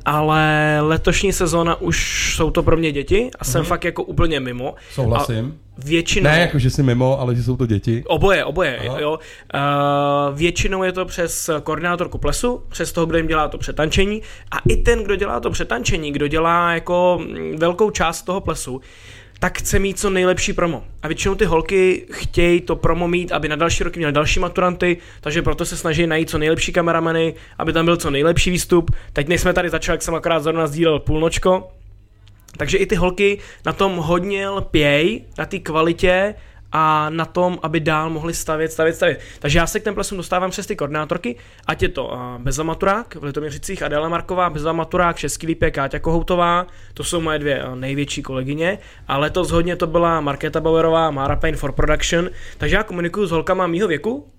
[0.04, 4.74] ale letošní sezóna už jsou to pro mě děti a jsem fakt jako úplně mimo.
[4.92, 5.58] Souhlasím.
[5.60, 6.30] A většinou...
[6.30, 8.04] Ne jako, že jsi mimo, ale že jsou to děti.
[8.06, 9.00] Oboje, oboje, Aha.
[9.00, 9.18] jo.
[9.54, 14.58] Uh, většinou je to přes koordinátorku plesu, přes toho, kdo jim dělá to přetančení a
[14.68, 18.80] i ten, kdo dělá to přetančení, kdo dělá jako mm, velkou část toho plesu,
[19.44, 20.84] tak chce mít co nejlepší promo.
[21.02, 24.96] A většinou ty holky chtějí to promo mít, aby na další roky měly další maturanty,
[25.20, 28.90] takže proto se snaží najít co nejlepší kameramany, aby tam byl co nejlepší výstup.
[29.12, 31.70] Teď nejsme tady začali, jak jsem akorát zrovna sdílel půlnočko,
[32.56, 36.34] takže i ty holky na tom hodně lpěj, na té kvalitě
[36.76, 39.20] a na tom, aby dál mohli stavět, stavět, stavět.
[39.38, 41.36] Takže já se k těm plesům dostávám přes ty koordinátorky,
[41.66, 45.98] ať je to uh, Beza Maturák v Litoměřicích, Adela Marková, Beza Maturák, Český lípě, Káťa
[45.98, 48.78] Kohoutová, to jsou moje dvě největší kolegyně,
[49.08, 53.30] a letos hodně to byla Markéta Bauerová, Mara Payne for Production, takže já komunikuju s
[53.30, 54.33] holkama mýho věku,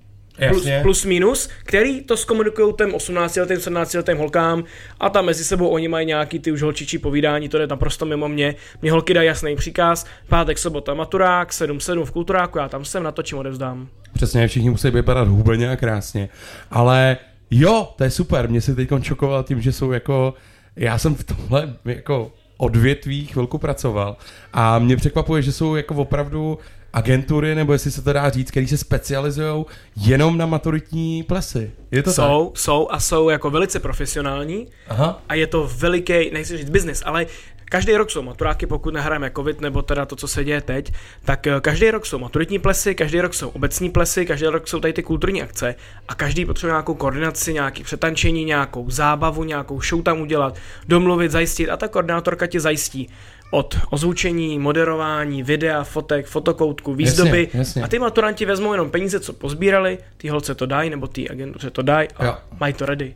[0.50, 4.64] plus, plus minus, který to zkomunikují těm 18 letým, 17 letým holkám
[5.00, 8.28] a tam mezi sebou oni mají nějaký ty už holčičí povídání, to je naprosto mimo
[8.28, 8.56] mě.
[8.82, 13.38] Mě holky dají jasný příkaz, pátek, sobota, maturák, 7-7 v kulturáku, já tam jsem, natočím,
[13.38, 13.88] odevzdám.
[14.14, 16.30] Přesně, všichni musí vypadat hubeně a krásně.
[16.72, 17.18] Ale
[17.52, 20.34] jo, to je super, mě se teď šokoval tím, že jsou jako,
[20.76, 24.18] já jsem v tomhle jako odvětví chvilku pracoval
[24.54, 26.58] a mě překvapuje, že jsou jako opravdu
[26.96, 29.66] agentury, nebo jestli se to dá říct, který se specializují
[29.98, 31.72] jenom na maturitní plesy.
[31.92, 32.16] Je to tak?
[32.16, 35.22] Jsou, jsou a jsou jako velice profesionální Aha.
[35.30, 37.26] a je to veliký, nechci říct business, ale
[37.66, 40.94] každý rok jsou maturáky, pokud nehrajeme covid nebo teda to, co se děje teď,
[41.26, 44.80] tak eh, každý rok jsou maturitní plesy, každý rok jsou obecní plesy, každý rok jsou
[44.80, 45.76] tady ty kulturní akce
[46.08, 50.58] a každý potřebuje nějakou koordinaci, nějaký přetančení, nějakou zábavu, nějakou show tam udělat,
[50.88, 53.10] domluvit, zajistit a ta koordinátorka ti zajistí
[53.56, 57.84] od ozvučení, moderování, videa, fotek, fotokoutku, výzdoby Jasně, jasně.
[57.84, 61.70] a ty maturanti vezmou jenom peníze, co pozbírali, ty holce to dají, nebo ty agentuře
[61.70, 62.36] to dají a Jo.
[62.60, 63.14] mají to ready.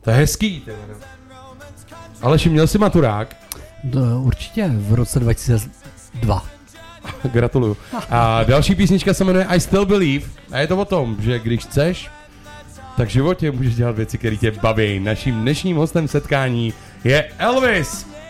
[0.00, 0.62] To je hezký.
[2.22, 3.36] Aleši, měl jsi maturák?
[3.92, 6.46] To určitě v roce 2002.
[7.32, 7.76] Gratuluju.
[8.10, 11.64] A další písnička se jmenuje I Still Believe a je to o tom, že když
[11.64, 12.10] chceš,
[12.96, 15.00] tak v životě můžeš dělat věci, které tě baví.
[15.00, 16.72] Naším dnešním hostem setkání
[17.04, 18.06] je Elvis.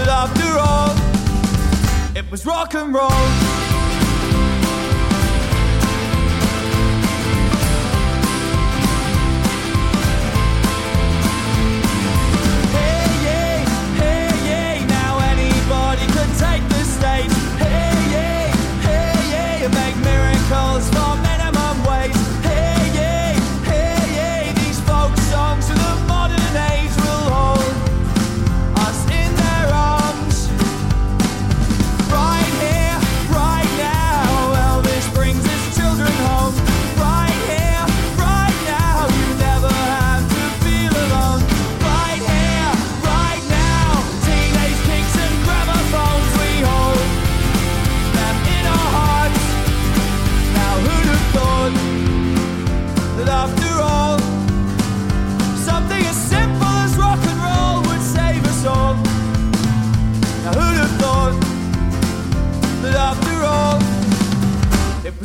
[0.00, 3.69] that after all, it was rock and roll.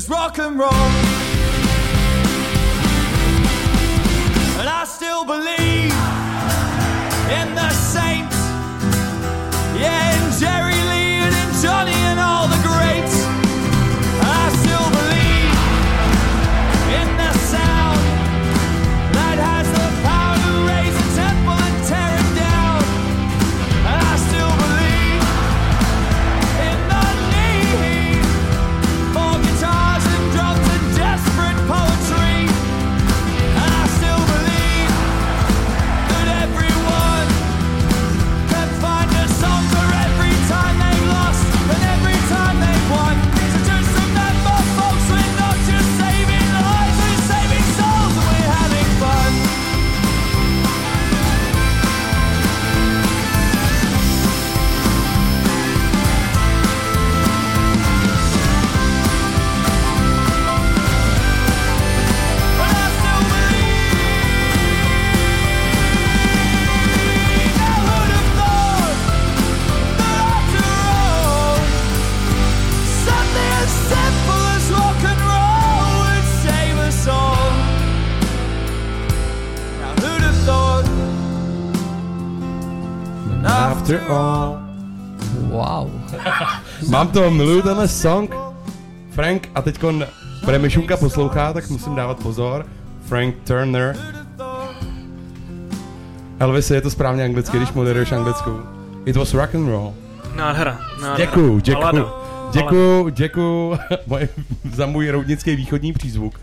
[0.07, 0.71] Was rock and roll?
[4.59, 5.93] And I still believe
[7.31, 8.04] in the saints,
[83.85, 84.57] After all.
[85.53, 85.91] Wow.
[86.89, 88.35] Mám to, miluju tenhle song.
[89.11, 89.83] Frank, a teď
[90.45, 92.65] bude Mišunka poslouchá, tak musím dávat pozor.
[93.05, 93.97] Frank Turner.
[96.39, 98.59] Elvis, je to správně anglicky, když moderuješ anglickou.
[99.05, 99.93] It was rock and roll.
[100.35, 101.17] Nádhera, nádhera.
[101.17, 102.07] Děkuju, děkuju.
[102.51, 103.77] Děkuju, děkuju
[104.73, 106.39] za můj roudnický východní přízvuk.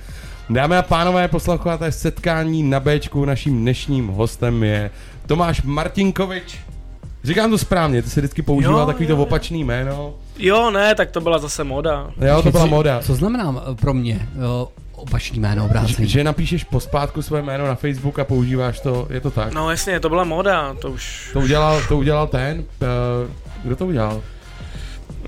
[0.50, 3.24] Dámy a pánové, posloucháte setkání na Bčku.
[3.24, 4.90] Naším dnešním hostem je
[5.26, 6.71] Tomáš Martinkovič.
[7.24, 9.18] Říkám to správně, ty si vždycky používal Jo, takový to jo.
[9.22, 10.14] opačný jméno.
[10.38, 12.10] Jo, ne, tak to byla zase moda.
[12.28, 13.00] Jo, to byla moda.
[13.02, 16.08] Co znamená eh, pro mě eh, opačný jméno Že, obrácení?
[16.08, 19.52] že napíšeš pospátku své jméno na Facebook a používáš to, je to tak?
[19.54, 23.30] No jasně, to byla moda, to už To udělal, to udělal ten, uh,
[23.64, 24.20] kdo to udělal?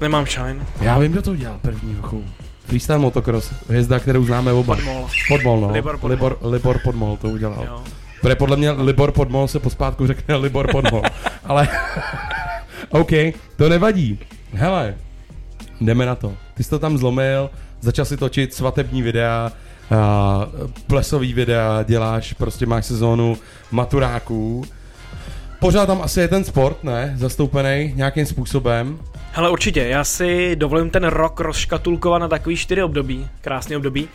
[0.00, 0.66] nemám shine.
[0.80, 2.24] Já vím, kdo to udělal první roku.
[2.66, 4.74] Freestyle motocross, hvězda, kterou známe oba.
[4.76, 5.08] Podmol.
[5.28, 5.72] Podmol, no.
[5.72, 6.10] Libor Podmol.
[6.10, 7.64] Libor, Libor Podmol to udělal.
[7.66, 7.82] Jo.
[8.24, 11.02] Protože podle mě Libor Podmol se pospátku řekne Libor Podmol.
[11.44, 11.68] Ale
[12.88, 13.10] OK,
[13.56, 14.18] to nevadí.
[14.52, 14.94] Hele,
[15.80, 16.32] jdeme na to.
[16.54, 19.52] Ty jsi to tam zlomil, začal si točit svatební videa,
[19.96, 20.46] a
[20.86, 23.36] plesový videa, děláš, prostě máš sezónu
[23.70, 24.64] maturáků.
[25.60, 27.14] Pořád tam asi je ten sport, ne?
[27.16, 28.98] Zastoupený nějakým způsobem.
[29.32, 34.08] Hele, určitě, já si dovolím ten rok rozškatulkovat na takový čtyři období, krásné období.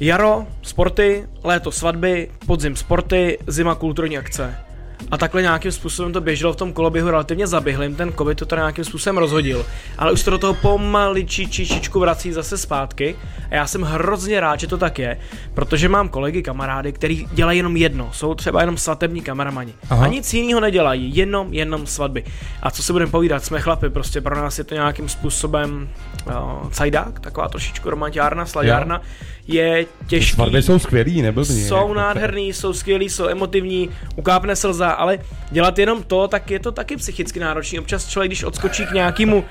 [0.00, 4.71] Jaro, sporty, léto svatby, podzim sporty, zima kulturní akce.
[5.10, 8.62] A takhle nějakým způsobem to běželo v tom koloběhu relativně zaběhlým, ten covid to teda
[8.62, 9.66] nějakým způsobem rozhodil.
[9.98, 13.16] Ale už to do toho pomaličí čičičku vrací zase zpátky
[13.50, 15.18] a já jsem hrozně rád, že to tak je,
[15.54, 19.74] protože mám kolegy, kamarády, který dělají jenom jedno, jsou třeba jenom svatební kameramani.
[19.90, 20.04] Aha.
[20.04, 22.24] A nic jiného nedělají, jenom, jenom svatby.
[22.62, 25.88] A co si budeme povídat, jsme chlapi, prostě pro nás je to nějakým způsobem
[26.26, 26.32] uh,
[26.70, 29.02] cajdák, taková trošičku romantiárna, slaďárna,
[29.46, 30.34] je těžký.
[30.34, 31.64] Svatby jsou skvělý, neblbý.
[31.64, 35.18] Jsou nádherný, jsou skvělí, jsou emotivní, ukápne slza, ale
[35.50, 37.78] dělat jenom to, tak je to taky psychicky náročný.
[37.78, 39.44] Občas člověk, když odskočí k nějakému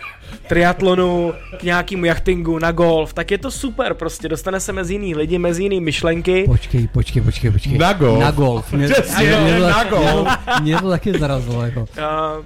[0.48, 5.16] triatlonu, k nějakému jachtingu, na golf, tak je to super, prostě dostane se mezi jiný
[5.16, 6.44] lidi, mezi jiný myšlenky.
[6.44, 7.78] Počkej, počkej, počkej, počkej.
[7.78, 8.20] Na golf?
[8.20, 8.74] Na golf.
[8.74, 10.28] Mě, Přesně, mě, to na golf.
[10.28, 11.80] Mě, to- mě to taky zarazilo, jako.
[11.82, 12.46] Uh,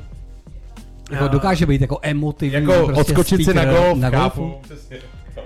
[1.11, 2.53] jako dokáže být jako emotivní.
[2.53, 4.61] Jako prostě odskočit si na golf, na golfu.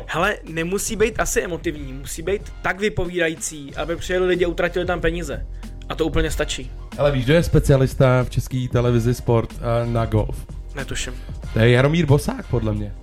[0.05, 5.01] Hele, nemusí být asi emotivní, musí být tak vypovídající, aby přijeli lidi a utratili tam
[5.01, 5.45] peníze.
[5.89, 6.71] A to úplně stačí.
[6.97, 10.45] Ale víš, že je specialista v české televizi sport uh, na golf?
[10.75, 11.13] Netuším.
[11.53, 12.93] To je Jaromír Bosák, podle mě.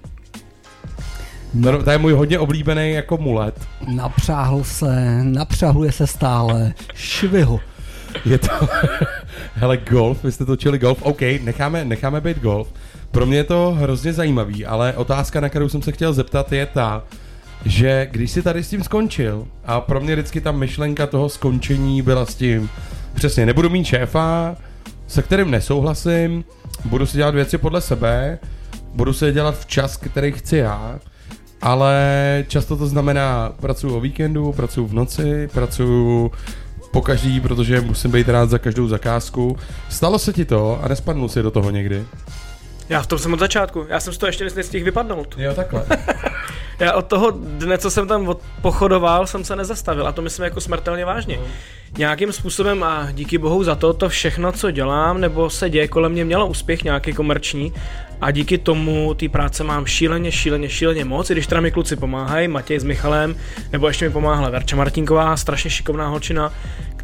[1.55, 3.61] No, to je můj hodně oblíbený jako mulet.
[3.89, 7.61] Napřáhl se, napřahuje se stále, švihl.
[8.25, 8.49] Je to...
[9.55, 12.73] Hele, golf, vy jste točili golf, OK, necháme, necháme být golf.
[13.11, 16.67] Pro mě je to hrozně zajímavý, ale otázka, na kterou jsem se chtěl zeptat, je
[16.67, 17.05] ta,
[17.67, 22.03] že když jsi tady s tím skončil, a pro mě vždycky ta myšlenka toho skončení
[22.03, 22.71] byla s tím,
[23.15, 24.57] přesně, nebudu mít šéfa,
[25.07, 26.45] se kterým nesouhlasím,
[26.85, 28.39] budu si dělat věci podle sebe,
[28.95, 30.99] budu se dělat v čas, který chci já,
[31.63, 36.31] ale často to znamená, pracuji o víkendu, pracuji v noci, pracuji
[36.91, 39.57] po každý, protože musím být rád za každou zakázku.
[39.89, 42.05] Stalo se ti to a nespadnul si do toho někdy?
[42.89, 45.35] Já v tom jsem od začátku, já jsem z toho ještě nestihl vypadnout.
[45.39, 45.85] Jo, takhle.
[46.79, 50.45] Já od toho dne, co jsem tam od- pochodoval, jsem se nezastavil a to myslím
[50.45, 51.39] jako smrtelně vážně.
[51.99, 56.13] Nějakým způsobem a díky bohu za to, to všechno, co dělám nebo se děje kolem
[56.13, 57.73] mě, mělo úspěch nějaký komerční
[58.21, 61.97] a díky tomu té práce mám šíleně, šíleně, šíleně moc, i když teda mi kluci
[61.97, 63.37] pomáhají, Matěj s Michalem,
[63.73, 66.53] nebo ještě mi pomáhala Verča Martinková, strašně šikovná holčina,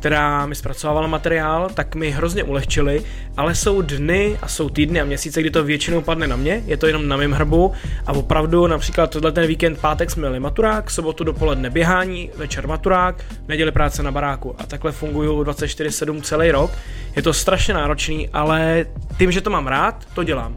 [0.02, 3.02] která mi zpracovávala materiál, tak mi hrozně ulehčili,
[3.36, 6.76] ale jsou dny a jsou týdny a měsíce, kdy to většinou padne na mě, je
[6.76, 7.72] to jenom na mém hrbu
[8.06, 13.24] a opravdu například tohle ten víkend pátek jsme měli maturák, sobotu dopoledne běhání, večer maturák,
[13.48, 16.70] neděli práce na baráku a takhle funguju 24-7 celý rok.
[17.16, 18.86] Je to strašně náročný, ale
[19.18, 20.56] tím, že to mám rád, to dělám.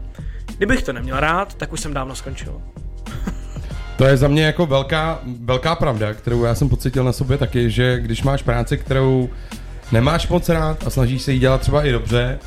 [0.56, 2.62] Kdybych to neměl rád, tak už jsem dávno skončil.
[3.96, 7.70] To je za mě jako velká, velká pravda, kterou já jsem pocítil na sobě taky,
[7.70, 9.28] že když máš práci, kterou
[9.92, 12.38] nemáš moc rád a snažíš se jí dělat třeba i dobře,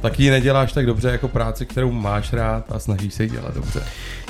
[0.00, 3.54] tak ji neděláš tak dobře jako práci, kterou máš rád a snažíš se jí dělat
[3.54, 3.82] dobře.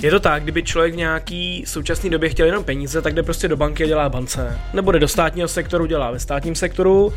[0.02, 3.48] Je to tak, kdyby člověk v nějaký současné době chtěl jenom peníze, tak jde prostě
[3.48, 4.58] do banky a dělá bance.
[4.74, 7.12] Nebo jde do státního sektoru, dělá ve státním sektoru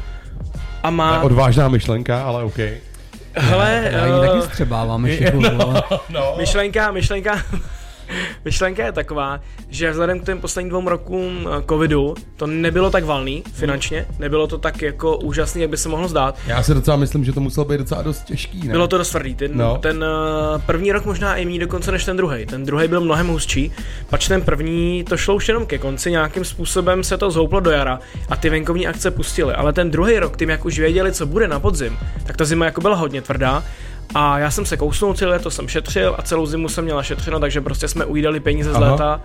[0.83, 1.21] a To je má...
[1.21, 2.57] odvážná myšlenka, ale OK.
[3.35, 5.73] Hele, Já ji eh, taky střebávám ještě chvilku.
[6.09, 6.35] No.
[6.37, 7.41] myšlenka, myšlenka,
[8.45, 9.39] myšlenka je taková,
[9.69, 14.47] že vzhledem k těm posledním dvou rokům eh, covidu to nebylo tak valný finančně, nebylo
[14.47, 16.35] to tak jako úžasný, jak by se mohlo zdát.
[16.47, 18.71] Já si docela myslím, že to muselo být docela dost těžký, ne?
[18.71, 19.35] Bylo to dost tvrdý.
[19.35, 19.77] Ten, No.
[19.77, 20.03] ten
[20.53, 22.45] uh, první rok možná i méně dokonce než ten druhý.
[22.45, 23.71] Ten druhý byl mnohem hustší,
[24.09, 27.71] pač ten první to šlo už jenom ke konci, nějakým způsobem se to zhouplo do
[27.71, 29.53] jara a ty venkovní akce pustily.
[29.53, 32.65] Ale ten druhý rok, tím jak už věděli, co bude na podzim, tak ta zima
[32.65, 33.63] jako byla hodně tvrdá
[34.15, 37.39] A já jsem se kousnul celé to jsem šetřil a celou zimu jsem měl našetřeno,
[37.39, 38.91] takže prostě jsme ujídali peníze z Aha.
[38.91, 39.21] léta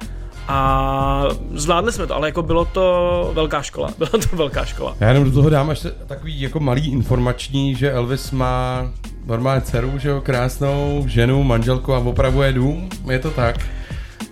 [0.48, 4.96] a zvládli jsme to, ale jako bylo to velká škola, byla to velká škola.
[5.00, 8.90] Já jenom do toho dám až takový jako malý informační, že Elvis má
[9.26, 13.56] normálně dceru, že jo, krásnou ženu, manželku a opravuje dům, je to tak.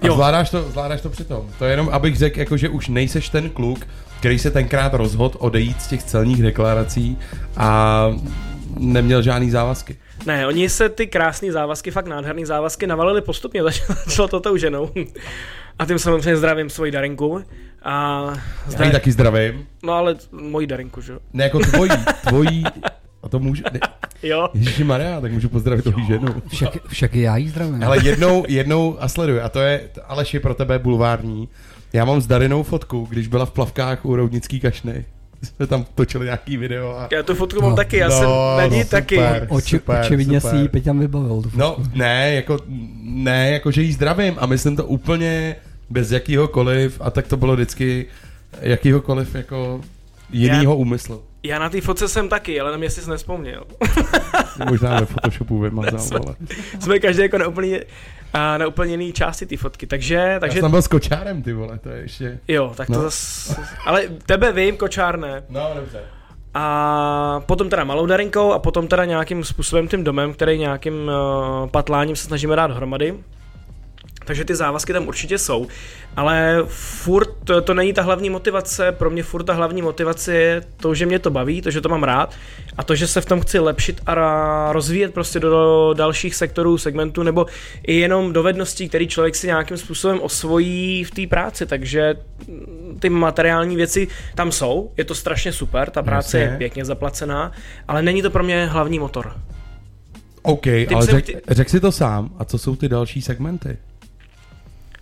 [0.03, 0.15] A Jo.
[0.15, 1.43] zvládáš to, zvládáš to přitom.
[1.59, 3.87] To je jenom, abych řekl, jako, že už nejseš ten kluk,
[4.19, 7.19] který se tenkrát rozhodl odejít z těch celních deklarací
[7.57, 8.07] a
[8.79, 9.97] neměl žádný závazky.
[10.27, 13.63] Ne, oni se ty krásné závazky, fakt nádherné závazky navalili postupně,
[14.07, 14.91] začalo to tou ženou.
[15.79, 17.45] A tím samozřejmě zdravím svoji Darinku.
[17.83, 18.25] A
[18.79, 19.67] Já ji taky zdravím.
[19.83, 21.19] No ale moji Darinku, že jo?
[21.33, 21.91] Ne jako tvojí,
[22.29, 22.65] tvojí,
[23.23, 23.81] a to můžu, ne,
[24.23, 24.49] Jo.
[24.55, 26.43] Ježíši Maria, tak můžu pozdravit tvoji ženu.
[26.49, 27.85] Však, však i já jí zdravím.
[27.85, 31.49] Ale jednou, jednou a sleduj, a to je, Aleš je pro tebe bulvární.
[31.93, 35.05] Já mám s Darinou fotku, když byla v plavkách u Roudnický kašny.
[35.43, 37.09] Jsme tam točili nějaký video a...
[37.13, 37.77] Já tu fotku mám No.
[37.77, 38.29] taky, já No, jsem
[38.59, 39.15] na ní no, taky.
[39.17, 39.47] super.
[39.51, 40.57] Oči, super, očividně super.
[40.57, 41.43] si ji Peťan vybavil.
[41.43, 42.59] tu No, ne, jako,
[43.03, 45.57] ne, jako, že jí zdravím a myslím to úplně
[45.91, 48.07] bez jakýhokoliv a tak to bylo vždycky
[48.61, 49.81] jakýhokoliv jako
[50.33, 51.23] jinýho úmyslu.
[51.43, 53.65] Já na té fotce jsem taky, ale nevím, jestli jsi nespomněl.
[54.69, 56.35] Možná ve Photoshopu vymazal, Jsme- ale.
[56.81, 57.81] Jsme každý jako na úplně,
[58.35, 60.59] a na úplně jiný části té fotky, takže, Takže...
[60.59, 62.39] Já jsem byl s kočárem, ty vole, to je ještě...
[62.49, 63.01] jo, tak to No.
[63.03, 63.57] zas,
[63.87, 65.43] ale tebe vím, kočár ne.
[65.49, 66.01] No, dobře.
[66.55, 71.69] A potom teda malou darinkou a potom teda nějakým způsobem tím domem, který nějakým uh,
[71.69, 73.15] patláním se snažíme dát dohromady.
[74.25, 75.67] Takže ty závazky tam určitě jsou,
[76.17, 80.63] ale furt to, to není ta hlavní motivace, pro mě furt ta hlavní motivace je
[80.77, 82.35] to, že mě to baví, to, že to mám rád
[82.77, 87.23] a to, že se v tom chci lepšit a rozvíjet prostě do dalších sektorů, segmentů
[87.23, 87.47] nebo
[87.87, 92.15] i jenom dovedností, který člověk si nějakým způsobem osvojí v té práci, takže
[92.99, 96.53] ty materiální věci tam jsou, je to strašně super, ta práce Jasně.
[96.53, 97.53] je pěkně zaplacená,
[97.89, 99.33] ale není to pro mě hlavní motor.
[100.43, 102.31] OK, ale jsem řek, ti- řek si to sám.
[102.39, 103.79] A co jsou ty další segmenty?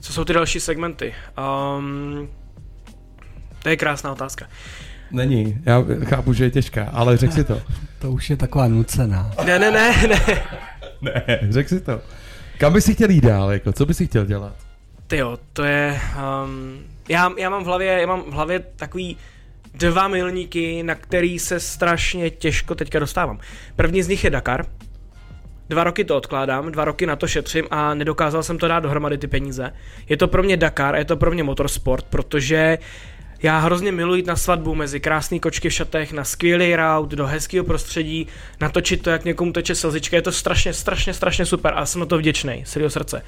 [0.03, 1.15] Co jsou ty další segmenty?
[1.79, 2.29] Um,
[3.63, 4.47] to je krásná otázka.
[5.11, 7.63] Není, já chápu, že je těžká, ale řek si to.
[7.99, 9.31] To už je taková nucená.
[9.45, 10.21] Ne, ne, ne, ne.
[11.03, 12.01] ne, řek si to.
[12.59, 14.55] Kam bys si chtěl jít dál, jako, co bys si chtěl dělat?
[15.07, 16.01] Ty jo, to je...
[16.45, 19.17] Um, já, já, mám v hlavě, já mám v hlavě takový
[19.75, 23.39] dva milníky, na který se strašně těžko teďka dostávám.
[23.77, 24.67] První z nich je Dakar.
[25.69, 29.19] Dva roky to odkládám, dva roky na to šetřím a nedokázal jsem to dát dohromady
[29.19, 29.73] ty peníze.
[30.09, 32.79] Je to pro mě Dakar, je to pro mě motorsport, protože
[33.43, 37.27] já hrozně miluji jít na svatbu mezi krásný kočky v šatech, na skvělý route, do
[37.27, 38.27] hezkého prostředí,
[38.61, 42.07] natočit to, jak někomu teče slzička, je to strašně, strašně, strašně super a jsem na
[42.07, 43.23] to vděčný, srdce.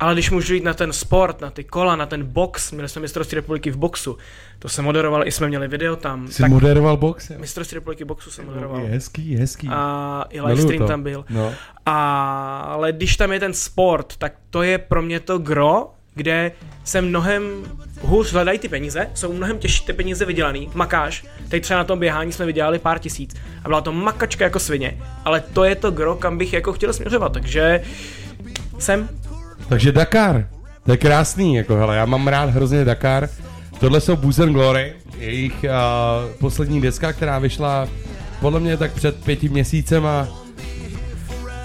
[0.00, 3.02] Ale když můžu jít na ten sport, na ty kola, na ten box, měli jsme
[3.02, 4.18] mistrovství republiky v boxu,
[4.58, 6.28] to jsem moderoval, i jsme měli video tam.
[6.28, 7.30] Jsi moderoval box?
[7.30, 7.36] jo?
[7.38, 8.80] mistrovství republiky boxu jsem moderoval.
[8.80, 9.68] Je hezký, je hezký.
[9.70, 10.86] A i Miluju livestream to.
[10.86, 11.24] tam byl.
[11.30, 11.54] No.
[11.86, 16.52] A, ale když tam je ten sport, tak to je pro mě to gro, kde
[16.84, 17.42] se mnohem
[18.00, 21.98] hůř hledají ty peníze, jsou mnohem těžší ty peníze vydělaný, makáš, teď třeba na tom
[21.98, 25.90] běhání jsme vydělali pár tisíc a byla to makačka jako svině, ale to je to
[25.90, 27.82] gro, kam bych jako chtěl směřovat, takže
[28.78, 29.08] jsem
[29.70, 30.46] Takže Dakar,
[30.84, 33.28] to je krásný, jako hele, já mám rád hrozně Dakar.
[33.80, 37.88] Tohle jsou Booze and Glory, jejich uh, poslední deska, která vyšla
[38.40, 40.28] podle mě tak před pěti měsícem a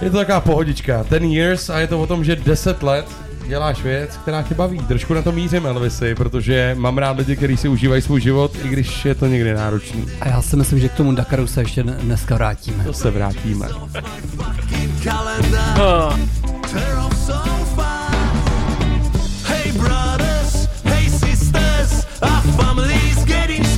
[0.02, 1.04] je to taková pohodička.
[1.04, 3.06] Ten years a je to o tom, že 10 let
[3.48, 4.80] děláš věc, která tě baví.
[4.80, 8.68] Trošku na to mířím, Elvisy, protože mám rád lidi, kteří si užívají svůj život, i
[8.68, 10.06] když je to někdy náročný.
[10.22, 12.84] A já si myslím, že k tomu Dakaru se ještě dne- dneska vrátíme.
[12.84, 13.68] To se vrátíme.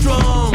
[0.07, 0.46] Strong.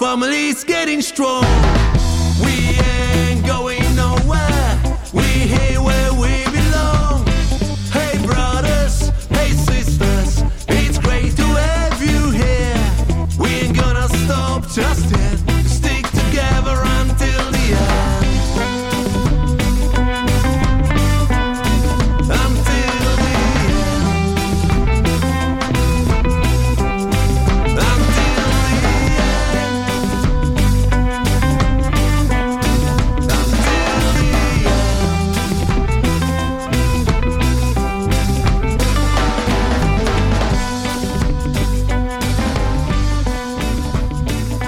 [0.00, 1.49] Family's getting strong.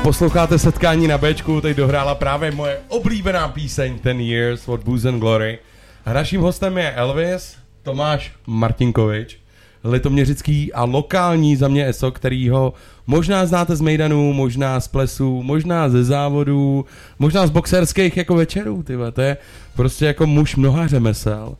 [0.02, 5.18] Posloucháte setkání na Bčku, teď dohrála právě moje oblíbená píseň Ten Years od Booze and
[5.18, 5.58] Glory.
[6.04, 9.38] A naším hostem je Elvis Tomáš Martinkovič,
[9.84, 12.72] litoměřický a lokální za mě ESO, který ho
[13.06, 16.84] možná znáte z Mejdanů, možná z plesů, možná ze závodů,
[17.18, 19.12] možná z boxerských jako večerů, tyhle.
[19.12, 19.36] To je
[19.76, 21.56] prostě jako muž mnoha řemesel.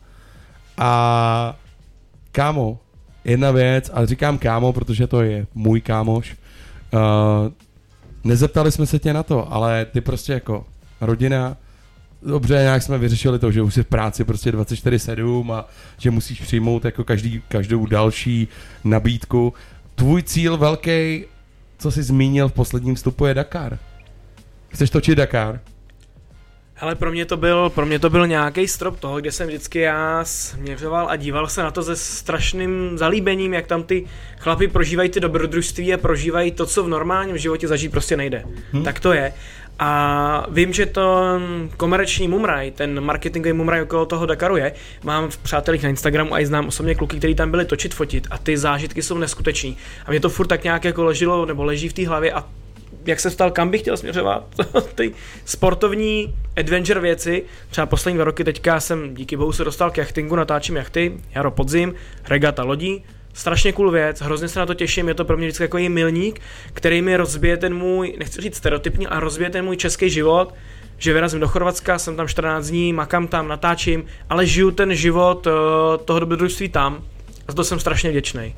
[0.79, 1.57] A
[2.33, 2.79] kámo,
[3.25, 6.37] jedna věc, a říkám kámo, protože to je můj kámoš,
[6.93, 7.53] uh,
[8.25, 10.67] Nezeptali jsme se tě na to, ale ty prostě jako
[11.01, 11.57] rodina,
[12.23, 15.69] dobře, nějak jsme vyřešili to, že už jsi v práci prostě 24-7 a
[15.99, 18.49] že musíš přijmout jako každý, každou další
[18.85, 19.55] nabídku.
[19.95, 21.25] Tvůj cíl velký,
[21.79, 23.79] co jsi zmínil v posledním vstupu, je Dakar.
[24.69, 25.61] Chceš točit Dakar?
[26.83, 29.79] Hele, pro mě to byl, pro mě to byl nějaký strop toho, kde jsem vždycky
[29.79, 34.07] já směřoval a díval se na to se strašným zalíbením, jak tam ty
[34.39, 38.45] chlapi prožívají ty dobrodružství a prožívají to, co v normálním životě zažít prostě nejde.
[38.73, 38.85] Hmm.
[38.85, 39.33] Tak to je.
[39.79, 41.41] A vím, že to
[41.77, 44.73] komerční mumraj, ten marketingový mumraj okolo toho Dakaru je.
[45.05, 48.27] Mám v přátelích na Instagramu a i znám osobně kluky, kteří tam byli točit, fotit
[48.31, 49.77] a ty zážitky jsou neskuteční.
[50.07, 52.45] A mě to furt tak nějak jako leželo nebo leží v té hlavě a
[53.07, 54.45] jak se ptal, kam bych chtěl směřovat,
[54.95, 55.15] ty
[55.45, 60.37] sportovní adventure věci, třeba poslední dva roky teďka jsem díky bohu se dostal k jachtingu,
[60.37, 61.95] natáčím jachty, jaro podzim,
[62.29, 65.65] regata lodí, strašně cool věc, hrozně se na to těším, je to pro mě vždycky
[65.65, 66.41] jako milník,
[66.73, 70.55] který mi rozbije ten můj, nechci říct stereotypní, ale rozbije ten můj český život,
[70.99, 75.47] že vyrazím do Chorvatska, jsem tam 14 dní, makám tam, natáčím, ale žiju ten život
[75.47, 75.53] uh,
[76.05, 77.05] toho dobrodružství tam
[77.49, 78.55] a za to jsem strašně vděčný.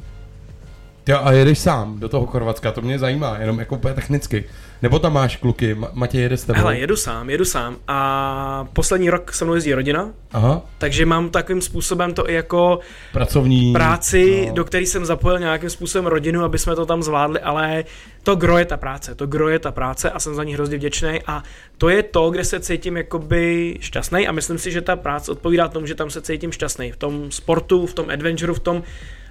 [1.07, 4.45] Jo, a jedeš sám do toho Chorvatska, to mě zajímá, jenom jako úplně technicky.
[4.83, 6.59] Nebo tam máš kluky, Ma- Matěj jede s tebou?
[6.59, 11.31] Hele, jedu sám, jedu sám a poslední rok se mnou jezdí rodina, Aha, takže mám
[11.31, 12.79] takovým způsobem to i jako
[13.13, 13.73] pracovní...
[13.73, 14.55] práci, no.
[14.55, 17.85] do který jsem zapojil nějakým způsobem rodinu, aby jsme to tam zvládli, ale
[18.23, 20.77] to gro je ta práce, to gro je ta práce a jsem za ní hrozně
[20.77, 21.43] vděčný a
[21.79, 25.69] to je to, kde se cítím jakoby šťastný a myslím si, že ta práce odpovídá
[25.69, 26.93] tomu, že tam se cítím šťastný.
[26.93, 28.83] V tom sportu, v tom adventureu, v tom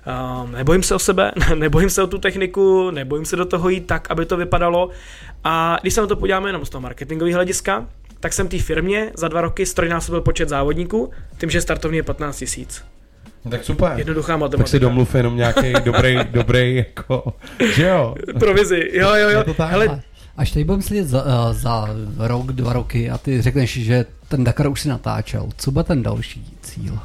[0.07, 3.87] Uh, nebojím se o sebe, nebojím se o tu techniku, nebojím se do toho jít
[3.87, 4.89] tak, aby to vypadalo.
[5.43, 7.87] A když se na to podíváme jenom z toho marketingového hlediska,
[8.19, 12.37] tak jsem té firmě za dva roky strojnásobil počet závodníků, tím, že startovní je 15
[12.37, 12.83] tisíc.
[13.49, 13.91] Tak super.
[13.95, 14.57] Jednoduchá matematika.
[14.63, 17.33] Tak si domluv jenom nějaký dobrý, dobrý, jako,
[17.75, 18.15] že jo?
[18.39, 19.55] Provizi, jo, jo, jo.
[19.59, 20.01] Hele,
[20.37, 24.43] Až tady budeme sedět za, eh, za rok, dva roky a ty řekneš, že ten
[24.43, 25.49] Dakar už si natáčel.
[25.57, 26.99] Co bude ten další cíl?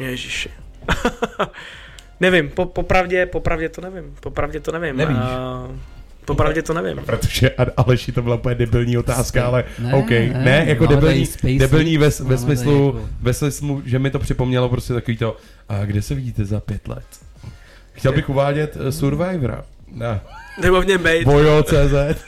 [0.00, 0.50] Ježiši.
[2.22, 4.96] nevím, po, popravdě, popravdě to nevím, popravdě to nevím.
[4.96, 5.16] Nevíš.
[5.20, 5.68] A,
[6.24, 6.98] popravdě to nevím.
[7.06, 10.96] Protože A- Aleši to byla úplně debilní otázka, ale Ne, OK, ne, ne, jako máme
[10.96, 11.28] debilní,
[11.58, 15.36] debilní ve, ve máme smyslu, jako- ve smyslu, že mi to připomnělo prostě takový to,
[15.68, 17.04] a kde se vidíte za pět let?
[17.92, 19.64] Chtěl bych uvádět uh, Survivora.
[19.94, 20.20] Na
[20.62, 21.24] Nebo v něm bejt.
[21.24, 22.24] bojo.cz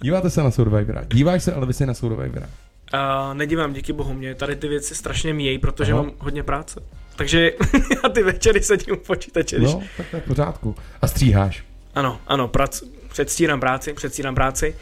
[0.00, 1.02] Díváte se na Survivora?
[1.12, 2.46] Díváš se ale vy si na Survivora?
[2.92, 6.02] A nedívám, díky bohu, mě tady ty věci strašně míjejí, protože Aha.
[6.02, 6.80] mám hodně práce.
[7.18, 7.52] Takže
[8.02, 9.72] já ty večery sedím u počítače, když...
[9.72, 10.74] No, tak to je v pořádku.
[11.02, 11.64] A stříháš.
[11.94, 14.74] Ano, ano, prac, předstírám práci, předstírám práci,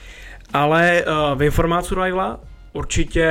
[0.52, 2.40] ale uh, v informácu Survivala
[2.72, 3.26] určitě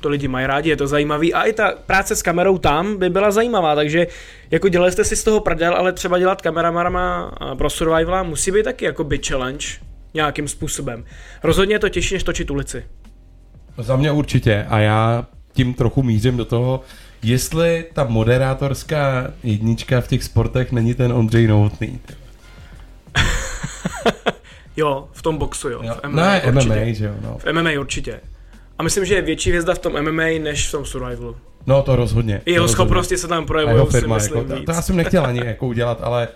[0.00, 3.10] to lidi mají rádi, je to zajímavý a i ta práce s kamerou tam by
[3.10, 4.06] byla zajímavá, takže
[4.50, 8.50] jako dělali jste si z toho prdel, ale třeba dělat kameramanama eh, pro Survivala musí
[8.50, 9.66] být taky jako by challenge
[10.14, 11.04] nějakým způsobem.
[11.42, 12.84] Rozhodně je to těžší, než točit ulici.
[13.78, 16.80] Za mě určitě a já tím trochu mířím do toho,
[17.24, 22.00] jestli ta moderátorská jednička v těch sportech není ten Ondřej Novotný.
[24.76, 25.80] Jo, v tom boxu, jo.
[25.82, 25.94] Jo.
[26.04, 26.74] V MMA, Ne, určitě.
[26.74, 27.38] MMA, že jo, no.
[27.38, 28.20] V MMA určitě.
[28.78, 31.36] A myslím, že je větší hvězda v tom MMA, než v tom Survivalu.
[31.66, 32.40] No to rozhodně.
[32.44, 34.66] I jeho to schopnosti se tam projevují, jeho si firma, myslím jako, to, víc.
[34.66, 36.28] to, já jsem nechtěl ani jako udělat, ale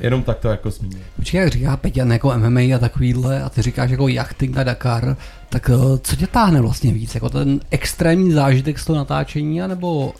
[0.00, 1.02] jenom tak to jako zmínit.
[1.16, 5.16] Počkej, jak říká Peťan jako MMA a takovýhle a ty říkáš jako jachting a Dakar,
[5.48, 7.14] tak eh, co tě táhne vlastně víc?
[7.14, 10.12] Jako ten extrémní zážitek z toho natáčení anebo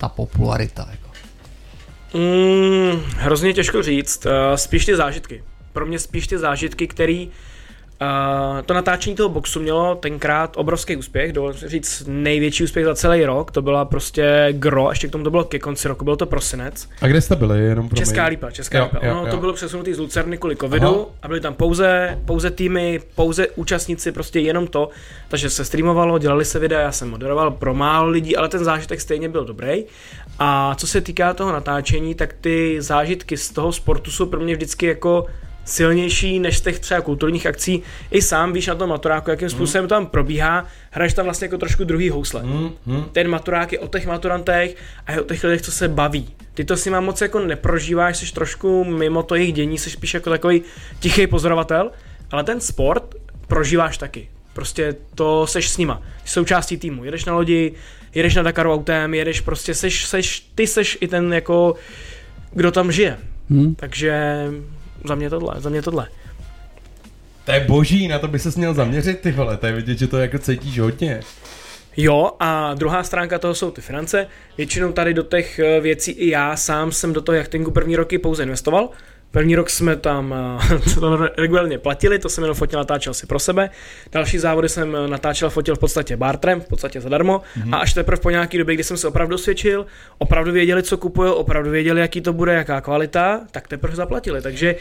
[0.00, 0.88] ta popularita?
[0.90, 1.10] Jako?
[2.14, 5.44] Mm, hrozně těžko říct, uh, spíš ty zážitky.
[5.72, 7.30] pro mě spíš ty zážitky, který
[8.02, 12.94] Uh, to natáčení toho boxu mělo tenkrát obrovský úspěch, dovolím si říct největší úspěch za
[12.94, 16.16] celý rok, to byla prostě gro, ještě k tomu to bylo ke konci roku, byl
[16.16, 16.88] to prosinec.
[17.02, 17.60] A kde jste byli?
[17.60, 18.30] Jenom pro Česká mě?
[18.30, 19.06] lípa, Česká Jo, lípa.
[19.06, 19.30] jo, Ono jo.
[19.30, 21.06] to bylo přesunutý z Lucerny kvůli covidu Aha.
[21.22, 24.88] a byly tam pouze, pouze týmy, pouze účastníci, prostě jenom to.
[25.28, 29.00] Takže se streamovalo, dělali se videa, já jsem moderoval pro málo lidí, ale ten zážitek
[29.00, 29.84] stejně byl dobrý.
[30.38, 34.54] A co se týká toho natáčení, tak ty zážitky z toho sportu jsou pro mě
[34.54, 35.26] vždycky jako
[35.70, 37.82] silnější než z těch třeba kulturních akcí.
[38.10, 41.58] I sám víš na tom maturáku, jakým způsobem to tam probíhá, hraješ tam vlastně jako
[41.58, 42.42] trošku druhý housle.
[42.42, 43.04] Hmm, hmm.
[43.12, 44.76] Ten maturák je o těch maturantech
[45.06, 46.28] a je o těch lidech, co se baví.
[46.54, 50.14] Ty to si mám moc jako neprožíváš, jsi trošku mimo to jejich dění, jsi spíš
[50.14, 50.62] jako takový
[51.00, 51.90] tichý pozorovatel,
[52.30, 53.14] ale ten sport
[53.46, 54.28] prožíváš taky.
[54.52, 56.02] Prostě to seš s nima.
[56.24, 57.04] Jsi součástí týmu.
[57.04, 57.72] Jedeš na lodi,
[58.14, 61.74] jedeš na Dakaru autem, jedeš prostě, seš, seš, ty seš i ten jako,
[62.52, 63.18] kdo tam žije.
[63.50, 63.74] Hm?
[63.74, 64.46] Takže
[65.04, 66.08] za mě tohle, za mě tohle.
[67.44, 70.06] To je boží, na to by se měl zaměřit, ty vole, to je vidět, že
[70.06, 71.20] to jako cítíš hodně.
[71.96, 74.26] Jo, a druhá stránka toho jsou ty finance.
[74.56, 78.18] Většinou tady do těch eh, věcí i já sám jsem do toho jachtingu první roky
[78.18, 78.88] pouze investoval.
[79.30, 80.34] První rok jsme tam
[80.72, 80.78] eh,
[81.36, 83.70] regulárně platili, to jsem jenom fotil, natáčel si pro sebe.
[84.12, 87.42] Další závody jsem eh, natáčel, fotil v podstatě bartrem, v podstatě zadarmo.
[87.58, 87.74] Mm-hmm.
[87.74, 89.86] A až teprve po nějaký době, kdy jsem se opravdu svědčil,
[90.18, 94.42] opravdu věděli, co kupují, opravdu věděli, jaký to bude, jaká kvalita, tak teprve zaplatili.
[94.42, 94.74] Takže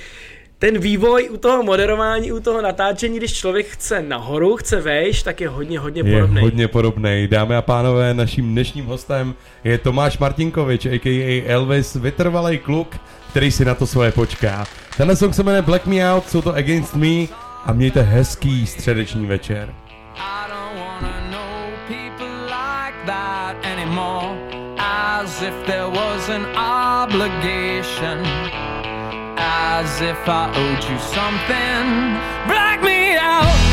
[0.60, 5.42] ten vývoj u toho moderování, u toho natáčení, když člověk chce nahoru, chce vejš, tak
[5.42, 6.42] je hodně, hodně Je podobný.
[6.42, 7.28] hodně podobný.
[7.32, 11.44] Dámy a pánové, naším dnešním hostem je Tomáš Martinkovič, a.k.a.
[11.48, 12.96] Elvis, vytrvalý kluk,
[13.30, 14.66] který si na to svoje počká.
[14.98, 17.28] Tenhle song se jmenuje Black Me Out, jsou to Against Me
[17.66, 19.74] a mějte hezký středeční večer.
[25.30, 26.46] As if there was an
[27.04, 28.26] obligation.
[29.38, 32.18] As if I owed you something.
[32.48, 33.69] Black me out.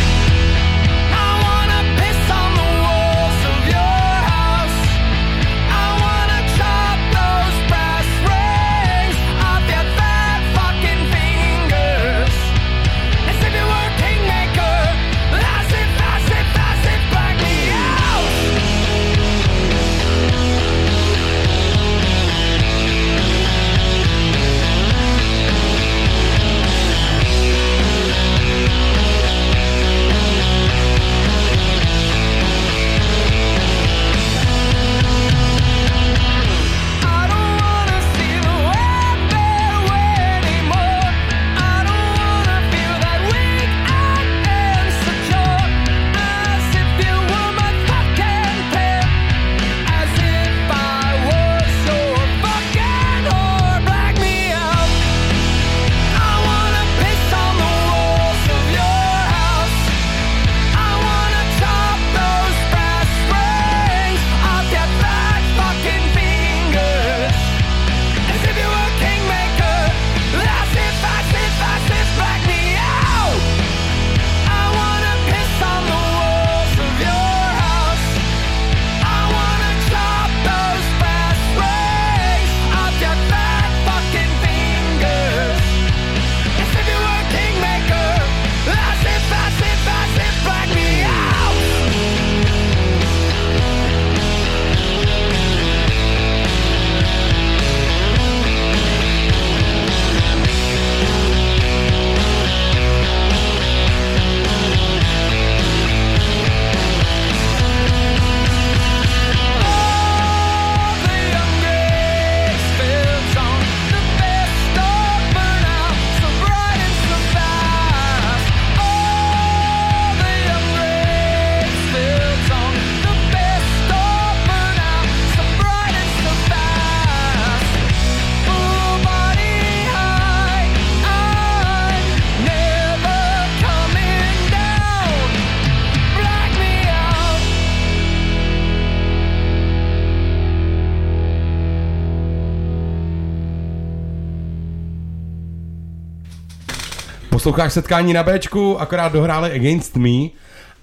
[147.47, 150.29] Posloucháš setkání na Bčku, akorát dohráli Against Me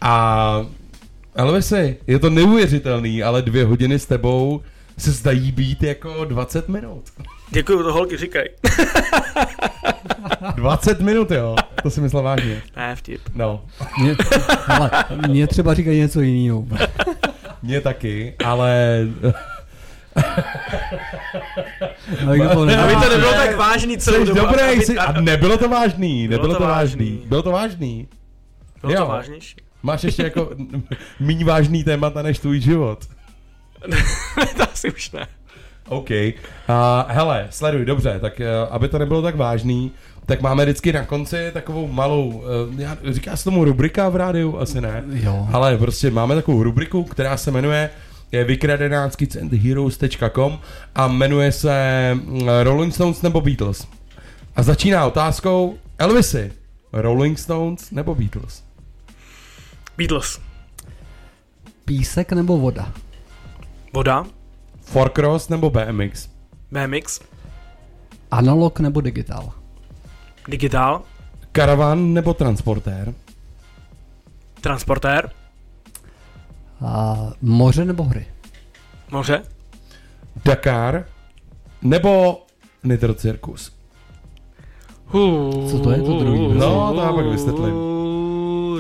[0.02, 0.66] a
[1.36, 4.62] Elvisi, je to neuvěřitelný, ale dvě hodiny s tebou
[4.98, 7.04] se zdají být jako 20 minut.
[7.50, 8.48] Děkuju, to holky říkají.
[10.56, 12.62] 20 minut, jo, to si myslel vážně.
[12.76, 13.22] Ne, vtip.
[13.36, 13.66] No,
[14.02, 14.16] Mě,
[14.68, 14.92] ale
[15.28, 16.66] mě třeba říkají něco jiného.
[17.64, 19.00] mě taky, ale
[22.32, 24.40] Mikrofon Aby to nebylo tak vážný celou dobu.
[24.42, 27.22] dobrý, aby- jsi, a nebylo to vážný, nebylo to vážný.
[27.26, 28.08] Bylo to vážný.
[28.82, 29.08] Bylo to Jo.
[29.08, 29.56] vážnější.
[29.84, 30.50] Máš ještě jako
[31.20, 33.00] méně vážný témata než tvůj život.
[34.58, 35.28] to asi už ne.
[35.88, 36.10] OK.
[36.10, 36.76] Uh,
[37.08, 39.92] hele, sleduj, dobře, tak uh, aby to nebylo tak vážný,
[40.26, 42.44] tak máme vždycky na konci takovou malou, uh,
[42.82, 44.58] já, říká se tomu rubrika v rádiu?
[44.60, 45.04] Asi ne.
[45.10, 45.48] Jo.
[45.54, 47.90] Ale prostě máme takovou rubriku, která se jmenuje
[48.34, 50.60] je vykradenácky.heroes.com
[50.96, 53.88] a jmenuje se mm, Rolling Stones nebo Beatles.
[54.56, 56.52] A začíná otázkou Elvisy,
[56.94, 58.64] Rolling Stones nebo Beatles?
[59.98, 60.42] Beatles.
[61.86, 62.94] Písek nebo voda?
[63.94, 64.26] Voda.
[64.82, 66.30] Fourcross nebo BMX?
[66.72, 67.20] BMX.
[68.32, 69.52] Analog nebo digitál?
[70.48, 71.02] Digitál.
[71.52, 73.14] Karavan nebo transportér?
[74.62, 75.32] Transportér.
[76.86, 78.26] A moře nebo hory?
[79.12, 79.44] Moře.
[80.46, 81.06] Dakar
[81.82, 82.42] nebo
[82.84, 83.72] Nitro Circus?
[85.70, 86.54] Co to je to druhý?
[86.54, 87.74] No, to já pak vysvětlím.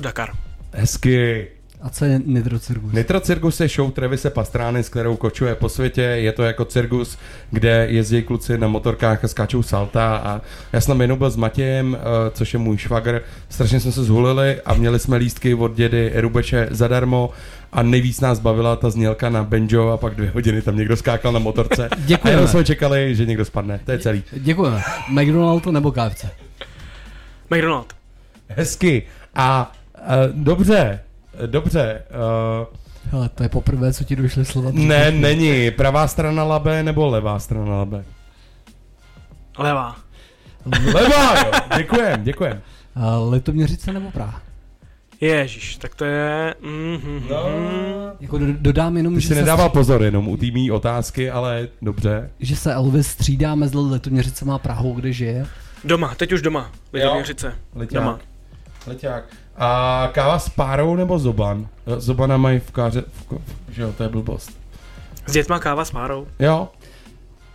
[0.01, 0.29] Dakar.
[0.73, 1.47] Hezky.
[1.83, 2.93] A co je Nitro Circus?
[2.93, 6.01] Nitro Circus je show Trevise Pastrány, s kterou kočuje po světě.
[6.01, 7.17] Je to jako cirkus,
[7.51, 10.17] kde jezdí kluci na motorkách a skáčou salta.
[10.17, 10.41] A
[10.73, 13.21] já jsem tam jednou byl s Matějem, eh, což je můj švagr.
[13.49, 17.29] Strašně jsme se zhulili a měli jsme lístky od dědy Rubeče zadarmo.
[17.73, 21.31] A nejvíc nás bavila ta znělka na banjo a pak dvě hodiny tam někdo skákal
[21.31, 21.89] na motorce.
[21.91, 22.39] A Děkujeme.
[22.39, 23.79] jenom jsme čekali, že někdo spadne.
[23.85, 24.23] To je celý.
[24.31, 24.81] Děkujeme.
[25.09, 26.25] McDonald nebo KFC?
[27.49, 27.93] McDonald.
[28.47, 29.03] Hezky.
[29.35, 30.99] A uh, dobře,
[31.45, 32.01] dobře.
[32.61, 32.67] Uh,
[33.11, 34.69] Hele, to je poprvé, co ti došly slova.
[34.73, 35.71] ne, není.
[35.71, 38.05] Pravá strana labe nebo levá strana labe?
[39.57, 39.95] Levá.
[40.93, 41.51] Levá, jo.
[41.77, 42.61] Děkujem, děkujem.
[42.95, 44.41] A Litoměřice nebo Praha?
[45.21, 46.55] Ježíš, tak to je...
[46.61, 47.43] Mm, No.
[48.19, 51.31] Jako do- dodám jenom, Ty že si se, nedával pozor jenom u té mý otázky,
[51.31, 52.29] ale dobře.
[52.39, 55.45] že se Elvis střídá mezi Litoměřicema a Prahou, kde žije.
[55.83, 56.71] Doma, teď už doma.
[56.93, 57.55] Litoměřice.
[57.75, 58.03] Leťák.
[58.03, 58.19] Doma.
[58.87, 59.23] Leťák.
[59.57, 61.67] A káva s párou nebo zoban?
[61.97, 64.51] Zobana mají v káře, v, ko- že jo, to je blbost.
[65.27, 66.27] S dětma káva s párou.
[66.39, 66.67] Jo,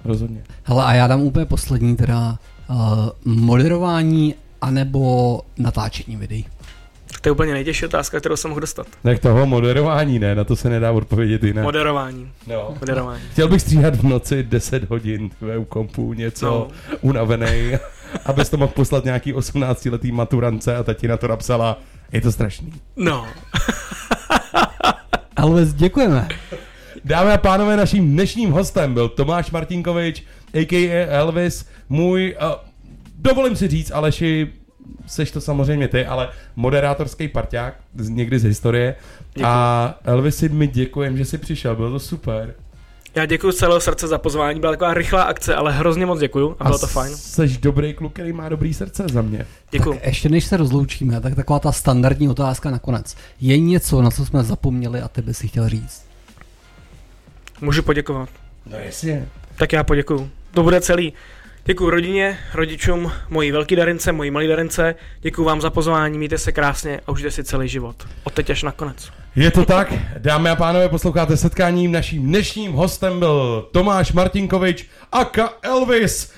[0.05, 0.45] rozhodně.
[0.63, 2.39] Hele, a já dám úplně poslední, teda
[2.71, 6.47] uh, moderování anebo natáčení videí.
[7.21, 8.87] To je úplně nejtěžší otázka, kterou jsem mohl dostat.
[9.03, 11.65] Tak toho moderování ne, na to se nedá odpovědět jinak.
[11.65, 12.31] Moderování.
[12.47, 12.75] no.
[12.81, 13.23] Moderování.
[13.33, 16.69] Chtěl bych stříhat v noci 10 hodin ve u kompu, něco no.
[17.01, 17.73] unavený,
[18.25, 21.81] abys to mohl poslat nějaký 18-letý maturance a tati na to napsala,
[22.13, 22.73] je to strašný.
[22.97, 23.27] No.
[25.37, 26.29] Elvis, děkujeme.
[27.05, 30.25] Dámy a pánové, naším dnešním hostem byl Tomáš Martinkovič,
[30.55, 31.07] a.k.a.
[31.09, 32.53] Elvis, můj, uh,
[33.19, 34.53] dovolím si říct, Aleši,
[35.07, 38.95] seš to samozřejmě ty, ale moderátorský parťák, z, někdy z historie.
[39.35, 39.45] Děkuji.
[39.45, 42.55] A Elvisi, mi děkujem, že jsi přišel, bylo to super.
[43.19, 46.57] Já děkuji z celého srdce za pozvání, byla taková rychlá akce, ale hrozně moc děkuju
[46.61, 47.17] a bylo to fajn.
[47.17, 49.47] Seš dobrý kluk, který má dobrý srdce za mě.
[49.71, 49.95] Děkuju.
[49.95, 53.17] Tak ještě než se rozloučíme, tak taková ta standardní otázka nakonec.
[53.41, 56.05] Je něco, na co jsme zapomněli a ty by si chtěl říct?
[57.61, 58.29] Můžu poděkovat.
[58.67, 59.29] No jasně.
[59.57, 60.31] Tak já poděkuju.
[60.51, 61.13] To bude celý.
[61.69, 64.95] Děkuji rodině, rodičům, mojí velký darince, mojí malý darince.
[65.21, 68.09] Děkuji vám za pozvání, mějte se krásně a užijte si celý život.
[68.25, 69.11] Od teď až nakonec.
[69.37, 71.93] Je to tak, dámy a pánové, posloucháte setkáním.
[71.93, 76.33] Naším dnešním hostem byl Tomáš Martinkovič aka Elvis.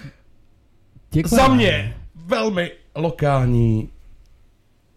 [1.11, 1.47] Děkujeme.
[1.47, 1.97] Za mě
[2.27, 3.89] velmi lokální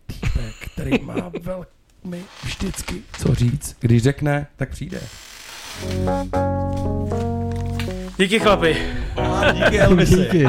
[0.07, 3.77] týpek, který má velmi vždycky co říct.
[3.79, 5.01] Když řekne, tak přijde.
[8.23, 8.77] Díky chlapi.
[9.53, 10.15] Díky Elvisi.
[10.15, 10.47] Díky.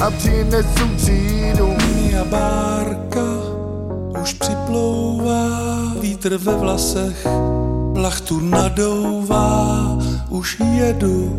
[0.00, 1.76] a přinesu třídu.
[1.94, 3.24] Mia bárka
[4.22, 5.48] už připlouvá,
[6.00, 7.26] vítr ve vlasech,
[7.94, 9.98] plachtu nadouvá,
[10.28, 11.36] už jedu.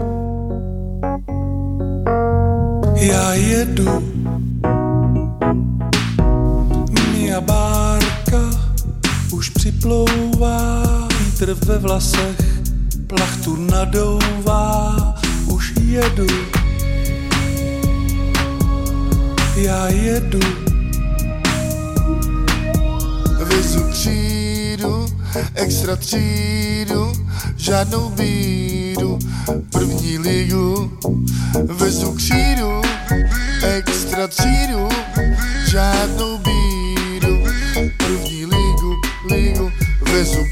[2.95, 4.03] Já jedu.
[7.13, 8.41] Mia bárka
[9.31, 10.83] už připlouvá,
[11.25, 12.61] vítr ve vlasech,
[13.07, 14.95] plachtu nadouvá,
[15.47, 16.60] už jedu
[19.55, 20.39] já jedu.
[23.43, 25.05] Vezu třídu,
[25.55, 27.13] extra třídu,
[27.57, 29.19] žádnou bídu,
[29.69, 30.91] první ligu.
[31.63, 32.81] Vezu křídu,
[33.77, 34.89] extra třídu,
[35.67, 37.43] žádnou bídu,
[37.97, 38.95] první ligu,
[39.29, 39.71] ligu.
[40.11, 40.43] vezu